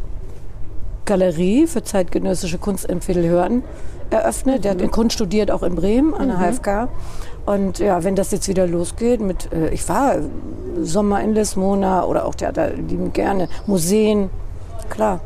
Galerie 1.05 1.67
für 1.67 1.83
zeitgenössische 1.83 2.57
Kunst 2.57 2.85
in 2.85 3.01
Viertelhörden 3.01 3.63
eröffnet. 4.09 4.63
Der 4.65 4.75
Mhm. 4.75 4.81
hat 4.83 4.91
Kunst 4.91 5.15
studiert, 5.15 5.51
auch 5.51 5.63
in 5.63 5.75
Bremen 5.75 6.13
an 6.13 6.27
der 6.27 6.37
HFK. 6.39 6.87
Und 7.45 7.79
ja, 7.79 8.03
wenn 8.03 8.15
das 8.15 8.31
jetzt 8.31 8.47
wieder 8.47 8.65
losgeht 8.67 9.19
mit, 9.19 9.51
äh, 9.51 9.69
ich 9.69 9.87
war 9.89 10.15
Sommer 10.81 11.21
in 11.21 11.33
Lesmona 11.33 12.05
oder 12.05 12.25
auch 12.25 12.35
Theater, 12.35 12.69
lieben 12.69 13.11
gerne, 13.11 13.49
Museen, 13.67 14.29
klar. 14.89 15.19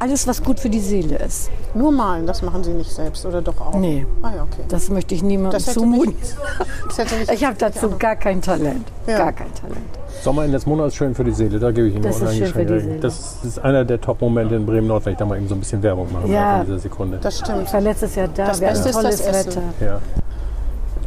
Alles, 0.00 0.26
was 0.26 0.42
gut 0.42 0.58
für 0.58 0.68
die 0.68 0.80
Seele 0.80 1.16
ist. 1.18 1.50
Nur 1.72 1.92
malen, 1.92 2.26
das 2.26 2.42
machen 2.42 2.64
Sie 2.64 2.72
nicht 2.72 2.90
selbst 2.92 3.24
oder 3.24 3.40
doch 3.40 3.58
auch? 3.60 3.74
Nee. 3.76 4.04
Ah 4.22 4.32
ja, 4.34 4.42
okay. 4.42 4.62
Das 4.68 4.90
möchte 4.90 5.14
ich 5.14 5.22
niemandem 5.22 5.60
zumuten. 5.60 6.16
Ich 7.32 7.44
habe 7.44 7.56
dazu 7.56 7.90
gar 7.98 8.16
kein 8.16 8.42
Talent. 8.42 8.86
Ja. 9.06 9.18
Gar 9.18 9.32
kein 9.32 9.54
Talent. 9.54 9.78
Sommer 10.22 10.44
in 10.44 10.52
des 10.52 10.64
Monats 10.66 10.88
ist 10.88 10.96
schön 10.96 11.14
für 11.14 11.24
die 11.24 11.32
Seele, 11.32 11.58
da 11.58 11.70
gebe 11.70 11.88
ich 11.88 11.94
Ihnen 11.94 12.02
Das 12.04 12.20
ist 12.20 12.36
schön 12.36 12.46
für 12.46 12.64
die. 12.64 12.80
Seele. 12.80 13.00
Das 13.00 13.38
ist 13.44 13.58
einer 13.58 13.84
der 13.84 14.00
Top-Momente 14.00 14.54
in 14.54 14.64
Bremen-Nord, 14.64 15.04
wenn 15.04 15.12
ich 15.12 15.18
da 15.18 15.26
mal 15.26 15.36
eben 15.36 15.48
so 15.48 15.54
ein 15.54 15.60
bisschen 15.60 15.82
Werbung 15.82 16.10
mache 16.12 16.28
Ja. 16.28 16.60
in 16.60 16.66
dieser 16.66 16.78
Sekunde. 16.78 17.18
Das 17.20 17.38
stimmt. 17.38 17.64
Ich 17.66 17.72
war 17.72 17.80
letztes 17.80 18.14
Jahr 18.14 18.28
da. 18.34 18.46
Das 18.46 18.60
Wir 18.60 18.68
hatten 18.68 18.76
Beste 18.82 18.88
ist 18.90 18.94
tolles 18.96 19.22
das. 19.24 19.46
Wetter. 19.46 19.62
Ja. 19.80 20.00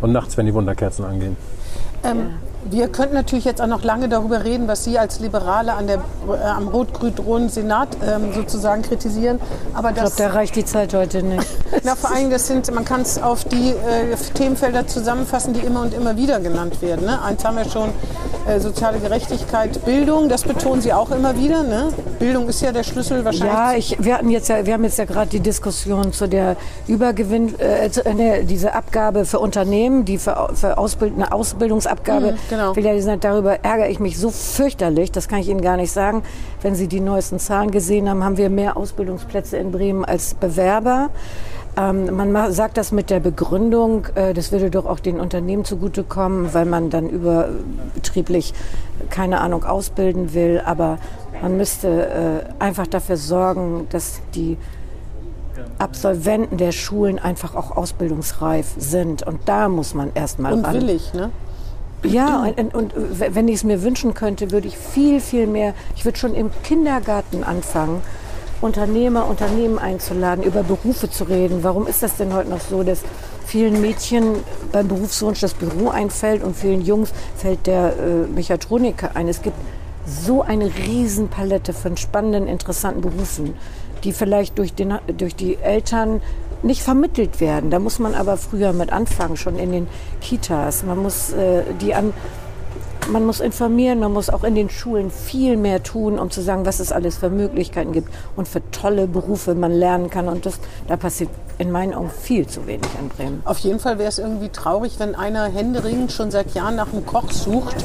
Und 0.01 0.12
nachts, 0.12 0.38
wenn 0.38 0.45
die 0.45 0.53
Wunderkerzen 0.53 1.03
angehen. 1.05 1.36
Ähm, 2.03 2.30
wir 2.70 2.89
könnten 2.89 3.16
natürlich 3.16 3.45
jetzt 3.45 3.62
auch 3.62 3.68
noch 3.68 3.84
lange 3.84 4.10
darüber 4.10 4.43
reden, 4.43 4.68
was 4.68 4.84
Sie 4.84 4.99
als 4.99 5.20
Liberale 5.20 5.74
an 5.74 5.88
der, 5.88 5.97
äh, 5.97 6.43
am 6.45 6.68
rot-grün-roten 6.68 7.49
Senat 7.49 7.88
ähm, 8.05 8.34
sozusagen 8.34 8.82
kritisieren. 8.84 9.39
Aber 9.74 9.89
Ich 9.89 9.95
glaube, 9.95 10.12
da 10.18 10.28
reicht 10.28 10.55
die 10.55 10.66
Zeit 10.66 10.93
heute 10.93 11.24
nicht. 11.24 11.47
na, 11.84 11.95
vor 11.95 12.12
allem, 12.14 12.30
das 12.30 12.45
sind, 12.47 12.72
man 12.76 12.86
kann 12.86 13.01
es 13.01 13.22
auf 13.22 13.45
die 13.45 13.70
äh, 13.70 14.16
Themenfelder 14.36 14.86
zusammenfassen, 14.86 15.53
die 15.53 15.62
immer 15.62 15.82
und 15.82 15.93
immer 15.93 16.16
wieder 16.18 16.39
genannt 16.39 16.82
werden. 16.82 17.05
Ne? 17.05 17.20
Eins 17.24 17.43
haben 17.45 17.58
wir 17.58 17.66
schon, 17.66 17.89
äh, 18.48 18.60
soziale 18.60 19.00
Gerechtigkeit, 19.00 19.84
Bildung, 19.86 20.30
das 20.30 20.43
betonen 20.43 20.82
Sie 20.82 20.93
auch 20.93 21.12
immer 21.12 21.38
wieder. 21.38 21.64
Ne? 21.64 21.89
Bildung 22.20 22.48
ist 22.48 22.62
ja 22.62 22.72
der 22.72 22.84
Schlüssel 22.84 23.24
wahrscheinlich. 23.26 23.89
Ja, 23.89 23.98
ich, 23.98 24.04
wir, 24.04 24.16
hatten 24.16 24.30
jetzt 24.30 24.48
ja, 24.48 24.66
wir 24.66 24.74
haben 24.74 24.84
jetzt 24.84 24.98
ja 24.98 25.06
gerade 25.06 25.30
die 25.30 25.39
Diskussion 25.39 26.14
zu 26.14 26.28
der 26.28 26.56
Übergewinn, 26.88 27.60
äh, 27.60 27.89
zu, 27.89 28.06
äh, 28.06 28.14
ne, 28.14 28.43
diese 28.45 28.74
Abgabe 28.74 29.26
für 29.26 29.39
Unternehmen, 29.39 30.06
die 30.06 30.18
für, 30.18 30.50
für 30.54 30.78
Ausbild, 30.78 31.14
eine 31.16 31.32
Ausbildungsabgabe. 31.32 32.34
Mhm, 32.34 32.38
genau. 32.50 32.76
will 32.76 32.86
ja 32.86 32.93
gesagt, 32.93 33.24
darüber 33.24 33.64
ärgere 33.64 33.89
ich 33.89 34.00
mich 34.00 34.18
so 34.18 34.30
fürchterlich, 34.30 35.12
das 35.12 35.28
kann 35.28 35.39
ich 35.39 35.50
Ihnen 35.50 35.62
gar 35.62 35.78
nicht 35.78 35.91
sagen. 35.91 36.24
Wenn 36.62 36.76
Sie 36.76 36.88
die 36.88 37.02
neuesten 37.02 37.39
Zahlen 37.39 37.72
gesehen 37.72 38.10
haben, 38.10 38.24
haben 38.24 38.38
wir 38.38 38.50
mehr 38.50 38.78
Ausbildungsplätze 38.78 39.58
in 39.58 39.72
Bremen 39.72 40.06
als 40.06 40.34
Bewerber. 40.34 41.10
Ähm, 41.78 42.15
man 42.15 42.32
ma- 42.32 42.51
sagt 42.51 42.78
das 42.78 42.91
mit 42.91 43.09
der 43.09 43.19
Begründung, 43.19 44.07
äh, 44.15 44.34
das 44.34 44.51
würde 44.51 44.71
doch 44.71 44.86
auch 44.86 44.99
den 44.99 45.19
Unternehmen 45.19 45.63
zugutekommen, 45.63 46.53
weil 46.53 46.65
man 46.65 46.89
dann 46.89 47.07
überbetrieblich, 47.09 48.53
keine 49.09 49.41
Ahnung, 49.41 49.63
ausbilden 49.63 50.34
will. 50.34 50.61
Aber 50.65 50.97
man 51.41 51.55
müsste 51.55 52.07
äh, 52.07 52.63
einfach 52.63 52.88
dafür 52.88 53.17
sorgen, 53.17 53.88
dass 53.91 54.21
die 54.34 54.57
Absolventen 55.80 56.57
der 56.57 56.71
Schulen 56.71 57.19
einfach 57.19 57.55
auch 57.55 57.75
ausbildungsreif 57.78 58.67
sind. 58.78 59.23
Und 59.23 59.41
da 59.45 59.69
muss 59.69 59.93
man 59.93 60.11
erstmal 60.15 60.53
und 60.53 60.65
ran. 60.65 60.73
willig. 60.75 61.13
Ne? 61.13 61.30
Ja, 62.03 62.43
und, 62.43 62.73
und, 62.75 62.93
und 62.95 63.19
wenn 63.19 63.47
ich 63.47 63.55
es 63.55 63.63
mir 63.63 63.84
wünschen 63.84 64.13
könnte, 64.13 64.51
würde 64.51 64.67
ich 64.67 64.78
viel, 64.78 65.19
viel 65.19 65.47
mehr, 65.47 65.73
ich 65.95 66.05
würde 66.05 66.17
schon 66.17 66.34
im 66.36 66.49
Kindergarten 66.63 67.43
anfangen, 67.43 68.01
Unternehmer, 68.62 69.28
Unternehmen 69.28 69.78
einzuladen, 69.80 70.43
über 70.43 70.64
Berufe 70.64 71.10
zu 71.10 71.26
reden. 71.26 71.64
Warum 71.64 71.88
ist 71.88 72.01
das 72.03 72.18
denn 72.18 72.34
heute 72.34 72.49
noch 72.49 72.62
so, 72.62 72.84
dass 72.84 73.01
vielen 73.45 73.82
Mädchen 73.82 74.36
beim 74.72 74.88
Berufswunsch 74.88 75.39
das 75.39 75.53
Büro 75.53 75.89
einfällt 75.89 76.43
und 76.43 76.55
vielen 76.55 76.82
Jungs 76.82 77.12
fällt 77.36 77.68
der 77.68 77.93
äh, 77.97 78.28
Mechatroniker 78.34 79.12
ein? 79.16 79.28
Es 79.28 79.41
gibt 79.41 79.58
so 80.05 80.41
eine 80.41 80.66
Riesenpalette 80.66 81.74
von 81.74 81.97
spannenden, 81.97 82.47
interessanten 82.47 83.01
Berufen, 83.01 83.53
die 84.03 84.14
vielleicht 84.14 84.58
durch, 84.58 84.74
den, 84.74 84.97
durch 85.18 85.36
die 85.36 85.58
Eltern 85.58 86.22
nicht 86.64 86.82
vermittelt 86.82 87.39
werden. 87.39 87.70
Da 87.70 87.80
muss 87.80 87.99
man 87.99 88.16
aber 88.16 88.38
früher 88.38 88.74
mit 88.74 88.91
anfangen, 88.91 89.38
schon 89.38 89.60
in 89.60 89.72
den 89.72 89.88
Kitas. 90.22 90.84
Man 90.84 90.97
muss 90.97 91.32
äh, 91.32 91.64
die 91.82 91.93
an, 91.93 92.14
man 93.10 93.26
muss 93.26 93.39
informieren, 93.39 93.99
man 93.99 94.14
muss 94.14 94.30
auch 94.30 94.43
in 94.43 94.55
den 94.55 94.70
Schulen 94.70 95.12
viel 95.12 95.58
mehr 95.58 95.84
tun, 95.84 96.20
um 96.20 96.30
zu 96.30 96.41
sagen, 96.41 96.66
was 96.66 96.80
es 96.80 96.91
alles 96.91 97.18
für 97.18 97.30
Möglichkeiten 97.30 97.91
gibt 97.91 98.10
und 98.36 98.47
für 98.47 98.62
tolle 98.72 99.08
Berufe 99.08 99.55
man 99.55 99.72
lernen 99.72 100.10
kann. 100.10 100.28
Und 100.28 100.45
das, 100.45 100.60
da 100.88 100.97
passiert 100.97 101.30
in 101.60 101.72
meinen 101.72 101.93
Augen 101.93 102.10
viel 102.10 102.45
zu 102.45 102.68
wenig 102.68 102.89
in 102.99 103.10
Bremen. 103.10 103.41
Auf 103.45 103.58
jeden 103.60 103.80
Fall 103.80 103.97
wäre 103.97 104.10
es 104.10 104.20
irgendwie 104.20 104.49
traurig, 104.49 104.99
wenn 104.99 105.16
einer 105.16 105.45
händeringend 105.45 106.12
schon 106.12 106.30
seit 106.30 106.53
Jahren 106.53 106.76
nach 106.76 106.93
einem 106.93 107.05
Koch 107.05 107.32
sucht 107.32 107.76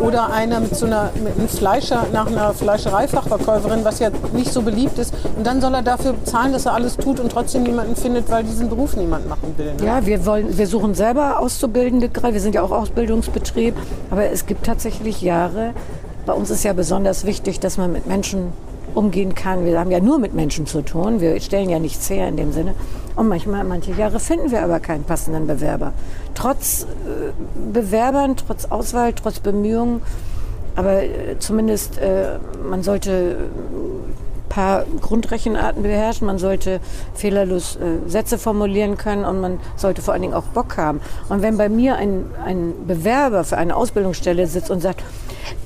oder 0.00 0.32
einer 0.32 0.60
mit 0.60 0.74
so 0.74 0.86
einer 0.86 1.10
mit 1.22 1.36
einem 1.36 1.48
Fleischer 1.48 2.06
nach 2.12 2.26
einer 2.26 2.52
Fleischereifachverkäuferin, 2.54 3.84
was 3.84 4.00
ja 4.00 4.10
nicht 4.32 4.52
so 4.52 4.62
beliebt 4.62 4.98
ist. 4.98 5.14
Und 5.36 5.46
dann 5.46 5.60
soll 5.60 5.74
er 5.74 5.82
dafür 5.82 6.14
zahlen, 6.24 6.52
dass 6.52 6.66
er 6.66 6.74
alles 6.74 6.96
tut 6.96 7.20
und 7.20 7.30
trotzdem 7.30 7.62
niemanden 7.62 7.94
findet, 7.94 8.28
weil 8.30 8.42
diesen 8.42 8.68
Beruf 8.68 8.96
niemand 8.96 9.28
machen 9.28 9.54
will. 9.56 9.74
Ne? 9.74 9.86
Ja, 9.86 10.04
wir 10.04 10.26
wollen, 10.26 10.58
wir 10.58 10.66
suchen 10.66 10.94
selber 10.94 11.38
Auszubildende 11.38 12.08
gerade. 12.08 12.34
Wir 12.34 12.40
sind 12.40 12.54
ja 12.54 12.62
auch 12.62 12.72
Ausbildungsbetrieb. 12.72 13.76
Aber 14.10 14.24
es 14.24 14.46
gibt 14.46 14.66
tatsächlich 14.70 15.20
Jahre. 15.20 15.74
Bei 16.26 16.32
uns 16.32 16.48
ist 16.48 16.62
ja 16.62 16.72
besonders 16.72 17.26
wichtig, 17.26 17.58
dass 17.58 17.76
man 17.76 17.90
mit 17.90 18.06
Menschen 18.06 18.52
umgehen 18.94 19.34
kann. 19.34 19.64
Wir 19.64 19.80
haben 19.80 19.90
ja 19.90 19.98
nur 19.98 20.20
mit 20.20 20.32
Menschen 20.32 20.64
zu 20.64 20.82
tun. 20.82 21.20
Wir 21.20 21.40
stellen 21.40 21.68
ja 21.68 21.80
nichts 21.80 22.08
her 22.08 22.28
in 22.28 22.36
dem 22.36 22.52
Sinne. 22.52 22.74
Und 23.16 23.26
manchmal, 23.26 23.64
manche 23.64 23.90
Jahre 23.92 24.20
finden 24.20 24.52
wir 24.52 24.62
aber 24.62 24.78
keinen 24.78 25.02
passenden 25.02 25.48
Bewerber. 25.48 25.92
Trotz 26.34 26.84
äh, 26.84 27.32
Bewerbern, 27.72 28.36
trotz 28.36 28.66
Auswahl, 28.66 29.12
trotz 29.12 29.40
Bemühungen. 29.40 30.02
Aber 30.76 31.02
äh, 31.02 31.36
zumindest, 31.40 31.98
äh, 31.98 32.38
man 32.68 32.84
sollte 32.84 33.50
paar 34.50 34.84
Grundrechenarten 35.00 35.82
beherrschen, 35.82 36.26
man 36.26 36.38
sollte 36.38 36.80
fehlerlos 37.14 37.76
äh, 37.76 38.06
Sätze 38.06 38.36
formulieren 38.36 38.98
können 38.98 39.24
und 39.24 39.40
man 39.40 39.60
sollte 39.76 40.02
vor 40.02 40.12
allen 40.12 40.22
Dingen 40.22 40.34
auch 40.34 40.44
Bock 40.44 40.76
haben. 40.76 41.00
Und 41.30 41.40
wenn 41.40 41.56
bei 41.56 41.70
mir 41.70 41.96
ein, 41.96 42.26
ein 42.44 42.74
Bewerber 42.86 43.44
für 43.44 43.56
eine 43.56 43.74
Ausbildungsstelle 43.76 44.46
sitzt 44.46 44.70
und 44.70 44.80
sagt, 44.80 45.02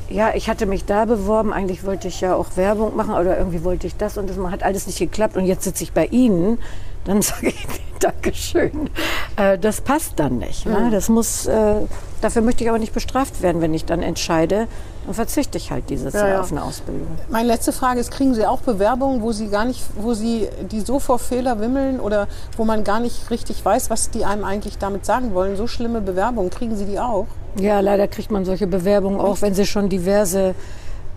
ja, 0.09 0.33
ich 0.35 0.49
hatte 0.49 0.67
mich 0.67 0.85
da 0.85 1.07
beworben, 1.07 1.53
eigentlich 1.53 1.85
wollte 1.85 2.07
ich 2.07 2.21
ja 2.21 2.37
auch 2.37 2.57
Werbung 2.57 2.95
machen 2.95 3.15
oder 3.15 3.37
irgendwie 3.37 3.65
wollte 3.65 3.89
ich 3.89 3.97
das 3.97 4.17
und 4.17 4.31
das 4.31 4.39
hat 4.39 4.63
alles 4.63 4.87
nicht 4.87 4.99
geklappt 4.99 5.37
und 5.37 5.47
jetzt 5.47 5.65
sitze 5.65 5.83
ich 5.83 5.93
bei 5.93 6.07
Ihnen, 6.07 6.59
dann 7.05 7.23
sage 7.23 7.49
ich 7.49 7.67
Dankeschön. 7.99 8.91
Äh, 9.37 9.59
das 9.59 9.81
passt 9.81 10.15
dann 10.17 10.39
nicht. 10.39 10.67
Ne? 10.67 10.91
Das 10.93 11.09
muss, 11.09 11.47
äh, 11.47 11.77
dafür 12.21 12.43
möchte 12.43 12.63
ich 12.63 12.69
aber 12.69 12.79
nicht 12.79 12.93
bestraft 12.93 13.41
werden, 13.41 13.63
wenn 13.63 13.73
ich 13.73 13.87
dann 13.87 14.03
entscheide, 14.03 14.69
dann 15.05 15.15
verzichte 15.15 15.59
ich 15.59 15.71
halt 15.71 15.91
dieses 15.91 16.15
Jahr 16.15 16.29
ja. 16.29 16.41
auf 16.41 16.51
eine 16.51 16.63
Ausbildung. 16.63 17.07
Meine 17.29 17.49
letzte 17.49 17.73
Frage 17.73 18.01
ist, 18.01 18.11
kriegen 18.11 18.35
Sie 18.35 18.47
auch 18.47 18.61
Bewerbungen, 18.61 19.23
wo 19.23 19.33
Sie 19.33 19.49
gar 19.49 19.65
nicht, 19.65 19.83
wo 19.97 20.15
Sie 20.15 20.49
die 20.71 20.81
so 20.81 20.99
vor 20.99 21.19
Fehler 21.19 21.61
wimmeln 21.61 22.01
oder 22.01 22.27
wo 22.57 22.65
man 22.65 22.85
gar 22.85 23.01
nicht 23.01 23.31
richtig 23.31 23.65
weiß, 23.65 23.91
was 23.91 24.11
die 24.11 24.25
einem 24.25 24.45
eigentlich 24.45 24.79
damit 24.79 25.05
sagen 25.05 25.35
wollen? 25.35 25.57
So 25.57 25.67
schlimme 25.67 26.01
Bewerbungen, 26.01 26.51
kriegen 26.51 26.77
Sie 26.77 26.87
die 26.87 26.99
auch? 26.99 27.27
Ja, 27.59 27.81
leider 27.81 28.09
kriegt 28.09 28.31
man 28.31 28.45
solche 28.45 28.67
Bewerbungen 28.67 29.21
auch, 29.21 29.43
wenn 29.43 29.55
sie 29.55 29.67
schon 29.67 29.89
diverse 29.89 30.55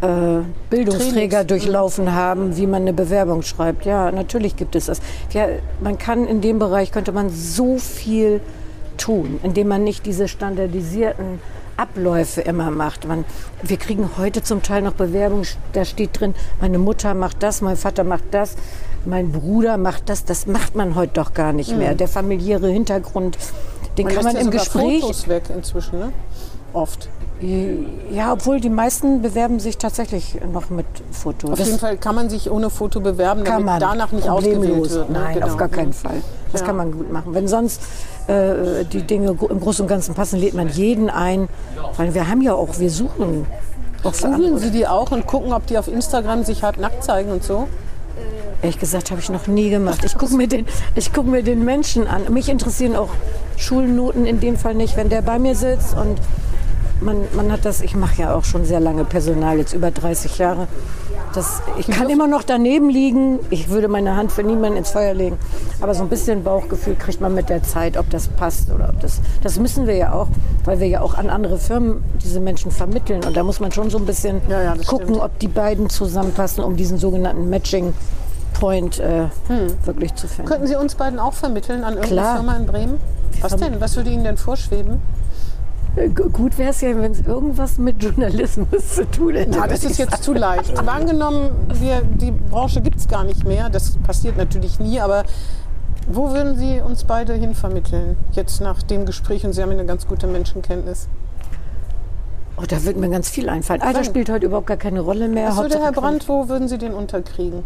äh, 0.02 0.08
Bildungsträger 0.70 1.40
Trainings. 1.40 1.48
durchlaufen 1.48 2.14
haben, 2.14 2.58
wie 2.58 2.68
man 2.68 2.84
eine 2.84 2.94
Bewerbung 2.94 3.42
schreibt. 3.42 3.86
Ja, 3.86 4.12
natürlich 4.12 4.56
gibt 4.56 4.76
es 4.76 4.86
das. 4.86 5.02
Ja, 5.32 5.48
man 5.82 5.98
kann 5.98 6.28
in 6.28 6.42
dem 6.42 6.60
Bereich 6.60 6.92
könnte 6.92 7.12
man 7.12 7.30
so 7.30 7.78
viel 7.78 8.42
tun, 8.98 9.40
indem 9.44 9.70
man 9.70 9.84
nicht 9.84 10.06
diese 10.06 10.28
standardisierten 10.28 11.40
Abläufe 11.78 12.42
immer 12.42 12.72
macht. 12.72 13.08
Man, 13.08 13.24
wir 13.62 13.78
kriegen 13.78 14.10
heute 14.18 14.42
zum 14.44 14.64
Teil 14.64 14.82
noch 14.82 14.94
Bewerbungen, 14.94 15.46
da 15.74 15.86
steht 15.86 16.20
drin, 16.20 16.34
meine 16.60 16.80
Mutter 16.80 17.14
macht 17.14 17.44
das, 17.44 17.62
mein 17.62 17.78
Vater 17.78 18.04
macht 18.04 18.24
das, 18.32 18.56
mein 19.06 19.32
Bruder 19.32 19.78
macht 19.78 20.10
das. 20.10 20.26
Das 20.26 20.48
macht 20.48 20.76
man 20.76 20.96
heute 20.96 21.14
doch 21.14 21.34
gar 21.34 21.54
nicht 21.54 21.76
mehr. 21.78 21.96
Der 21.96 22.08
familiäre 22.08 22.68
Hintergrund, 22.68 23.38
den 23.98 24.06
Man 24.06 24.16
kann 24.16 24.24
man 24.26 24.36
ja 24.36 24.42
im 24.42 24.52
Gespräch 24.52 25.02
Fotos 25.02 25.28
weg 25.28 25.44
inzwischen, 25.56 26.00
ne? 26.00 26.12
Oft. 26.74 27.08
ja, 28.12 28.34
obwohl 28.34 28.60
die 28.60 28.70
meisten 28.70 29.22
bewerben 29.22 29.60
sich 29.60 29.78
tatsächlich 29.78 30.38
noch 30.52 30.70
mit 30.70 30.86
Foto. 31.12 31.52
Auf 31.54 31.60
jeden 31.60 31.80
Fall 31.80 31.98
kann 31.98 32.14
man 32.16 32.30
sich 32.30 32.52
ohne 32.52 32.70
Foto 32.70 33.00
bewerben, 33.00 33.44
kann 33.44 33.66
damit 33.66 33.66
man 33.66 33.80
danach 33.80 34.12
nicht 34.12 34.28
ausgewählt 34.28 34.92
wird. 34.92 35.10
Ne? 35.10 35.20
Nein, 35.20 35.34
Genau. 35.36 35.46
auf 35.48 35.58
gar 35.58 35.70
keinen 35.70 35.94
Fall. 35.94 36.22
Das 36.52 36.62
Ja. 36.62 36.68
kann 36.68 36.78
man 36.78 36.92
gut 36.92 37.12
machen. 37.12 37.34
Wenn 37.34 37.48
sonst 37.48 37.82
äh, 38.28 38.84
die 38.86 39.04
Dinge 39.04 39.30
im 39.50 39.60
Großen 39.60 39.84
und 39.84 39.88
Ganzen 39.88 40.14
passen, 40.16 40.40
lädt 40.40 40.54
man 40.54 40.70
jeden 40.70 41.10
ein. 41.10 41.48
Weil 41.96 42.14
wir 42.14 42.28
haben 42.30 42.42
ja 42.42 42.54
auch, 42.54 42.80
wir 42.80 42.90
suchen 42.90 43.46
auch 44.04 44.14
Googeln. 44.14 44.58
Sie 44.60 44.72
die 44.72 44.88
auch 44.88 45.12
und 45.12 45.26
gucken, 45.28 45.54
ob 45.54 45.66
die 45.68 45.78
auf 45.78 45.88
Instagram 45.88 46.44
sich 46.44 46.64
halb 46.64 46.78
nackt 46.78 47.04
zeigen 47.04 47.32
und 47.32 47.44
so? 47.44 47.68
Ehrlich 48.62 48.80
gesagt, 48.80 49.12
habe 49.12 49.22
ich 49.22 49.30
noch 49.30 49.46
nie 49.48 49.70
gemacht. 49.70 50.04
Ich 50.04 50.18
gucke 50.18 50.34
mir, 50.36 50.48
den- 50.48 50.66
ich 50.96 51.14
guck 51.14 51.28
mir 51.28 51.44
den 51.44 51.64
Menschen 51.64 52.08
an. 52.08 52.32
Mich 52.34 52.50
interessieren 52.50 52.96
auch 52.96 53.10
Schulnoten 53.56 54.26
in 54.26 54.40
dem 54.40 54.58
Fall 54.58 54.74
nicht, 54.74 54.98
wenn 54.98 55.10
der 55.10 55.22
bei 55.22 55.38
mir 55.40 55.56
sitzt 55.56 55.96
und 55.96 56.18
man, 57.02 57.24
man 57.36 57.52
hat 57.52 57.66
das, 57.66 57.82
ich 57.82 57.96
mache 57.96 58.22
ja 58.22 58.34
auch 58.36 58.44
schon 58.44 58.66
sehr 58.66 58.80
lange 58.80 59.06
Personal, 59.06 59.58
jetzt 59.58 59.74
über 59.74 59.92
30 59.92 60.38
Jahre. 60.38 60.68
Das, 61.34 61.62
ich 61.78 61.88
kann 61.88 62.10
immer 62.10 62.26
noch 62.28 62.42
daneben 62.42 62.90
liegen. 62.90 63.40
Ich 63.50 63.70
würde 63.70 63.88
meine 63.90 64.16
Hand 64.16 64.32
für 64.32 64.44
niemanden 64.44 64.78
ins 64.78 64.90
Feuer 64.92 65.14
legen. 65.14 65.38
Aber 65.82 65.94
so 65.94 66.02
ein 66.02 66.10
bisschen 66.10 66.44
Bauchgefühl 66.44 66.96
kriegt 66.96 67.22
man 67.22 67.34
mit 67.36 67.50
der 67.50 67.62
Zeit, 67.64 67.98
ob 67.98 68.10
das 68.10 68.28
passt 68.28 68.72
oder 68.72 68.90
ob 68.90 69.00
das. 69.02 69.22
Das 69.44 69.60
müssen 69.60 69.86
wir 69.86 69.96
ja 69.96 70.14
auch, 70.14 70.28
weil 70.66 70.80
wir 70.80 70.88
ja 70.88 71.02
auch 71.02 71.14
an 71.14 71.30
andere 71.30 71.58
Firmen 71.60 72.04
diese 72.24 72.40
Menschen 72.40 72.72
vermitteln. 72.72 73.24
Und 73.24 73.38
da 73.38 73.44
muss 73.44 73.60
man 73.60 73.72
schon 73.72 73.90
so 73.90 73.98
ein 74.00 74.06
bisschen 74.06 74.42
Ja, 74.50 74.62
ja, 74.64 74.74
gucken, 74.88 75.08
stimmt. 75.10 75.22
ob 75.22 75.38
die 75.40 75.48
beiden 75.50 75.90
zusammenpassen, 75.90 76.64
um 76.64 76.76
diesen 76.76 76.98
sogenannten 76.98 77.50
Matching 77.50 77.94
Point 78.60 79.00
äh, 79.00 79.26
wirklich 79.86 80.16
zu 80.16 80.28
finden. 80.28 80.50
Könnten 80.50 80.66
Sie 80.68 80.76
uns 80.76 80.96
beiden 80.96 81.20
auch 81.20 81.34
vermitteln 81.34 81.84
an 81.84 81.94
irgendeine 81.98 82.22
Klar. 82.22 82.36
Firma 82.38 82.56
in 82.56 82.66
Bremen? 82.66 83.00
Was 83.42 83.56
denn? 83.56 83.80
Was 83.80 83.96
würde 83.96 84.10
Ihnen 84.10 84.24
denn 84.24 84.38
vorschweben? 84.38 85.00
Gu- 86.16 86.30
Gut 86.30 86.58
wäre 86.58 86.70
es 86.70 86.82
ja, 86.82 86.90
wenn 86.96 87.12
es 87.12 87.22
irgendwas 87.22 87.78
mit 87.78 88.02
Journalismus 88.04 88.96
zu 88.96 89.10
tun 89.10 89.34
hätte. 89.36 89.52
Na, 89.58 89.68
das 89.68 89.84
ist 89.84 89.98
jetzt 89.98 90.24
zu 90.24 90.34
leicht. 90.34 90.76
Mal 90.76 90.90
angenommen, 91.02 91.50
wir, 91.74 92.02
die 92.02 92.32
Branche 92.32 92.82
gibt 92.82 92.98
es 92.98 93.08
gar 93.08 93.24
nicht 93.24 93.46
mehr. 93.46 93.70
Das 93.70 93.98
passiert 93.98 94.38
natürlich 94.38 94.80
nie, 94.80 95.00
aber 95.00 95.24
wo 96.10 96.32
würden 96.32 96.56
Sie 96.58 96.80
uns 96.82 97.04
beide 97.04 97.34
hin 97.34 97.54
vermitteln? 97.56 98.16
Jetzt 98.32 98.62
nach 98.62 98.82
dem 98.84 99.06
Gespräch 99.06 99.46
und 99.46 99.54
Sie 99.54 99.62
haben 99.62 99.72
ja 99.72 99.78
eine 99.78 99.88
ganz 99.88 100.08
gute 100.08 100.28
Menschenkenntnis. 100.28 101.08
Oh, 102.58 102.64
da 102.68 102.84
würde 102.84 103.00
mir 103.00 103.10
ganz 103.10 103.30
viel 103.30 103.50
einfallen. 103.50 103.82
Alter 103.82 104.04
spielt 104.04 104.30
heute 104.30 104.46
überhaupt 104.46 104.68
gar 104.68 104.78
keine 104.78 105.02
Rolle 105.02 105.28
mehr. 105.28 105.50
Was 105.50 105.56
würde 105.58 105.76
Hauptsache 105.76 105.84
Herr 105.84 105.92
Brandt, 105.92 106.28
wo 106.30 106.48
würden 106.50 106.68
Sie 106.68 106.78
den 106.78 106.94
unterkriegen? 106.94 107.64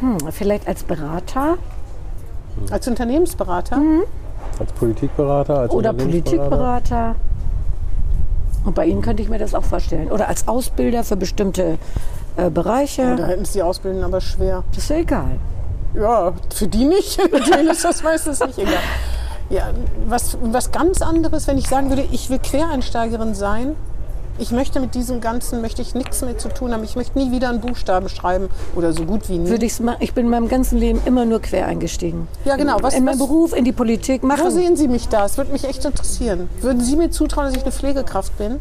Hm, 0.00 0.18
vielleicht 0.30 0.66
als 0.68 0.82
Berater 0.84 1.56
Als 2.70 2.86
Unternehmensberater? 2.88 3.80
Als 4.58 4.72
Politikberater, 4.72 5.58
als 5.60 5.72
oder? 5.72 5.92
Politikberater. 5.92 7.14
Und 8.64 8.74
bei 8.74 8.86
Ihnen 8.86 9.02
könnte 9.02 9.22
ich 9.22 9.28
mir 9.28 9.38
das 9.38 9.54
auch 9.54 9.64
vorstellen. 9.64 10.10
Oder 10.10 10.28
als 10.28 10.48
Ausbilder 10.48 11.04
für 11.04 11.16
bestimmte 11.16 11.78
äh, 12.36 12.50
Bereiche. 12.50 13.16
Da 13.16 13.26
hätten 13.26 13.44
Sie 13.44 13.54
die 13.54 13.62
Ausbildung 13.62 14.02
aber 14.02 14.20
schwer. 14.20 14.64
Das 14.70 14.84
ist 14.84 14.90
ja 14.90 14.96
egal. 14.96 15.38
Ja, 15.94 16.32
für 16.54 16.66
die 16.66 16.84
nicht. 16.84 17.18
Denen 17.54 17.68
ist 17.68 17.84
das 17.84 18.02
meistens 18.02 18.40
nicht 18.40 18.58
egal. 18.58 18.74
Ja, 19.48 19.70
was, 20.08 20.36
was 20.42 20.72
ganz 20.72 21.00
anderes, 21.02 21.46
wenn 21.46 21.58
ich 21.58 21.68
sagen 21.68 21.88
würde, 21.88 22.04
ich 22.10 22.28
will 22.30 22.40
Quereinsteigerin 22.40 23.34
sein. 23.34 23.76
Ich 24.38 24.50
möchte 24.50 24.80
mit 24.80 24.94
diesem 24.94 25.20
Ganzen, 25.20 25.62
möchte 25.62 25.80
ich 25.80 25.94
nichts 25.94 26.20
mehr 26.22 26.36
zu 26.36 26.48
tun 26.48 26.72
haben. 26.72 26.84
Ich 26.84 26.94
möchte 26.94 27.18
nie 27.18 27.30
wieder 27.32 27.48
einen 27.48 27.60
Buchstaben 27.60 28.08
schreiben 28.08 28.48
oder 28.74 28.92
so 28.92 29.04
gut 29.04 29.28
wie 29.30 29.38
nie. 29.38 29.48
Würde 29.48 29.64
ich's 29.64 29.80
ma- 29.80 29.96
ich 30.00 30.12
bin 30.12 30.26
in 30.26 30.30
meinem 30.30 30.48
ganzen 30.48 30.78
Leben 30.78 31.00
immer 31.06 31.24
nur 31.24 31.40
quer 31.40 31.66
eingestiegen. 31.66 32.28
Ja, 32.44 32.56
genau. 32.56 32.76
Was- 32.82 32.94
in 32.94 33.04
meinem 33.04 33.18
Beruf, 33.18 33.54
in 33.54 33.64
die 33.64 33.72
Politik 33.72 34.22
Wo 34.22 34.26
machen. 34.26 34.50
sehen 34.50 34.76
Sie 34.76 34.88
mich 34.88 35.08
da? 35.08 35.24
Es 35.24 35.38
würde 35.38 35.52
mich 35.52 35.64
echt 35.64 35.84
interessieren. 35.84 36.48
Würden 36.60 36.82
Sie 36.82 36.96
mir 36.96 37.10
zutrauen, 37.10 37.46
dass 37.46 37.56
ich 37.56 37.62
eine 37.62 37.72
Pflegekraft 37.72 38.36
bin? 38.36 38.56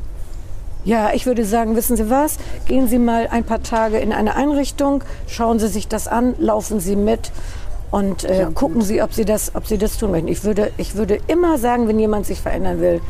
Ja, 0.85 1.11
ich 1.13 1.25
würde 1.25 1.43
sagen, 1.45 1.75
wissen 1.75 1.97
Sie 1.97 2.09
was? 2.09 2.37
Gehen 2.67 2.87
Sie 2.87 2.99
mal 2.99 3.27
ein 3.29 3.43
paar 3.43 3.61
Tage 3.63 3.97
in 3.97 4.13
eine 4.13 4.35
Einrichtung, 4.35 5.03
schauen 5.27 5.59
Sie 5.59 5.67
sich 5.67 5.87
das 5.87 6.07
an, 6.07 6.35
laufen 6.37 6.79
Sie 6.79 6.95
mit 6.95 7.31
und 7.91 8.23
äh, 8.23 8.47
gucken 8.53 8.81
Sie, 8.81 9.01
ob 9.01 9.11
Sie, 9.13 9.25
das, 9.25 9.55
ob 9.55 9.65
Sie 9.67 9.77
das 9.79 9.97
tun 9.97 10.11
möchten. 10.11 10.27
Ich 10.27 10.43
würde, 10.43 10.71
ich 10.77 10.95
würde 10.95 11.17
immer 11.27 11.57
sagen, 11.57 11.87
wenn 11.87 11.97
jemand 11.99 12.27
sich 12.27 12.39
verändern 12.39 12.79
will, 12.81 13.01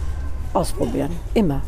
ausprobieren. 0.54 1.12
Immer. 1.34 1.62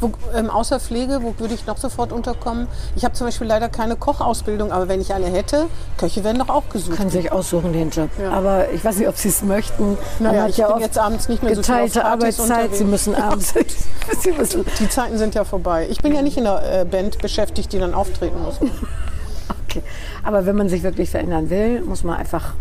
Wo, 0.00 0.12
ähm, 0.34 0.48
außer 0.48 0.78
Pflege, 0.78 1.22
wo 1.22 1.34
würde 1.38 1.54
ich 1.54 1.66
noch 1.66 1.76
sofort 1.76 2.12
unterkommen? 2.12 2.68
Ich 2.94 3.04
habe 3.04 3.14
zum 3.14 3.26
Beispiel 3.26 3.46
leider 3.46 3.68
keine 3.68 3.96
Kochausbildung, 3.96 4.70
aber 4.70 4.88
wenn 4.88 5.00
ich 5.00 5.12
eine 5.12 5.26
hätte, 5.26 5.66
Köche 5.96 6.22
werden 6.22 6.38
doch 6.38 6.48
auch 6.48 6.68
gesucht. 6.68 6.96
Können 6.96 7.10
Sie 7.10 7.18
sich 7.18 7.32
aussuchen, 7.32 7.72
den 7.72 7.90
Job. 7.90 8.08
Ja. 8.20 8.30
Aber 8.30 8.70
ich 8.70 8.84
weiß 8.84 8.96
nicht, 8.98 9.08
ob 9.08 9.16
Sie 9.16 9.28
es 9.28 9.42
möchten. 9.42 9.98
Naja, 10.20 10.46
ich 10.46 10.56
ja 10.56 10.70
bin 10.70 10.80
jetzt 10.80 10.98
abends 10.98 11.28
nicht 11.28 11.42
mehr 11.42 11.54
so 11.56 11.62
viel 11.62 11.74
auf 11.74 11.80
geteilte 11.80 12.04
Arbeitszeit. 12.04 12.74
Sie 12.74 12.84
müssen 12.84 13.14
abends. 13.14 13.54
Sie 14.20 14.32
müssen, 14.32 14.64
Die 14.78 14.88
Zeiten 14.88 15.18
sind 15.18 15.34
ja 15.34 15.44
vorbei. 15.44 15.88
Ich 15.90 15.98
bin 16.00 16.14
ja 16.14 16.22
nicht 16.22 16.36
in 16.36 16.44
der 16.44 16.80
äh, 16.80 16.84
Band 16.84 17.18
beschäftigt, 17.18 17.72
die 17.72 17.78
dann 17.78 17.94
auftreten 17.94 18.40
muss. 18.42 18.56
okay. 19.66 19.82
Aber 20.22 20.46
wenn 20.46 20.56
man 20.56 20.68
sich 20.68 20.82
wirklich 20.82 21.10
verändern 21.10 21.50
will, 21.50 21.80
muss 21.82 22.04
man 22.04 22.16
einfach 22.16 22.54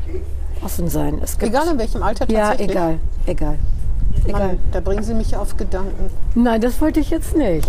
offen 0.64 0.90
sein. 0.90 1.20
Es 1.24 1.38
gibt, 1.38 1.52
Egal 1.52 1.68
in 1.72 1.78
welchem 1.78 2.02
Alter 2.02 2.30
Ja, 2.30 2.50
tatsächlich. 2.50 2.72
egal. 2.72 3.00
Egal. 3.28 3.60
Egal. 4.28 4.48
Mann, 4.48 4.60
da 4.72 4.80
bringen 4.80 5.04
Sie 5.04 5.14
mich 5.14 5.36
auf 5.36 5.58
Gedanken. 5.58 6.10
Nein, 6.36 6.62
das 6.62 6.82
wollte 6.82 7.00
ich 7.00 7.10
jetzt 7.10 7.36
nicht. 7.36 7.68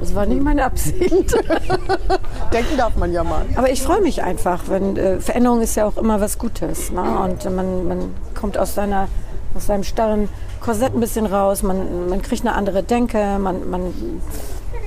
Das 0.00 0.14
war 0.14 0.26
nicht 0.26 0.42
meine 0.42 0.64
Absicht. 0.64 1.12
Denken 2.52 2.76
darf 2.76 2.96
man 2.96 3.12
ja 3.12 3.22
mal. 3.22 3.44
Aber 3.54 3.70
ich 3.70 3.82
freue 3.82 4.00
mich 4.00 4.22
einfach, 4.22 4.64
wenn 4.68 4.96
äh, 4.96 5.20
Veränderung 5.20 5.60
ist 5.60 5.76
ja 5.76 5.86
auch 5.86 5.96
immer 5.96 6.20
was 6.20 6.38
Gutes. 6.38 6.90
Ne? 6.90 7.02
Und 7.02 7.44
man, 7.54 7.86
man 7.86 8.14
kommt 8.34 8.58
aus, 8.58 8.74
seiner, 8.74 9.06
aus 9.54 9.66
seinem 9.66 9.84
starren 9.84 10.28
Korsett 10.60 10.94
ein 10.94 11.00
bisschen 11.00 11.26
raus, 11.26 11.62
man, 11.62 12.08
man 12.08 12.22
kriegt 12.22 12.44
eine 12.46 12.54
andere 12.54 12.82
Denke, 12.82 13.38
man, 13.38 13.68
man 13.70 13.92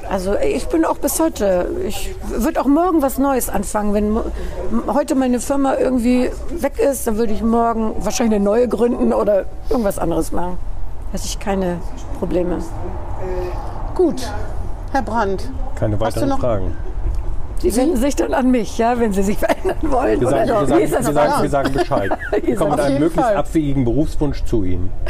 also 0.10 0.36
ich 0.36 0.68
bin 0.68 0.86
auch 0.86 0.98
bis 0.98 1.20
heute, 1.20 1.68
ich 1.88 2.14
würde 2.30 2.62
auch 2.62 2.66
morgen 2.66 3.02
was 3.02 3.18
Neues 3.18 3.50
anfangen. 3.50 3.94
Wenn 3.94 4.20
heute 4.94 5.16
meine 5.16 5.40
Firma 5.40 5.76
irgendwie 5.76 6.30
weg 6.52 6.80
ist, 6.80 7.08
dann 7.08 7.18
würde 7.18 7.34
ich 7.34 7.42
morgen 7.42 7.96
wahrscheinlich 8.00 8.36
eine 8.36 8.46
neue 8.46 8.68
gründen 8.68 9.14
oder 9.14 9.46
irgendwas 9.70 9.98
anderes 9.98 10.32
machen. 10.32 10.58
Hätte 11.12 11.26
ich 11.26 11.40
keine 11.40 11.78
Probleme. 12.20 12.58
Gut, 13.94 14.28
Herr 14.92 15.02
Brandt. 15.02 15.50
Keine 15.76 15.94
Hast 15.94 16.02
du 16.02 16.06
weiteren 16.06 16.30
noch- 16.30 16.40
Fragen. 16.40 16.78
Sie 17.60 17.74
wenden 17.76 17.96
sich 17.96 18.16
dann 18.16 18.34
an 18.34 18.52
mich, 18.52 18.78
ja, 18.78 19.00
wenn 19.00 19.14
Sie 19.14 19.24
sich 19.24 19.38
verändern 19.40 19.78
wollen. 19.84 20.20
Wir 20.20 20.28
sagen, 20.30 20.52
oder? 20.52 20.78
wir 20.78 20.88
sagen, 20.88 21.06
wir 21.06 21.14
sagen, 21.14 21.42
wir 21.44 21.50
sagen 21.50 21.74
Bescheid. 21.74 22.12
Wir 22.44 22.56
kommen 22.56 22.72
mit 22.72 22.80
einem 22.82 23.00
möglichst 23.00 23.20
Fall. 23.26 23.38
abwegigen 23.38 23.86
Berufswunsch 23.86 24.44
zu 24.46 24.64
Ihnen. 24.64 24.92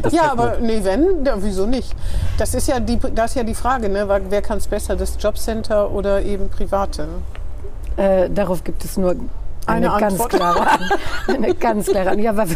Das 0.00 0.12
Ja, 0.14 0.32
aber 0.32 0.58
nee, 0.58 0.80
wenn, 0.82 1.24
ja, 1.24 1.34
wieso 1.38 1.64
nicht? 1.66 1.94
Das 2.36 2.54
ist 2.54 2.66
ja 2.66 2.80
die, 2.80 2.98
das 3.14 3.32
ist 3.32 3.36
ja 3.36 3.44
die 3.44 3.54
Frage, 3.54 3.88
ne? 3.88 4.08
Wer 4.30 4.42
kann 4.42 4.58
es 4.58 4.66
besser, 4.66 4.96
das 4.96 5.16
Jobcenter 5.20 5.92
oder 5.92 6.22
eben 6.22 6.48
private? 6.48 7.06
Äh, 7.96 8.28
darauf 8.30 8.64
gibt 8.64 8.84
es 8.84 8.96
nur 8.96 9.10
eine, 9.66 9.92
Eine 9.92 10.00
ganz 10.00 10.18
klare 10.28 10.60
Antwort. 10.70 10.98
Eine 11.28 11.54
ganz 11.54 11.86
klare 11.86 12.10
Antwort. 12.10 12.24
Ja, 12.24 12.30
aber 12.30 12.46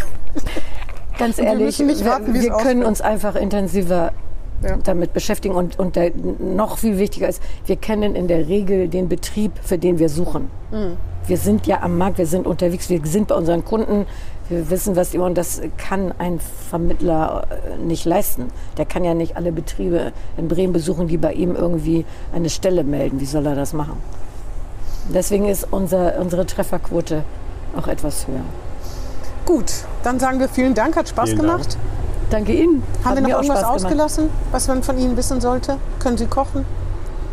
ganz 1.18 1.38
wir 1.38 1.44
ehrlich, 1.44 1.78
wir, 1.78 2.04
warten, 2.04 2.34
es 2.34 2.42
wir 2.42 2.50
können 2.52 2.84
uns 2.84 3.00
einfach 3.00 3.34
intensiver 3.34 4.12
Ja. 4.62 4.78
damit 4.82 5.12
beschäftigen. 5.12 5.54
Und, 5.54 5.78
und 5.78 5.96
der, 5.96 6.12
noch 6.38 6.78
viel 6.78 6.98
wichtiger 6.98 7.28
ist, 7.28 7.42
wir 7.66 7.76
kennen 7.76 8.14
in 8.14 8.26
der 8.26 8.48
Regel 8.48 8.88
den 8.88 9.08
Betrieb, 9.08 9.52
für 9.62 9.78
den 9.78 9.98
wir 9.98 10.08
suchen. 10.08 10.50
Mhm. 10.70 10.96
Wir 11.26 11.36
sind 11.36 11.66
ja 11.66 11.82
am 11.82 11.98
Markt, 11.98 12.18
wir 12.18 12.26
sind 12.26 12.46
unterwegs, 12.46 12.88
wir 12.88 13.04
sind 13.04 13.28
bei 13.28 13.34
unseren 13.34 13.64
Kunden, 13.64 14.06
wir 14.48 14.70
wissen, 14.70 14.94
was 14.94 15.10
die 15.10 15.18
und 15.18 15.36
das 15.36 15.60
kann 15.76 16.14
ein 16.18 16.38
Vermittler 16.70 17.48
äh, 17.50 17.82
nicht 17.82 18.04
leisten. 18.04 18.46
Der 18.78 18.86
kann 18.86 19.02
ja 19.02 19.12
nicht 19.12 19.36
alle 19.36 19.50
Betriebe 19.50 20.12
in 20.36 20.46
Bremen 20.46 20.72
besuchen, 20.72 21.08
die 21.08 21.16
bei 21.16 21.32
ihm 21.32 21.56
irgendwie 21.56 22.04
eine 22.32 22.48
Stelle 22.48 22.84
melden. 22.84 23.20
Wie 23.20 23.26
soll 23.26 23.44
er 23.44 23.56
das 23.56 23.72
machen? 23.72 23.96
Deswegen 25.12 25.48
ist 25.48 25.66
unser, 25.70 26.18
unsere 26.20 26.46
Trefferquote 26.46 27.24
auch 27.76 27.88
etwas 27.88 28.26
höher. 28.28 28.44
Gut, 29.46 29.72
dann 30.02 30.18
sagen 30.18 30.40
wir 30.40 30.48
vielen 30.48 30.74
Dank, 30.74 30.96
hat 30.96 31.08
Spaß 31.08 31.30
Vielen 31.30 31.40
gemacht. 31.42 31.78
Danke 32.30 32.52
Ihnen. 32.52 32.82
Haben 33.04 33.10
Hat 33.10 33.14
wir 33.16 33.22
noch 33.22 33.28
irgendwas 33.30 33.60
Spaß 33.60 33.68
gemacht. 33.68 33.84
ausgelassen, 33.84 34.30
was 34.50 34.66
man 34.68 34.82
von 34.82 34.98
Ihnen 34.98 35.16
wissen 35.16 35.40
sollte? 35.40 35.78
Können 36.00 36.18
Sie 36.18 36.26
kochen? 36.26 36.64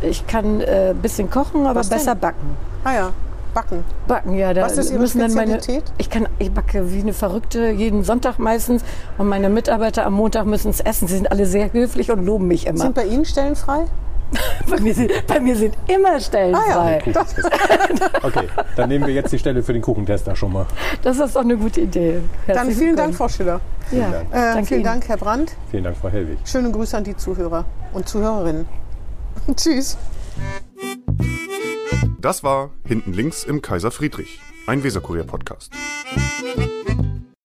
Ich 0.01 0.28
kann 0.28 0.57
ein 0.57 0.61
äh, 0.61 0.93
bisschen 1.01 1.30
kochen, 1.30 1.66
aber 1.66 1.80
Was 1.80 1.89
denn? 1.89 1.97
besser 1.97 2.14
backen. 2.14 2.55
Ah 2.84 2.93
ja, 2.93 3.09
backen. 3.55 3.84
Backen, 4.07 4.36
ja. 4.36 4.53
Da 4.53 4.61
Was 4.64 4.78
ist 4.78 4.91
Ihre 4.91 4.99
müssen 4.99 5.20
dann 5.20 5.34
meine, 5.34 5.53
Spezialität? 5.53 5.91
ich, 5.97 6.09
kann, 6.11 6.28
ich 6.38 6.51
backe 6.51 6.91
wie 6.93 6.99
eine 6.99 7.14
Verrückte 7.14 7.70
jeden 7.72 8.03
Sonntag 8.03 8.38
meistens. 8.38 8.84
Und 9.18 9.28
meine 9.28 9.49
Mitarbeiter 9.49 10.05
am 10.05 10.14
Montag 10.14 10.45
müssen 10.45 10.70
es 10.70 10.82
essen. 10.82 11.07
Sie 11.07 11.16
sind 11.16 11.32
alle 11.32 11.47
sehr 11.47 11.74
höflich 11.74 12.11
und 12.11 12.24
loben 12.24 12.47
mich 12.47 12.68
immer. 12.68 12.78
Sind 12.80 12.93
bei 12.93 13.05
Ihnen 13.05 13.26
Stellen 13.26 13.55
frei? 13.55 13.86
bei, 14.69 14.79
mir 14.79 14.93
sind, 14.93 15.11
bei 15.27 15.39
mir 15.39 15.55
sind 15.55 15.75
immer 15.88 16.19
Stellen 16.19 16.55
Ah 16.55 16.63
ja. 16.67 16.73
frei. 16.73 17.03
Okay, 18.23 18.47
dann 18.75 18.89
nehmen 18.89 19.05
wir 19.05 19.13
jetzt 19.13 19.31
die 19.31 19.39
Stelle 19.39 19.63
für 19.63 19.73
den 19.73 19.81
Kuchentester 19.81 20.36
schon 20.36 20.53
mal. 20.53 20.65
Das 21.01 21.19
ist 21.19 21.36
doch 21.36 21.41
eine 21.41 21.57
gute 21.57 21.81
Idee. 21.81 22.21
Dann 22.47 22.55
Herzlich 22.55 22.77
vielen 22.77 22.95
Dank. 22.95 23.15
Frau 23.15 23.27
Schiller. 23.27 23.59
Ja, 23.91 24.09
Dank. 24.09 24.29
Äh, 24.31 24.36
danke 24.53 24.65
vielen. 24.65 24.84
Dank, 24.84 25.07
Herr 25.07 25.17
Brandt. 25.17 25.55
Vielen 25.71 25.84
Dank, 25.84 25.97
Frau 25.97 26.09
Hellwig. 26.09 26.38
Schöne 26.45 26.71
Grüße 26.71 26.95
an 26.97 27.03
die 27.03 27.15
Zuhörer 27.15 27.65
und 27.93 28.07
Zuhörerinnen. 28.07 28.65
Tschüss. 29.55 29.97
Das 32.19 32.43
war 32.43 32.71
Hinten 32.88 33.13
links 33.13 33.43
im 33.43 33.61
Kaiser 33.61 33.91
Friedrich, 33.91 34.39
ein 34.67 34.84
Weserkurier-Podcast. 34.84 35.71